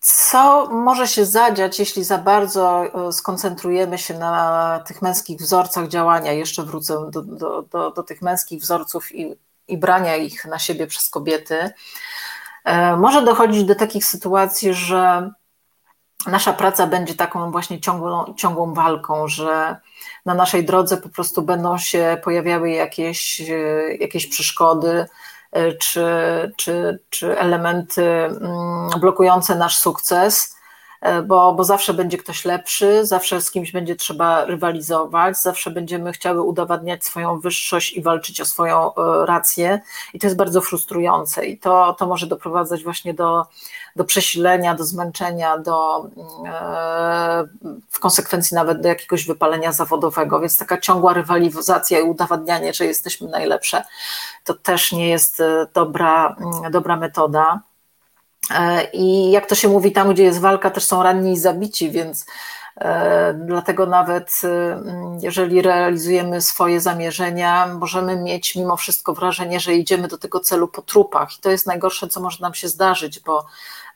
co 0.00 0.68
może 0.70 1.08
się 1.08 1.26
zadziać, 1.26 1.78
jeśli 1.78 2.04
za 2.04 2.18
bardzo 2.18 2.84
skoncentrujemy 3.12 3.98
się 3.98 4.18
na 4.18 4.84
tych 4.86 5.02
męskich 5.02 5.40
wzorcach 5.40 5.88
działania? 5.88 6.32
Jeszcze 6.32 6.62
wrócę 6.62 7.10
do, 7.10 7.22
do, 7.22 7.62
do, 7.62 7.90
do 7.90 8.02
tych 8.02 8.22
męskich 8.22 8.60
wzorców 8.60 9.14
i 9.14 9.36
i 9.68 9.78
brania 9.78 10.16
ich 10.16 10.44
na 10.44 10.58
siebie 10.58 10.86
przez 10.86 11.08
kobiety, 11.08 11.70
e, 12.64 12.96
może 12.96 13.22
dochodzić 13.22 13.64
do 13.64 13.74
takich 13.74 14.04
sytuacji, 14.04 14.74
że 14.74 15.30
nasza 16.26 16.52
praca 16.52 16.86
będzie 16.86 17.14
taką 17.14 17.50
właśnie 17.50 17.80
ciągłą, 17.80 18.34
ciągłą 18.36 18.74
walką, 18.74 19.28
że 19.28 19.76
na 20.26 20.34
naszej 20.34 20.64
drodze 20.64 20.96
po 20.96 21.08
prostu 21.08 21.42
będą 21.42 21.78
się 21.78 22.20
pojawiały 22.24 22.70
jakieś, 22.70 23.40
e, 23.40 23.54
jakieś 24.00 24.26
przeszkody 24.26 25.06
e, 25.52 25.72
czy, 25.72 26.06
czy, 26.56 26.98
czy 27.10 27.38
elementy 27.38 28.04
mm, 28.06 29.00
blokujące 29.00 29.56
nasz 29.56 29.76
sukces 29.76 30.56
bo, 31.26 31.54
bo 31.54 31.64
zawsze 31.64 31.94
będzie 31.94 32.18
ktoś 32.18 32.44
lepszy, 32.44 33.06
zawsze 33.06 33.40
z 33.40 33.50
kimś 33.50 33.72
będzie 33.72 33.96
trzeba 33.96 34.44
rywalizować, 34.44 35.42
zawsze 35.42 35.70
będziemy 35.70 36.12
chciały 36.12 36.42
udowadniać 36.42 37.04
swoją 37.04 37.40
wyższość 37.40 37.92
i 37.92 38.02
walczyć 38.02 38.40
o 38.40 38.44
swoją 38.44 38.94
e, 38.94 39.26
rację. 39.26 39.80
I 40.14 40.18
to 40.18 40.26
jest 40.26 40.36
bardzo 40.36 40.60
frustrujące. 40.60 41.46
I 41.46 41.58
to, 41.58 41.96
to 41.98 42.06
może 42.06 42.26
doprowadzać 42.26 42.84
właśnie 42.84 43.14
do, 43.14 43.46
do 43.96 44.04
przesilenia, 44.04 44.74
do 44.74 44.84
zmęczenia, 44.84 45.58
do, 45.58 46.06
e, 46.46 47.44
w 47.88 47.98
konsekwencji 48.00 48.54
nawet 48.54 48.80
do 48.80 48.88
jakiegoś 48.88 49.26
wypalenia 49.26 49.72
zawodowego, 49.72 50.40
więc 50.40 50.58
taka 50.58 50.80
ciągła 50.80 51.12
rywalizacja 51.12 52.00
i 52.00 52.02
udowadnianie, 52.02 52.74
że 52.74 52.84
jesteśmy 52.84 53.28
najlepsze, 53.28 53.84
to 54.44 54.54
też 54.54 54.92
nie 54.92 55.08
jest 55.08 55.42
dobra, 55.74 56.36
dobra 56.70 56.96
metoda. 56.96 57.60
E, 58.50 58.84
I 58.92 59.30
jak 59.30 59.46
to 59.46 59.54
się 59.54 59.68
mówi, 59.68 59.92
tam 59.92 60.12
gdzie 60.12 60.22
jest 60.22 60.40
walka, 60.40 60.70
też 60.70 60.84
są 60.84 61.02
ranni 61.02 61.32
i 61.32 61.38
zabici, 61.38 61.90
więc 61.90 62.26
Dlatego 63.34 63.86
nawet 63.86 64.40
jeżeli 65.20 65.62
realizujemy 65.62 66.40
swoje 66.40 66.80
zamierzenia, 66.80 67.66
możemy 67.66 68.16
mieć 68.16 68.56
mimo 68.56 68.76
wszystko 68.76 69.14
wrażenie, 69.14 69.60
że 69.60 69.74
idziemy 69.74 70.08
do 70.08 70.18
tego 70.18 70.40
celu 70.40 70.68
po 70.68 70.82
trupach. 70.82 71.38
I 71.38 71.40
to 71.40 71.50
jest 71.50 71.66
najgorsze, 71.66 72.08
co 72.08 72.20
może 72.20 72.38
nam 72.40 72.54
się 72.54 72.68
zdarzyć, 72.68 73.20
bo, 73.20 73.46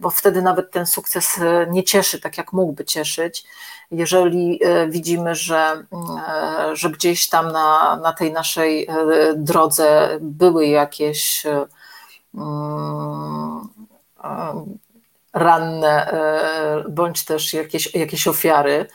bo 0.01 0.11
wtedy 0.11 0.43
nawet 0.43 0.71
ten 0.71 0.87
sukces 0.87 1.41
nie 1.71 1.85
cieszy 1.85 2.21
tak, 2.21 2.39
jak 2.39 2.53
mógłby 2.53 2.85
cieszyć 2.85 3.45
jeżeli 3.91 4.61
e, 4.65 4.89
widzimy, 4.89 5.35
że, 5.35 5.85
e, 6.29 6.77
że 6.77 6.91
gdzieś 6.91 7.29
tam 7.29 7.53
na, 7.53 7.97
na 7.97 8.13
tej 8.13 8.33
naszej 8.33 8.87
e, 8.87 8.95
drodze 9.37 10.19
były 10.21 10.67
jakieś 10.67 11.47
mm, 12.35 13.36
ranne, 15.33 16.12
bądź 16.89 17.24
też 17.24 17.53
jakieś, 17.53 17.95
jakieś 17.95 18.29
ofiary. 18.29 18.87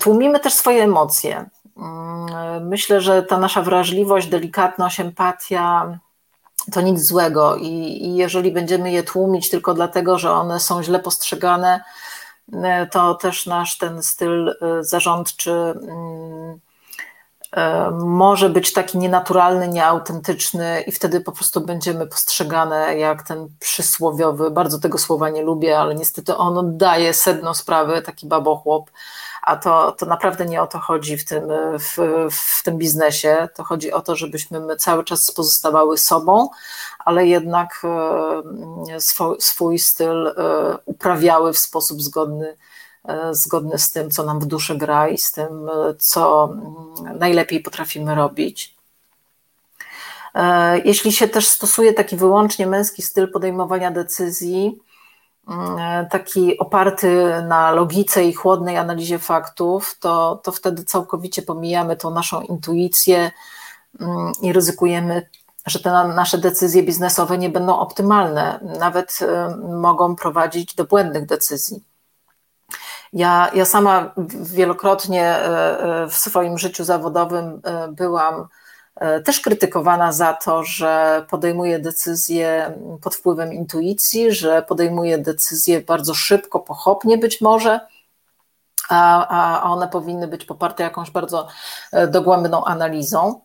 Tłumimy 0.00 0.40
też 0.40 0.52
swoje 0.52 0.84
emocje. 0.84 1.46
Mm, 1.76 2.68
myślę, 2.68 3.00
że 3.00 3.22
ta 3.22 3.38
nasza 3.38 3.62
wrażliwość, 3.62 4.26
delikatność, 4.26 5.00
empatia 5.00 5.98
to 6.72 6.80
nic 6.80 7.00
złego 7.00 7.56
i, 7.56 7.68
i 8.02 8.16
jeżeli 8.16 8.52
będziemy 8.52 8.92
je 8.92 9.02
tłumić 9.02 9.50
tylko 9.50 9.74
dlatego, 9.74 10.18
że 10.18 10.32
one 10.32 10.60
są 10.60 10.82
źle 10.82 10.98
postrzegane, 10.98 11.80
E, 12.52 12.86
to 12.86 13.14
też 13.14 13.46
nasz 13.46 13.78
ten 13.78 14.02
styl 14.02 14.48
e, 14.48 14.54
zarządczy 14.84 15.52
mm, 15.52 16.50
e, 16.54 16.58
może 17.92 18.50
być 18.50 18.72
taki 18.72 18.98
nienaturalny, 18.98 19.68
nieautentyczny 19.68 20.80
i 20.86 20.92
wtedy 20.92 21.20
po 21.20 21.32
prostu 21.32 21.60
będziemy 21.60 22.06
postrzegane 22.06 22.98
jak 22.98 23.22
ten 23.22 23.48
przysłowiowy, 23.60 24.50
bardzo 24.50 24.78
tego 24.78 24.98
słowa 24.98 25.30
nie 25.30 25.42
lubię, 25.42 25.78
ale 25.78 25.94
niestety 25.94 26.36
on 26.36 26.58
oddaje 26.58 27.14
sedno 27.14 27.54
sprawy, 27.54 28.02
taki 28.02 28.26
babochłop, 28.26 28.90
a 29.42 29.56
to, 29.56 29.92
to 29.92 30.06
naprawdę 30.06 30.46
nie 30.46 30.62
o 30.62 30.66
to 30.66 30.78
chodzi 30.78 31.16
w 31.16 31.24
tym, 31.24 31.44
w, 31.78 31.96
w 32.30 32.62
tym 32.62 32.78
biznesie. 32.78 33.48
To 33.54 33.64
chodzi 33.64 33.92
o 33.92 34.00
to, 34.00 34.16
żebyśmy 34.16 34.60
my 34.60 34.76
cały 34.76 35.04
czas 35.04 35.30
pozostawały 35.30 35.98
sobą, 35.98 36.48
ale 36.98 37.26
jednak 37.26 37.82
e, 38.94 39.00
swój, 39.00 39.36
swój 39.40 39.78
styl 39.78 40.26
e, 40.26 40.32
uprawiały 40.84 41.52
w 41.52 41.58
sposób 41.58 42.02
zgodny, 42.02 42.48
e, 42.48 42.56
zgodny 43.30 43.78
z 43.78 43.90
tym, 43.90 44.10
co 44.10 44.24
nam 44.24 44.40
w 44.40 44.46
duszy 44.46 44.76
gra 44.76 45.08
i 45.08 45.18
z 45.18 45.32
tym, 45.32 45.70
co 45.98 46.44
mm, 46.52 47.18
najlepiej 47.18 47.60
potrafimy 47.60 48.14
robić. 48.14 48.76
Jeśli 50.84 51.12
się 51.12 51.28
też 51.28 51.48
stosuje 51.48 51.92
taki 51.92 52.16
wyłącznie 52.16 52.66
męski 52.66 53.02
styl 53.02 53.32
podejmowania 53.32 53.90
decyzji, 53.90 54.80
Mm, 55.48 56.08
taki 56.08 56.58
oparty 56.58 57.42
na 57.48 57.72
logice 57.72 58.24
i 58.24 58.32
chłodnej 58.32 58.76
analizie 58.76 59.18
faktów, 59.18 59.96
to, 60.00 60.40
to 60.44 60.52
wtedy 60.52 60.84
całkowicie 60.84 61.42
pomijamy 61.42 61.96
tą 61.96 62.10
naszą 62.10 62.40
intuicję 62.40 63.30
mm, 64.00 64.32
i 64.42 64.52
ryzykujemy, 64.52 65.28
że 65.66 65.78
te 65.78 65.90
nasze 65.90 66.38
decyzje 66.38 66.82
biznesowe 66.82 67.38
nie 67.38 67.50
będą 67.50 67.78
optymalne, 67.78 68.60
nawet 68.78 69.18
mogą 69.68 70.16
prowadzić 70.16 70.74
do 70.74 70.84
błędnych 70.84 71.26
decyzji. 71.26 71.82
Ja, 73.16 73.50
ja 73.54 73.64
sama 73.64 74.14
wielokrotnie 74.40 75.36
y, 75.38 76.04
y, 76.04 76.08
w 76.08 76.14
swoim 76.14 76.58
życiu 76.58 76.84
zawodowym 76.84 77.62
byłam 77.90 78.48
E, 78.96 79.20
też 79.20 79.40
krytykowana 79.40 80.12
za 80.12 80.32
to, 80.32 80.64
że 80.64 81.24
podejmuje 81.30 81.78
decyzje 81.78 82.74
pod 83.02 83.14
wpływem 83.14 83.52
intuicji, 83.52 84.32
że 84.32 84.62
podejmuje 84.62 85.18
decyzje 85.18 85.80
bardzo 85.80 86.14
szybko, 86.14 86.60
pochopnie 86.60 87.18
być 87.18 87.40
może, 87.40 87.80
a, 88.88 89.28
a 89.28 89.62
one 89.62 89.88
powinny 89.88 90.28
być 90.28 90.44
poparte 90.44 90.82
jakąś 90.82 91.10
bardzo 91.10 91.48
e, 91.92 92.06
dogłębną 92.06 92.64
analizą. 92.64 93.40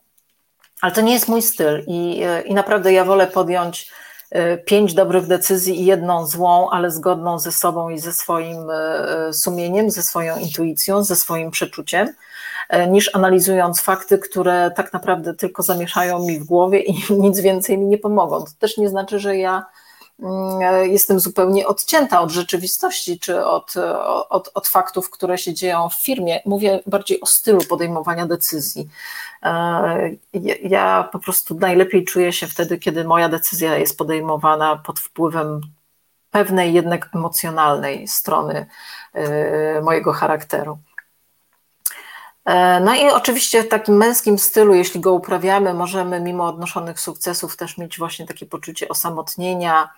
Ale 0.82 0.92
to 0.92 1.02
nie 1.02 1.14
jest 1.14 1.28
mój 1.28 1.42
styl 1.42 1.84
i, 1.88 2.24
e, 2.24 2.42
i 2.42 2.54
naprawdę 2.54 2.94
ja 2.94 3.06
wolę 3.06 3.28
podjąć 3.28 3.92
pięć 4.66 4.94
dobrych 4.94 5.28
decyzji 5.28 5.82
i 5.82 5.86
jedną 5.86 6.28
złą, 6.28 6.70
ale 6.70 6.92
zgodną 6.92 7.40
ze 7.40 7.52
sobą 7.52 7.90
i 7.90 8.00
ze 8.00 8.14
swoim 8.14 8.58
sumieniem, 9.32 9.92
ze 9.92 10.02
swoją 10.02 10.38
intuicją, 10.38 11.04
ze 11.04 11.16
swoim 11.16 11.52
przeczuciem 11.52 12.08
E, 12.72 12.88
niż 12.88 13.16
analizując 13.16 13.82
fakty, 13.82 14.18
które 14.18 14.72
tak 14.76 14.94
naprawdę 14.94 15.34
tylko 15.34 15.64
zamieszają 15.64 16.20
mi 16.20 16.40
w 16.40 16.44
głowie 16.44 16.80
i 16.80 16.94
nic 17.26 17.40
więcej 17.40 17.78
mi 17.78 17.86
nie 17.86 17.98
pomogą. 17.98 18.44
To 18.44 18.52
też 18.60 18.78
nie 18.78 18.90
znaczy, 18.90 19.20
że 19.20 19.38
ja 19.38 19.58
e, 19.58 19.64
jestem 20.84 21.20
zupełnie 21.20 21.68
odcięta 21.68 22.22
od 22.22 22.32
rzeczywistości 22.32 23.20
czy 23.20 23.46
od, 23.46 23.74
od, 24.30 24.52
od 24.54 24.68
faktów, 24.68 25.10
które 25.10 25.38
się 25.38 25.54
dzieją 25.54 25.90
w 25.90 25.96
firmie. 25.96 26.42
Mówię 26.46 26.80
bardziej 26.88 27.22
o 27.22 27.26
stylu 27.26 27.62
podejmowania 27.70 28.26
decyzji. 28.26 28.90
E, 29.44 30.10
ja 30.64 31.10
po 31.12 31.20
prostu 31.20 31.56
najlepiej 31.56 32.06
czuję 32.06 32.34
się 32.34 32.48
wtedy, 32.48 32.78
kiedy 32.78 33.04
moja 33.04 33.30
decyzja 33.30 33.78
jest 33.78 33.98
podejmowana 33.98 34.76
pod 34.76 35.00
wpływem 35.00 35.62
pewnej 36.32 36.74
jednak 36.74 37.10
emocjonalnej 37.16 38.08
strony 38.08 38.66
mojego 39.84 40.14
charakteru. 40.14 40.78
E, 42.46 42.80
no 42.80 42.96
i 42.96 43.10
oczywiście 43.10 43.64
w 43.64 43.68
takim 43.68 43.98
męskim 43.98 44.40
stylu, 44.40 44.74
jeśli 44.74 45.00
go 45.00 45.14
uprawiamy, 45.14 45.74
możemy 45.74 46.20
mimo 46.20 46.46
odnoszonych 46.46 47.00
sukcesów 47.00 47.58
też 47.58 47.78
mieć 47.78 47.98
właśnie 47.98 48.28
takie 48.28 48.46
poczucie 48.46 48.90
osamotnienia, 48.90 49.90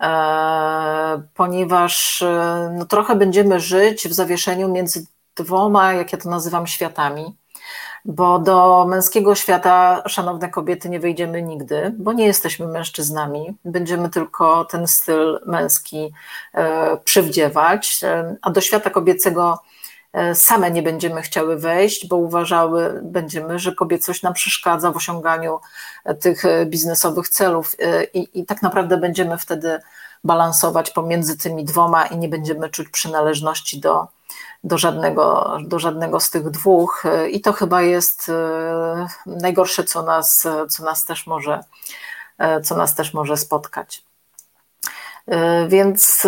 e, 0.00 1.22
ponieważ 1.34 2.22
e, 2.22 2.74
no, 2.78 2.84
trochę 2.84 3.16
będziemy 3.16 3.60
żyć 3.60 4.08
w 4.08 4.12
zawieszeniu 4.12 4.68
między 4.68 5.06
dwoma, 5.36 5.92
jak 5.92 6.12
ja 6.12 6.18
to 6.18 6.28
nazywam, 6.30 6.66
światami. 6.66 7.36
Bo 8.06 8.38
do 8.38 8.86
męskiego 8.88 9.34
świata, 9.34 10.02
szanowne 10.08 10.48
kobiety, 10.48 10.88
nie 10.88 11.00
wejdziemy 11.00 11.42
nigdy, 11.42 11.94
bo 11.98 12.12
nie 12.12 12.24
jesteśmy 12.24 12.66
mężczyznami. 12.66 13.54
Będziemy 13.64 14.10
tylko 14.10 14.64
ten 14.64 14.86
styl 14.86 15.40
męski 15.46 16.12
przywdziewać, 17.04 18.00
a 18.42 18.50
do 18.50 18.60
świata 18.60 18.90
kobiecego 18.90 19.58
same 20.34 20.70
nie 20.70 20.82
będziemy 20.82 21.22
chciały 21.22 21.56
wejść, 21.56 22.08
bo 22.08 22.16
uważały 22.16 23.00
będziemy, 23.02 23.58
że 23.58 23.74
kobiecość 23.74 24.22
nam 24.22 24.34
przeszkadza 24.34 24.92
w 24.92 24.96
osiąganiu 24.96 25.60
e, 26.04 26.14
tych 26.14 26.44
e, 26.44 26.66
biznesowych 26.66 27.28
celów 27.28 27.76
i, 28.14 28.28
i 28.40 28.46
tak 28.46 28.62
naprawdę 28.62 28.96
będziemy 28.96 29.38
wtedy 29.38 29.80
balansować 30.24 30.90
pomiędzy 30.90 31.38
tymi 31.38 31.64
dwoma 31.64 32.06
i 32.06 32.18
nie 32.18 32.28
będziemy 32.28 32.70
czuć 32.70 32.88
przynależności 32.88 33.80
do, 33.80 34.06
do, 34.64 34.78
żadnego, 34.78 35.56
do 35.66 35.78
żadnego 35.78 36.20
z 36.20 36.30
tych 36.30 36.50
dwóch. 36.50 37.04
I 37.30 37.40
to 37.40 37.52
chyba 37.52 37.82
jest 37.82 38.30
najgorsze, 39.26 39.84
co 39.84 40.02
nas, 40.02 40.46
co 40.68 40.84
nas 40.84 41.04
też 41.04 41.26
może, 41.26 41.64
co 42.62 42.76
nas 42.76 42.94
też 42.94 43.14
może 43.14 43.36
spotkać. 43.36 44.04
E, 45.26 45.68
więc 45.68 46.26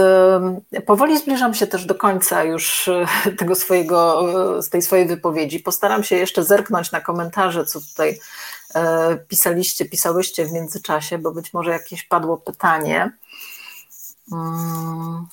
e, 0.73 0.81
powoli 0.87 1.19
zbliżam 1.19 1.55
się 1.55 1.67
też 1.67 1.85
do 1.85 1.95
końca 1.95 2.45
już 2.45 2.89
e, 2.89 3.07
tego 3.39 3.55
swojego, 3.55 4.23
z 4.63 4.71
tej 4.71 4.83
swojej 4.83 5.07
wypowiedzi. 5.07 5.61
Postaram 5.61 6.05
się 6.05 6.17
jeszcze 6.17 6.45
zerknąć 6.45 6.93
na 6.93 7.01
komentarze, 7.01 7.65
co 7.65 7.81
tutaj 7.81 8.21
pisaliście, 9.29 9.85
pisałyście 9.85 10.47
w 10.47 10.53
międzyczasie, 10.53 11.19
bo 11.19 11.33
być 11.33 11.53
może 11.53 11.71
jakieś 11.71 12.03
padło 12.03 12.37
pytanie. 12.37 13.11
Mm. 14.33 15.27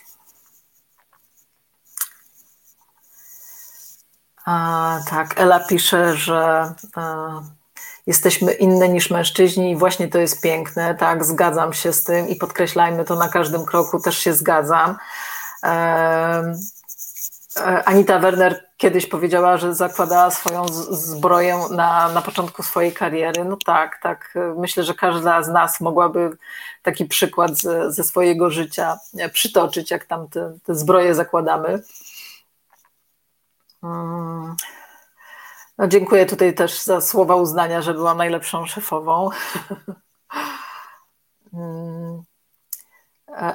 A, 4.45 4.99
tak, 5.09 5.39
Ela 5.39 5.59
pisze, 5.59 6.15
że 6.15 6.73
jesteśmy 8.07 8.51
inne 8.51 8.89
niż 8.89 9.09
mężczyźni 9.09 9.71
i 9.71 9.75
właśnie 9.75 10.07
to 10.07 10.19
jest 10.19 10.41
piękne, 10.41 10.95
tak, 10.95 11.25
zgadzam 11.25 11.73
się 11.73 11.93
z 11.93 12.03
tym 12.03 12.29
i 12.29 12.35
podkreślajmy 12.35 13.05
to 13.05 13.15
na 13.15 13.29
każdym 13.29 13.65
kroku, 13.65 13.99
też 13.99 14.17
się 14.17 14.33
zgadzam. 14.33 14.97
E, 15.63 16.53
Anita 17.85 18.19
Werner 18.19 18.65
kiedyś 18.77 19.05
powiedziała, 19.05 19.57
że 19.57 19.75
zakładała 19.75 20.31
swoją 20.31 20.65
zbroję 20.91 21.59
na, 21.71 22.09
na 22.09 22.21
początku 22.21 22.63
swojej 22.63 22.93
kariery. 22.93 23.45
No 23.45 23.57
tak, 23.65 23.99
tak. 24.01 24.33
Myślę, 24.57 24.83
że 24.83 24.93
każda 24.93 25.43
z 25.43 25.47
nas 25.47 25.81
mogłaby 25.81 26.37
taki 26.81 27.05
przykład 27.05 27.57
ze, 27.57 27.91
ze 27.91 28.03
swojego 28.03 28.49
życia 28.49 28.97
przytoczyć, 29.33 29.91
jak 29.91 30.05
tam 30.05 30.27
te, 30.27 30.53
te 30.65 30.75
zbroje 30.75 31.15
zakładamy. 31.15 31.83
Hmm. 33.81 34.55
No, 35.77 35.87
dziękuję 35.87 36.25
tutaj 36.25 36.53
też 36.55 36.83
za 36.83 37.01
słowa 37.01 37.35
uznania, 37.35 37.81
że 37.81 37.93
byłam 37.93 38.17
najlepszą 38.17 38.65
szefową. 38.65 39.29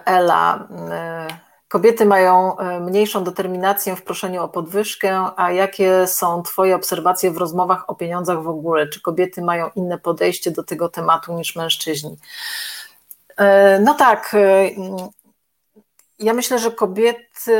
Ela. 0.05 0.69
Mm, 0.71 1.29
kobiety 1.69 2.07
mają 2.07 2.59
e, 2.59 2.81
mniejszą 2.81 3.25
determinację 3.25 3.97
w 3.97 4.03
proszeniu 4.03 4.43
o 4.43 4.49
podwyżkę, 4.49 5.31
a 5.37 5.53
jakie 5.53 6.07
są 6.07 6.43
Twoje 6.43 6.77
obserwacje 6.77 7.31
w 7.31 7.37
rozmowach 7.37 7.91
o 7.91 7.95
pieniądzach 7.95 8.43
w 8.43 8.49
ogóle? 8.49 8.89
Czy 8.89 9.01
kobiety 9.01 9.43
mają 9.43 9.71
inne 9.75 9.99
podejście 9.99 10.51
do 10.51 10.65
tego 10.65 10.89
tematu 10.89 11.33
niż 11.33 11.57
mężczyźni? 11.57 12.17
E, 13.37 13.81
no 13.81 13.95
tak, 13.95 14.37
ja 16.19 16.35
myślę, 16.35 16.59
że 16.59 16.71
kobiety 16.71 17.53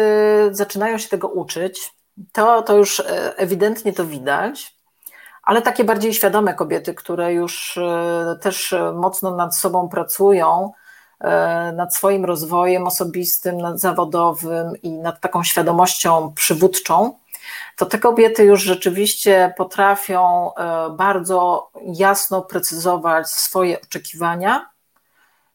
zaczynają 0.51 0.99
się 0.99 1.09
tego 1.09 1.29
uczyć. 1.29 1.98
To, 2.33 2.63
to 2.63 2.77
już 2.77 3.01
e, 3.01 3.37
ewidentnie 3.37 3.93
to 3.93 4.05
widać, 4.05 4.77
ale 5.43 5.63
takie 5.63 5.85
bardziej 5.85 6.15
świadome 6.15 6.55
kobiety, 6.55 6.95
które 6.95 7.33
już 7.33 7.77
e, 7.77 8.37
też 8.43 8.75
mocno 8.95 9.37
nad 9.37 9.57
sobą 9.57 9.89
pracują, 9.89 10.73
e, 11.21 11.73
nad 11.73 11.95
swoim 11.95 12.25
rozwojem 12.25 12.87
osobistym, 12.87 13.59
nad 13.59 13.81
zawodowym 13.81 14.73
i 14.83 14.91
nad 14.91 15.21
taką 15.21 15.43
świadomością 15.45 16.33
przywódczą, 16.35 17.19
to 17.77 17.87
te 17.87 17.99
kobiety 17.99 18.45
już 18.45 18.63
rzeczywiście 18.63 19.55
potrafią 19.57 20.51
bardzo 20.91 21.71
jasno 21.85 22.43
precyzować 22.43 23.29
swoje 23.29 23.81
oczekiwania 23.81 24.71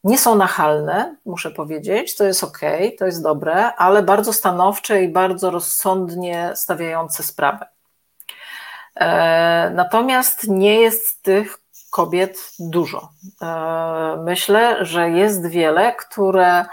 nie 0.03 0.17
są 0.17 0.35
nachalne, 0.35 1.15
muszę 1.25 1.51
powiedzieć, 1.51 2.15
to 2.15 2.23
jest 2.23 2.43
ok, 2.43 2.59
to 2.99 3.05
jest 3.05 3.23
dobre, 3.23 3.75
ale 3.75 4.03
bardzo 4.03 4.33
stanowcze 4.33 5.03
i 5.03 5.09
bardzo 5.09 5.51
rozsądnie 5.51 6.51
stawiające 6.55 7.23
sprawę. 7.23 7.65
E, 8.95 9.71
natomiast 9.75 10.47
nie 10.47 10.81
jest 10.81 11.23
tych 11.23 11.57
kobiet 11.91 12.51
dużo. 12.59 13.09
E, 13.41 14.17
myślę, 14.23 14.85
że 14.85 15.09
jest 15.09 15.47
wiele, 15.47 15.95
które 15.95 16.65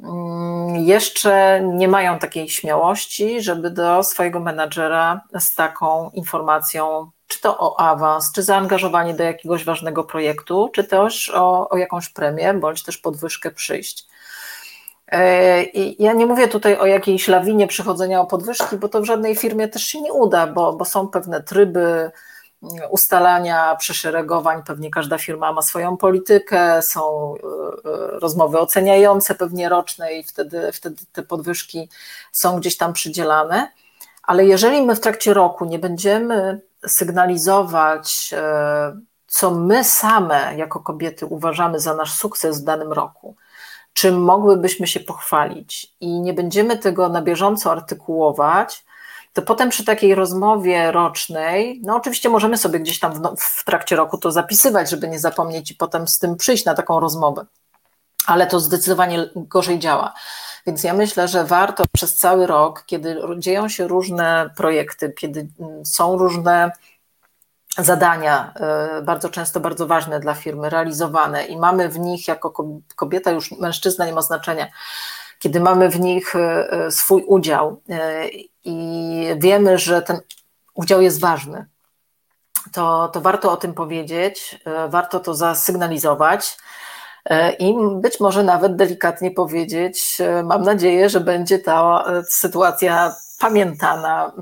mm, 0.00 0.76
jeszcze 0.76 1.60
nie 1.64 1.88
mają 1.88 2.18
takiej 2.18 2.48
śmiałości, 2.48 3.42
żeby 3.42 3.70
do 3.70 4.02
swojego 4.02 4.40
menadżera 4.40 5.20
z 5.38 5.54
taką 5.54 6.10
informacją 6.10 7.10
czy 7.30 7.40
to 7.40 7.58
o 7.58 7.80
awans, 7.80 8.32
czy 8.32 8.42
zaangażowanie 8.42 9.14
do 9.14 9.24
jakiegoś 9.24 9.64
ważnego 9.64 10.04
projektu, 10.04 10.70
czy 10.74 10.84
też 10.84 11.30
o, 11.34 11.68
o 11.68 11.76
jakąś 11.76 12.08
premię, 12.08 12.54
bądź 12.54 12.82
też 12.82 12.98
podwyżkę 12.98 13.50
przyjść. 13.50 14.06
E, 15.08 15.62
I 15.62 16.02
ja 16.02 16.12
nie 16.12 16.26
mówię 16.26 16.48
tutaj 16.48 16.76
o 16.76 16.86
jakiejś 16.86 17.28
lawinie 17.28 17.66
przychodzenia 17.66 18.20
o 18.20 18.26
podwyżki, 18.26 18.76
bo 18.76 18.88
to 18.88 19.00
w 19.00 19.04
żadnej 19.04 19.36
firmie 19.36 19.68
też 19.68 19.82
się 19.82 20.00
nie 20.00 20.12
uda, 20.12 20.46
bo, 20.46 20.72
bo 20.72 20.84
są 20.84 21.08
pewne 21.08 21.42
tryby 21.42 22.10
ustalania 22.90 23.76
przeszeregowań. 23.76 24.62
Pewnie 24.66 24.90
każda 24.90 25.18
firma 25.18 25.52
ma 25.52 25.62
swoją 25.62 25.96
politykę, 25.96 26.82
są 26.82 27.34
e, 27.34 27.40
rozmowy 28.20 28.58
oceniające, 28.58 29.34
pewnie 29.34 29.68
roczne, 29.68 30.12
i 30.12 30.22
wtedy, 30.22 30.72
wtedy 30.72 31.02
te 31.12 31.22
podwyżki 31.22 31.88
są 32.32 32.60
gdzieś 32.60 32.76
tam 32.76 32.92
przydzielane. 32.92 33.72
Ale 34.22 34.44
jeżeli 34.44 34.82
my 34.82 34.96
w 34.96 35.00
trakcie 35.00 35.34
roku 35.34 35.64
nie 35.64 35.78
będziemy 35.78 36.60
sygnalizować, 36.86 38.30
e, 38.36 39.00
co 39.26 39.50
my 39.50 39.84
same 39.84 40.56
jako 40.56 40.80
kobiety 40.80 41.26
uważamy 41.26 41.80
za 41.80 41.94
nasz 41.94 42.12
sukces 42.12 42.60
w 42.60 42.64
danym 42.64 42.92
roku, 42.92 43.36
czym 43.92 44.22
mogłybyśmy 44.22 44.86
się 44.86 45.00
pochwalić? 45.00 45.94
I 46.00 46.20
nie 46.20 46.34
będziemy 46.34 46.78
tego 46.78 47.08
na 47.08 47.22
bieżąco 47.22 47.72
artykułować, 47.72 48.84
to 49.32 49.42
potem 49.42 49.68
przy 49.68 49.84
takiej 49.84 50.14
rozmowie 50.14 50.92
rocznej, 50.92 51.80
no 51.84 51.96
oczywiście 51.96 52.28
możemy 52.28 52.58
sobie 52.58 52.80
gdzieś 52.80 52.98
tam 52.98 53.12
w, 53.12 53.20
no, 53.20 53.34
w 53.38 53.64
trakcie 53.64 53.96
roku 53.96 54.18
to 54.18 54.32
zapisywać, 54.32 54.90
żeby 54.90 55.08
nie 55.08 55.18
zapomnieć 55.18 55.70
i 55.70 55.74
potem 55.74 56.08
z 56.08 56.18
tym 56.18 56.36
przyjść 56.36 56.64
na 56.64 56.74
taką 56.74 57.00
rozmowę, 57.00 57.46
ale 58.26 58.46
to 58.46 58.60
zdecydowanie 58.60 59.30
gorzej 59.36 59.78
działa. 59.78 60.14
Więc 60.66 60.84
ja 60.84 60.94
myślę, 60.94 61.28
że 61.28 61.44
warto 61.44 61.84
przez 61.92 62.16
cały 62.16 62.46
rok, 62.46 62.82
kiedy 62.86 63.16
dzieją 63.38 63.68
się 63.68 63.88
różne 63.88 64.50
projekty, 64.56 65.12
kiedy 65.12 65.48
mm, 65.60 65.86
są 65.86 66.18
różne 66.18 66.72
zadania, 67.78 68.54
y, 68.98 69.02
bardzo 69.02 69.28
często 69.28 69.60
bardzo 69.60 69.86
ważne 69.86 70.20
dla 70.20 70.34
firmy, 70.34 70.70
realizowane 70.70 71.44
i 71.44 71.56
mamy 71.56 71.88
w 71.88 71.98
nich 71.98 72.28
jako 72.28 72.52
kobieta, 72.96 73.30
już 73.30 73.52
mężczyzna 73.52 74.06
nie 74.06 74.12
ma 74.12 74.22
znaczenia, 74.22 74.66
kiedy 75.38 75.60
mamy 75.60 75.88
w 75.88 76.00
nich 76.00 76.34
y, 76.34 76.38
y, 76.86 76.90
swój 76.90 77.24
udział 77.26 77.82
i 78.64 79.26
wiemy, 79.36 79.78
że 79.78 80.02
ten 80.02 80.20
udział 80.74 81.00
jest 81.00 81.20
ważny, 81.20 81.66
to, 82.72 83.08
to 83.08 83.20
warto 83.20 83.52
o 83.52 83.56
tym 83.56 83.74
powiedzieć, 83.74 84.60
warto 84.88 85.20
to 85.20 85.34
zasygnalizować. 85.34 86.58
E, 87.30 87.52
i 87.52 87.74
być 88.00 88.20
może 88.20 88.42
nawet 88.42 88.76
delikatnie 88.76 89.30
powiedzieć, 89.30 90.16
e, 90.20 90.42
mam 90.42 90.62
nadzieję, 90.62 91.08
że 91.08 91.20
będzie 91.20 91.58
ta 91.58 92.04
e, 92.06 92.22
sytuacja 92.24 93.14
pamiętana 93.38 94.32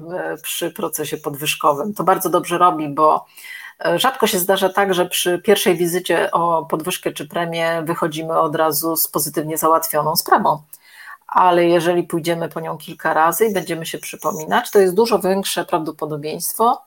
przy 0.43 0.71
procesie 0.71 1.17
podwyżkowym. 1.17 1.95
To 1.95 2.05
bardzo 2.05 2.31
dobrze 2.31 2.59
robi, 2.59 2.89
bo 2.89 3.27
rzadko 3.97 4.27
się 4.27 4.39
zdarza 4.39 4.69
tak, 4.69 4.95
że 4.95 5.07
przy 5.07 5.39
pierwszej 5.39 5.77
wizycie 5.77 6.31
o 6.31 6.67
podwyżkę 6.67 7.13
czy 7.13 7.29
premię 7.29 7.83
wychodzimy 7.85 8.39
od 8.39 8.57
razu 8.57 8.97
z 8.97 9.09
pozytywnie 9.09 9.59
załatwioną 9.59 10.17
sprawą. 10.17 10.63
Ale 11.27 11.65
jeżeli 11.65 12.03
pójdziemy 12.03 12.49
po 12.49 12.61
nią 12.61 12.79
kilka 12.79 13.15
razy 13.15 13.47
i 13.47 13.53
będziemy 13.53 13.87
się 13.87 13.99
przypominać, 13.99 14.71
to 14.71 14.79
jest 14.79 14.95
dużo 14.95 15.19
większe 15.19 15.65
prawdopodobieństwo, 15.65 16.83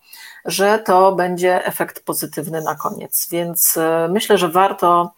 że 0.45 0.80
to 0.80 1.12
będzie 1.12 1.66
efekt 1.66 2.06
pozytywny 2.06 2.62
na 2.62 2.76
koniec. 2.76 3.28
Więc 3.32 3.80
myślę, 4.10 4.38
że 4.38 4.49
warto 4.49 5.12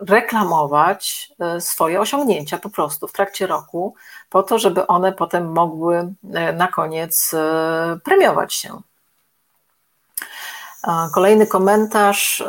reklamować 0.00 1.32
e, 1.40 1.60
swoje 1.60 2.00
osiągnięcia 2.00 2.58
po 2.58 2.70
prostu 2.70 3.08
w 3.08 3.12
trakcie 3.12 3.46
roku, 3.46 3.94
po 4.30 4.42
to, 4.42 4.58
żeby 4.58 4.86
one 4.86 5.12
potem 5.12 5.52
mogły 5.52 6.14
e, 6.34 6.52
na 6.52 6.68
koniec 6.68 7.34
premiować 8.04 8.54
się. 8.54 8.80
Kolejny 11.14 11.46
komentarz. 11.46 12.44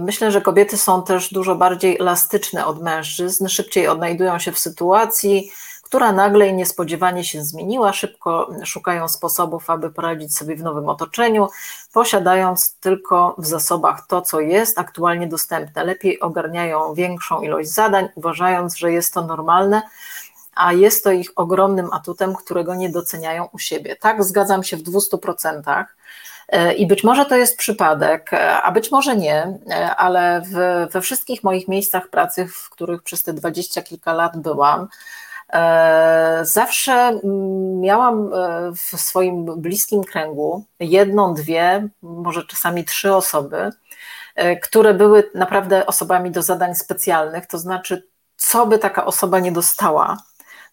Myślę, 0.00 0.30
że 0.30 0.40
kobiety 0.40 0.76
są 0.76 1.02
też 1.02 1.32
dużo 1.32 1.54
bardziej 1.54 1.98
elastyczne 1.98 2.66
od 2.66 2.82
mężczyzn, 2.82 3.48
szybciej 3.48 3.88
odnajdują 3.88 4.38
się 4.38 4.52
w 4.52 4.58
sytuacji, 4.58 5.50
która 5.90 6.12
nagle 6.12 6.48
i 6.48 6.54
niespodziewanie 6.54 7.24
się 7.24 7.44
zmieniła. 7.44 7.92
Szybko 7.92 8.50
szukają 8.64 9.08
sposobów, 9.08 9.70
aby 9.70 9.90
poradzić 9.90 10.36
sobie 10.36 10.56
w 10.56 10.62
nowym 10.62 10.88
otoczeniu, 10.88 11.48
posiadając 11.92 12.74
tylko 12.74 13.34
w 13.38 13.46
zasobach 13.46 14.06
to, 14.06 14.22
co 14.22 14.40
jest 14.40 14.78
aktualnie 14.78 15.26
dostępne. 15.26 15.84
Lepiej 15.84 16.20
ogarniają 16.20 16.94
większą 16.94 17.42
ilość 17.42 17.70
zadań, 17.70 18.08
uważając, 18.14 18.76
że 18.76 18.92
jest 18.92 19.14
to 19.14 19.22
normalne, 19.22 19.82
a 20.54 20.72
jest 20.72 21.04
to 21.04 21.10
ich 21.10 21.30
ogromnym 21.36 21.88
atutem, 21.92 22.34
którego 22.34 22.74
nie 22.74 22.88
doceniają 22.88 23.48
u 23.52 23.58
siebie. 23.58 23.96
Tak, 23.96 24.24
zgadzam 24.24 24.64
się 24.64 24.76
w 24.76 24.82
200%. 24.82 25.84
E, 26.48 26.72
I 26.72 26.86
być 26.86 27.04
może 27.04 27.26
to 27.26 27.36
jest 27.36 27.56
przypadek, 27.56 28.32
e, 28.32 28.62
a 28.62 28.72
być 28.72 28.90
może 28.90 29.16
nie, 29.16 29.58
e, 29.70 29.96
ale 29.96 30.42
w, 30.46 30.52
we 30.92 31.00
wszystkich 31.00 31.44
moich 31.44 31.68
miejscach 31.68 32.08
pracy, 32.08 32.46
w 32.46 32.70
których 32.70 33.02
przez 33.02 33.22
te 33.22 33.32
dwadzieścia 33.32 33.82
kilka 33.82 34.12
lat 34.12 34.38
byłam, 34.38 34.88
zawsze 36.42 36.92
mm, 36.92 37.80
miałam 37.80 38.34
e, 38.34 38.72
w 38.72 39.00
swoim 39.00 39.44
bliskim 39.44 40.04
kręgu 40.04 40.64
jedną, 40.80 41.34
dwie, 41.34 41.88
może 42.02 42.46
czasami 42.46 42.84
trzy 42.84 43.14
osoby, 43.14 43.70
e, 44.34 44.56
które 44.56 44.94
były 44.94 45.30
naprawdę 45.34 45.86
osobami 45.86 46.30
do 46.30 46.42
zadań 46.42 46.74
specjalnych, 46.74 47.46
to 47.46 47.58
znaczy, 47.58 48.08
co 48.36 48.66
by 48.66 48.78
taka 48.78 49.04
osoba 49.04 49.38
nie 49.38 49.52
dostała, 49.52 50.16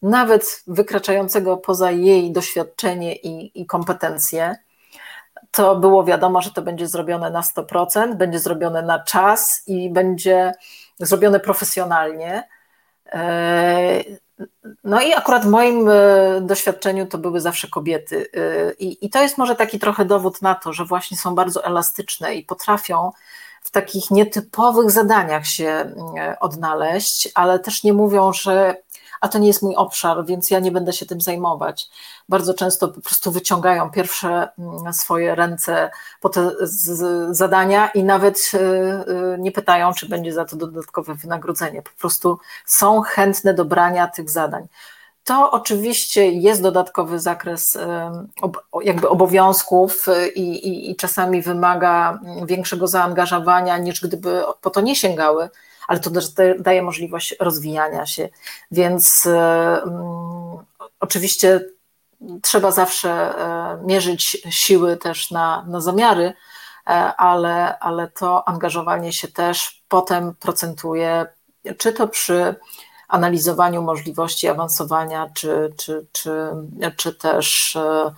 nawet 0.01 0.63
wykraczającego 0.67 1.57
poza 1.57 1.91
jej 1.91 2.31
doświadczenie 2.31 3.15
i, 3.15 3.61
i 3.61 3.65
kompetencje, 3.65 4.55
to 5.51 5.75
było 5.75 6.03
wiadomo, 6.03 6.41
że 6.41 6.51
to 6.51 6.61
będzie 6.61 6.87
zrobione 6.87 7.31
na 7.31 7.41
100%, 7.41 8.15
będzie 8.15 8.39
zrobione 8.39 8.81
na 8.81 8.99
czas 8.99 9.63
i 9.67 9.89
będzie 9.89 10.53
zrobione 10.99 11.39
profesjonalnie. 11.39 12.43
No 14.83 15.01
i 15.01 15.13
akurat 15.13 15.45
w 15.45 15.49
moim 15.49 15.89
e, 15.89 15.93
doświadczeniu 16.41 17.05
to 17.05 17.17
były 17.17 17.41
zawsze 17.41 17.67
kobiety. 17.67 18.29
E, 18.33 18.73
I, 18.73 19.05
I 19.05 19.09
to 19.09 19.21
jest 19.21 19.37
może 19.37 19.55
taki 19.55 19.79
trochę 19.79 20.05
dowód 20.05 20.41
na 20.41 20.55
to, 20.55 20.73
że 20.73 20.85
właśnie 20.85 21.17
są 21.17 21.35
bardzo 21.35 21.65
elastyczne 21.65 22.35
i 22.35 22.43
potrafią 22.43 23.11
w 23.61 23.71
takich 23.71 24.11
nietypowych 24.11 24.91
zadaniach 24.91 25.47
się 25.47 25.67
e, 25.67 26.37
odnaleźć, 26.39 27.29
ale 27.35 27.59
też 27.59 27.83
nie 27.83 27.93
mówią, 27.93 28.33
że 28.33 28.75
a 29.21 29.27
to 29.27 29.39
nie 29.39 29.47
jest 29.47 29.61
mój 29.61 29.75
obszar, 29.75 30.25
więc 30.25 30.51
ja 30.51 30.59
nie 30.59 30.71
będę 30.71 30.93
się 30.93 31.05
tym 31.05 31.21
zajmować. 31.21 31.89
Bardzo 32.29 32.53
często 32.53 32.87
po 32.87 33.01
prostu 33.01 33.31
wyciągają 33.31 33.91
pierwsze 33.91 34.49
mm, 34.59 34.93
swoje 34.93 35.35
ręce 35.35 35.91
po 36.21 36.29
te 36.29 36.51
zadania 37.29 37.87
i 37.87 38.03
nawet 38.03 38.51
y, 38.53 38.57
y, 38.57 39.37
nie 39.39 39.51
pytają, 39.51 39.93
czy 39.93 40.09
będzie 40.09 40.33
za 40.33 40.45
to 40.45 40.55
dodatkowe 40.55 41.15
wynagrodzenie. 41.15 41.81
Po 41.81 41.99
prostu 41.99 42.39
są 42.65 43.01
chętne 43.01 43.53
do 43.53 43.65
brania 43.65 44.07
tych 44.07 44.29
zadań. 44.29 44.67
To 45.23 45.51
oczywiście 45.51 46.31
jest 46.31 46.61
dodatkowy 46.61 47.19
zakres 47.19 47.77
jakby 48.83 49.09
obowiązków 49.09 50.07
y, 50.07 50.27
i, 50.27 50.67
i, 50.67 50.91
i, 50.91 50.95
czasami 50.95 51.41
wymaga 51.41 52.19
mm, 52.23 52.45
większego 52.45 52.87
zaangażowania 52.87 53.77
niż 53.77 54.01
gdyby 54.01 54.41
po 54.61 54.69
to 54.69 54.81
nie 54.81 54.95
sięgały, 54.95 55.49
ale 55.87 55.99
to 55.99 56.11
też 56.11 56.25
daje 56.59 56.81
możliwość 56.81 57.35
rozwijania 57.39 58.05
się. 58.05 58.29
Więc 58.71 59.25
um, 59.25 60.65
oczywiście 60.99 61.61
trzeba 62.41 62.71
zawsze 62.71 63.09
e, 63.09 63.79
mierzyć 63.83 64.37
siły 64.49 64.97
też 64.97 65.31
na, 65.31 65.65
na 65.67 65.81
zamiary, 65.81 66.33
e, 66.87 66.89
ale, 67.15 67.79
ale 67.79 68.07
to 68.07 68.47
angażowanie 68.47 69.13
się 69.13 69.27
też 69.27 69.83
potem 69.87 70.35
procentuje, 70.35 71.25
czy 71.77 71.93
to 71.93 72.07
przy 72.07 72.55
analizowaniu 73.07 73.81
możliwości 73.81 74.47
awansowania, 74.47 75.29
czy, 75.33 75.73
czy, 75.77 76.05
czy, 76.11 76.31
czy 76.97 77.13
też 77.13 77.77
Mm, 77.77 78.13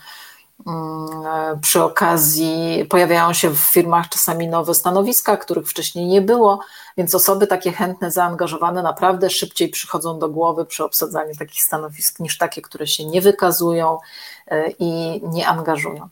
przy 1.61 1.83
okazji 1.83 2.85
pojawiają 2.89 3.33
się 3.33 3.49
w 3.49 3.59
firmach 3.59 4.09
czasami 4.09 4.47
nowe 4.47 4.73
stanowiska, 4.73 5.37
których 5.37 5.69
wcześniej 5.69 6.07
nie 6.07 6.21
było, 6.21 6.59
więc 6.97 7.15
osoby 7.15 7.47
takie 7.47 7.71
chętne, 7.71 8.11
zaangażowane 8.11 8.83
naprawdę 8.83 9.29
szybciej 9.29 9.69
przychodzą 9.69 10.19
do 10.19 10.29
głowy 10.29 10.65
przy 10.65 10.83
obsadzaniu 10.83 11.35
takich 11.39 11.61
stanowisk 11.61 12.19
niż 12.19 12.37
takie, 12.37 12.61
które 12.61 12.87
się 12.87 13.05
nie 13.05 13.21
wykazują 13.21 13.97
e, 14.47 14.69
i 14.79 15.21
nie 15.23 15.47
angażują. 15.47 16.09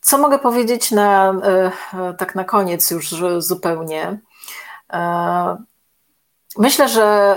Co 0.00 0.18
mogę 0.18 0.38
powiedzieć 0.38 0.90
na, 0.90 1.30
e, 1.30 2.14
tak 2.18 2.34
na 2.34 2.44
koniec 2.44 2.90
już 2.90 3.14
zupełnie? 3.38 4.18
E, 6.60 6.62
Myślę, 6.62 6.88
że 6.88 7.36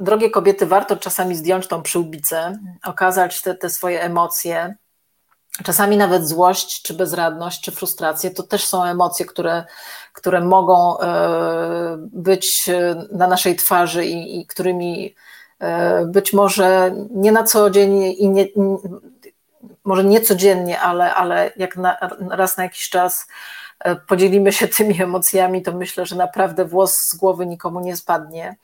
drogie 0.00 0.30
kobiety, 0.30 0.66
warto 0.66 0.96
czasami 0.96 1.34
zdjąć 1.34 1.66
tą 1.66 1.82
przyłbicę, 1.82 2.58
okazać 2.84 3.42
te, 3.42 3.54
te 3.54 3.70
swoje 3.70 4.02
emocje, 4.02 4.74
czasami 5.64 5.96
nawet 5.96 6.28
złość, 6.28 6.82
czy 6.82 6.94
bezradność, 6.94 7.60
czy 7.60 7.72
frustrację. 7.72 8.30
To 8.30 8.42
też 8.42 8.64
są 8.64 8.84
emocje, 8.84 9.26
które, 9.26 9.64
które 10.12 10.40
mogą 10.40 10.98
e, 10.98 11.96
być 11.98 12.70
na 13.12 13.26
naszej 13.26 13.56
twarzy 13.56 14.06
i, 14.06 14.40
i 14.40 14.46
którymi 14.46 15.14
e, 15.60 16.06
być 16.06 16.32
może 16.32 16.94
nie 17.10 17.32
na 17.32 17.44
co 17.44 17.70
dzień 17.70 18.02
i 18.02 18.28
nie, 18.28 18.46
może 19.84 20.04
nie 20.04 20.20
codziennie, 20.20 20.80
ale, 20.80 21.14
ale 21.14 21.52
jak 21.56 21.76
na, 21.76 21.96
raz 22.30 22.56
na 22.56 22.62
jakiś 22.62 22.88
czas 22.88 23.26
E, 23.26 23.61
podzielimy 24.08 24.52
się 24.52 24.68
tymi 24.68 25.02
emocjami, 25.02 25.62
to 25.62 25.72
myślę, 25.72 26.06
że 26.06 26.16
naprawdę 26.16 26.64
włos 26.64 26.96
z 26.96 27.16
głowy 27.16 27.46
nikomu 27.46 27.80
nie 27.80 27.96
spadnie. 27.96 28.56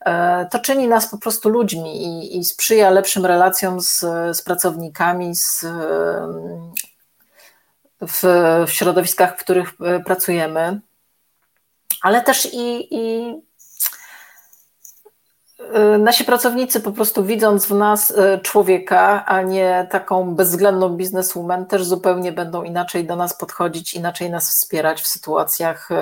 E, 0.00 0.46
to 0.50 0.58
czyni 0.58 0.88
nas 0.88 1.10
po 1.10 1.18
prostu 1.18 1.48
ludźmi 1.48 2.04
i, 2.04 2.38
i 2.38 2.44
sprzyja 2.44 2.90
lepszym 2.90 3.26
relacjom 3.26 3.80
z, 3.80 4.00
z 4.32 4.42
pracownikami, 4.42 5.36
z, 5.36 5.66
w, 8.00 8.22
w 8.66 8.70
środowiskach, 8.70 9.36
w 9.36 9.40
których 9.40 9.72
e, 9.80 10.00
pracujemy, 10.00 10.80
ale 12.02 12.22
też 12.22 12.48
i, 12.52 12.94
i 12.94 13.34
nasi 15.98 16.24
pracownicy 16.24 16.80
po 16.80 16.92
prostu 16.92 17.24
widząc 17.24 17.66
w 17.66 17.74
nas 17.74 18.10
y, 18.10 18.40
człowieka, 18.42 19.24
a 19.26 19.42
nie 19.42 19.86
taką 19.90 20.34
bezwzględną 20.34 20.88
bizneswoman, 20.88 21.66
też 21.66 21.84
zupełnie 21.84 22.32
będą 22.32 22.62
inaczej 22.62 23.06
do 23.06 23.16
nas 23.16 23.36
podchodzić, 23.36 23.94
inaczej 23.94 24.30
nas 24.30 24.50
wspierać 24.50 25.02
w 25.02 25.06
sytuacjach 25.06 25.88
y, 25.90 25.94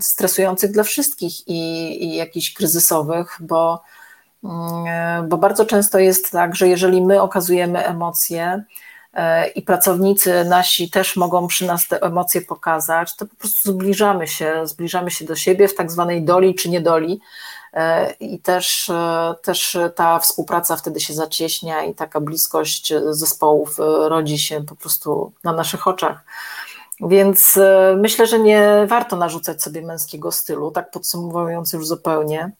stresujących 0.00 0.72
dla 0.72 0.82
wszystkich 0.82 1.48
i, 1.48 2.04
i 2.04 2.16
jakichś 2.16 2.52
kryzysowych, 2.52 3.36
bo, 3.40 3.82
bo 5.28 5.38
bardzo 5.38 5.66
często 5.66 5.98
jest 5.98 6.32
tak, 6.32 6.56
że 6.56 6.68
jeżeli 6.68 7.02
my 7.02 7.22
okazujemy 7.22 7.86
emocje, 7.86 8.64
i 9.54 9.62
pracownicy 9.62 10.44
nasi 10.44 10.90
też 10.90 11.16
mogą 11.16 11.46
przy 11.46 11.66
nas 11.66 11.88
te 11.88 12.02
emocje 12.02 12.40
pokazać, 12.40 13.16
to 13.16 13.26
po 13.26 13.36
prostu 13.36 13.72
zbliżamy 13.72 14.26
się, 14.28 14.66
zbliżamy 14.66 15.10
się 15.10 15.24
do 15.24 15.36
siebie 15.36 15.68
w 15.68 15.74
tak 15.74 15.90
zwanej 15.90 16.24
doli 16.24 16.54
czy 16.54 16.70
niedoli 16.70 17.20
i 18.20 18.38
też, 18.38 18.90
e, 18.90 19.34
też 19.42 19.78
ta 19.94 20.18
współpraca 20.18 20.76
wtedy 20.76 21.00
się 21.00 21.14
zacieśnia 21.14 21.84
i 21.84 21.94
taka 21.94 22.20
bliskość 22.20 22.92
zespołów 23.10 23.80
e, 23.80 24.08
rodzi 24.08 24.38
się 24.38 24.64
po 24.64 24.76
prostu 24.76 25.32
na 25.44 25.52
naszych 25.52 25.86
oczach. 25.86 26.24
Więc 27.00 27.58
myślę, 27.96 28.26
że 28.26 28.38
nie 28.38 28.86
warto 28.88 29.16
narzucać 29.16 29.62
sobie 29.62 29.82
męskiego 29.82 30.32
stylu, 30.32 30.70
tak 30.70 30.90
podsumowując 30.90 31.72
już 31.72 31.86
zupełnie. 31.86 32.52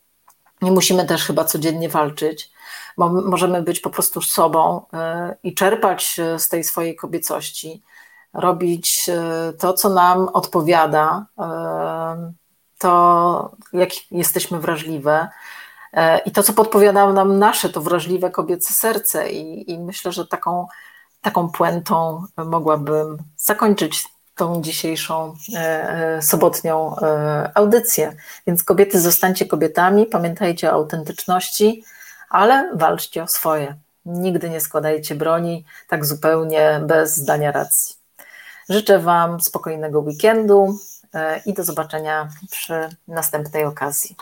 Nie 0.63 0.71
musimy 0.71 1.07
też 1.07 1.25
chyba 1.27 1.45
codziennie 1.45 1.89
walczyć 1.89 2.53
możemy 2.97 3.63
być 3.63 3.81
po 3.81 3.91
prostu 3.91 4.23
sobą 4.23 4.87
e, 4.93 5.37
i 5.43 5.55
czerpać 5.55 6.19
e, 6.19 6.39
z 6.39 6.49
tej 6.49 6.65
swojej 6.65 6.97
kobiecości, 6.97 7.83
robić 8.33 9.09
e, 9.09 9.53
to, 9.59 9.73
co 9.73 9.89
nam 9.89 10.29
odpowiada, 10.29 11.27
to 12.83 13.51
jak 13.73 13.91
jesteśmy 14.11 14.61
wrażliwe. 14.61 15.29
I 16.27 16.31
to, 16.31 16.43
co 16.43 16.53
podpowiada 16.53 17.13
nam 17.13 17.39
nasze, 17.39 17.69
to 17.69 17.81
wrażliwe 17.81 18.31
kobiece 18.31 18.75
serce. 18.75 19.31
I, 19.31 19.71
i 19.71 19.79
myślę, 19.79 20.13
że 20.13 20.27
taką, 20.27 20.67
taką 21.21 21.49
puentą 21.49 22.25
mogłabym 22.37 23.17
zakończyć 23.37 24.05
tą 24.35 24.63
dzisiejszą 24.63 25.35
sobotnią 26.21 26.97
audycję. 27.55 28.17
Więc 28.47 28.65
kobiety, 28.65 29.01
zostańcie 29.01 29.47
kobietami, 29.47 30.07
pamiętajcie 30.07 30.71
o 30.71 30.73
autentyczności, 30.73 31.85
ale 32.31 32.71
walczcie 32.75 33.23
o 33.23 33.29
swoje. 33.29 33.77
Nigdy 34.07 34.51
nie 34.51 34.61
składajcie 34.61 35.15
broni 35.15 35.65
tak 35.89 36.05
zupełnie 36.05 36.81
bez 36.87 37.17
zdania 37.17 37.53
racji. 37.53 37.97
Życzę 38.69 38.99
Wam 38.99 39.41
spokojnego 39.41 40.01
weekendu 40.01 40.67
e, 40.69 40.92
i 41.47 41.55
do 41.55 41.65
zobaczenia 41.65 42.29
przy 42.51 42.89
następnej 43.09 43.65
okazji. 43.65 44.17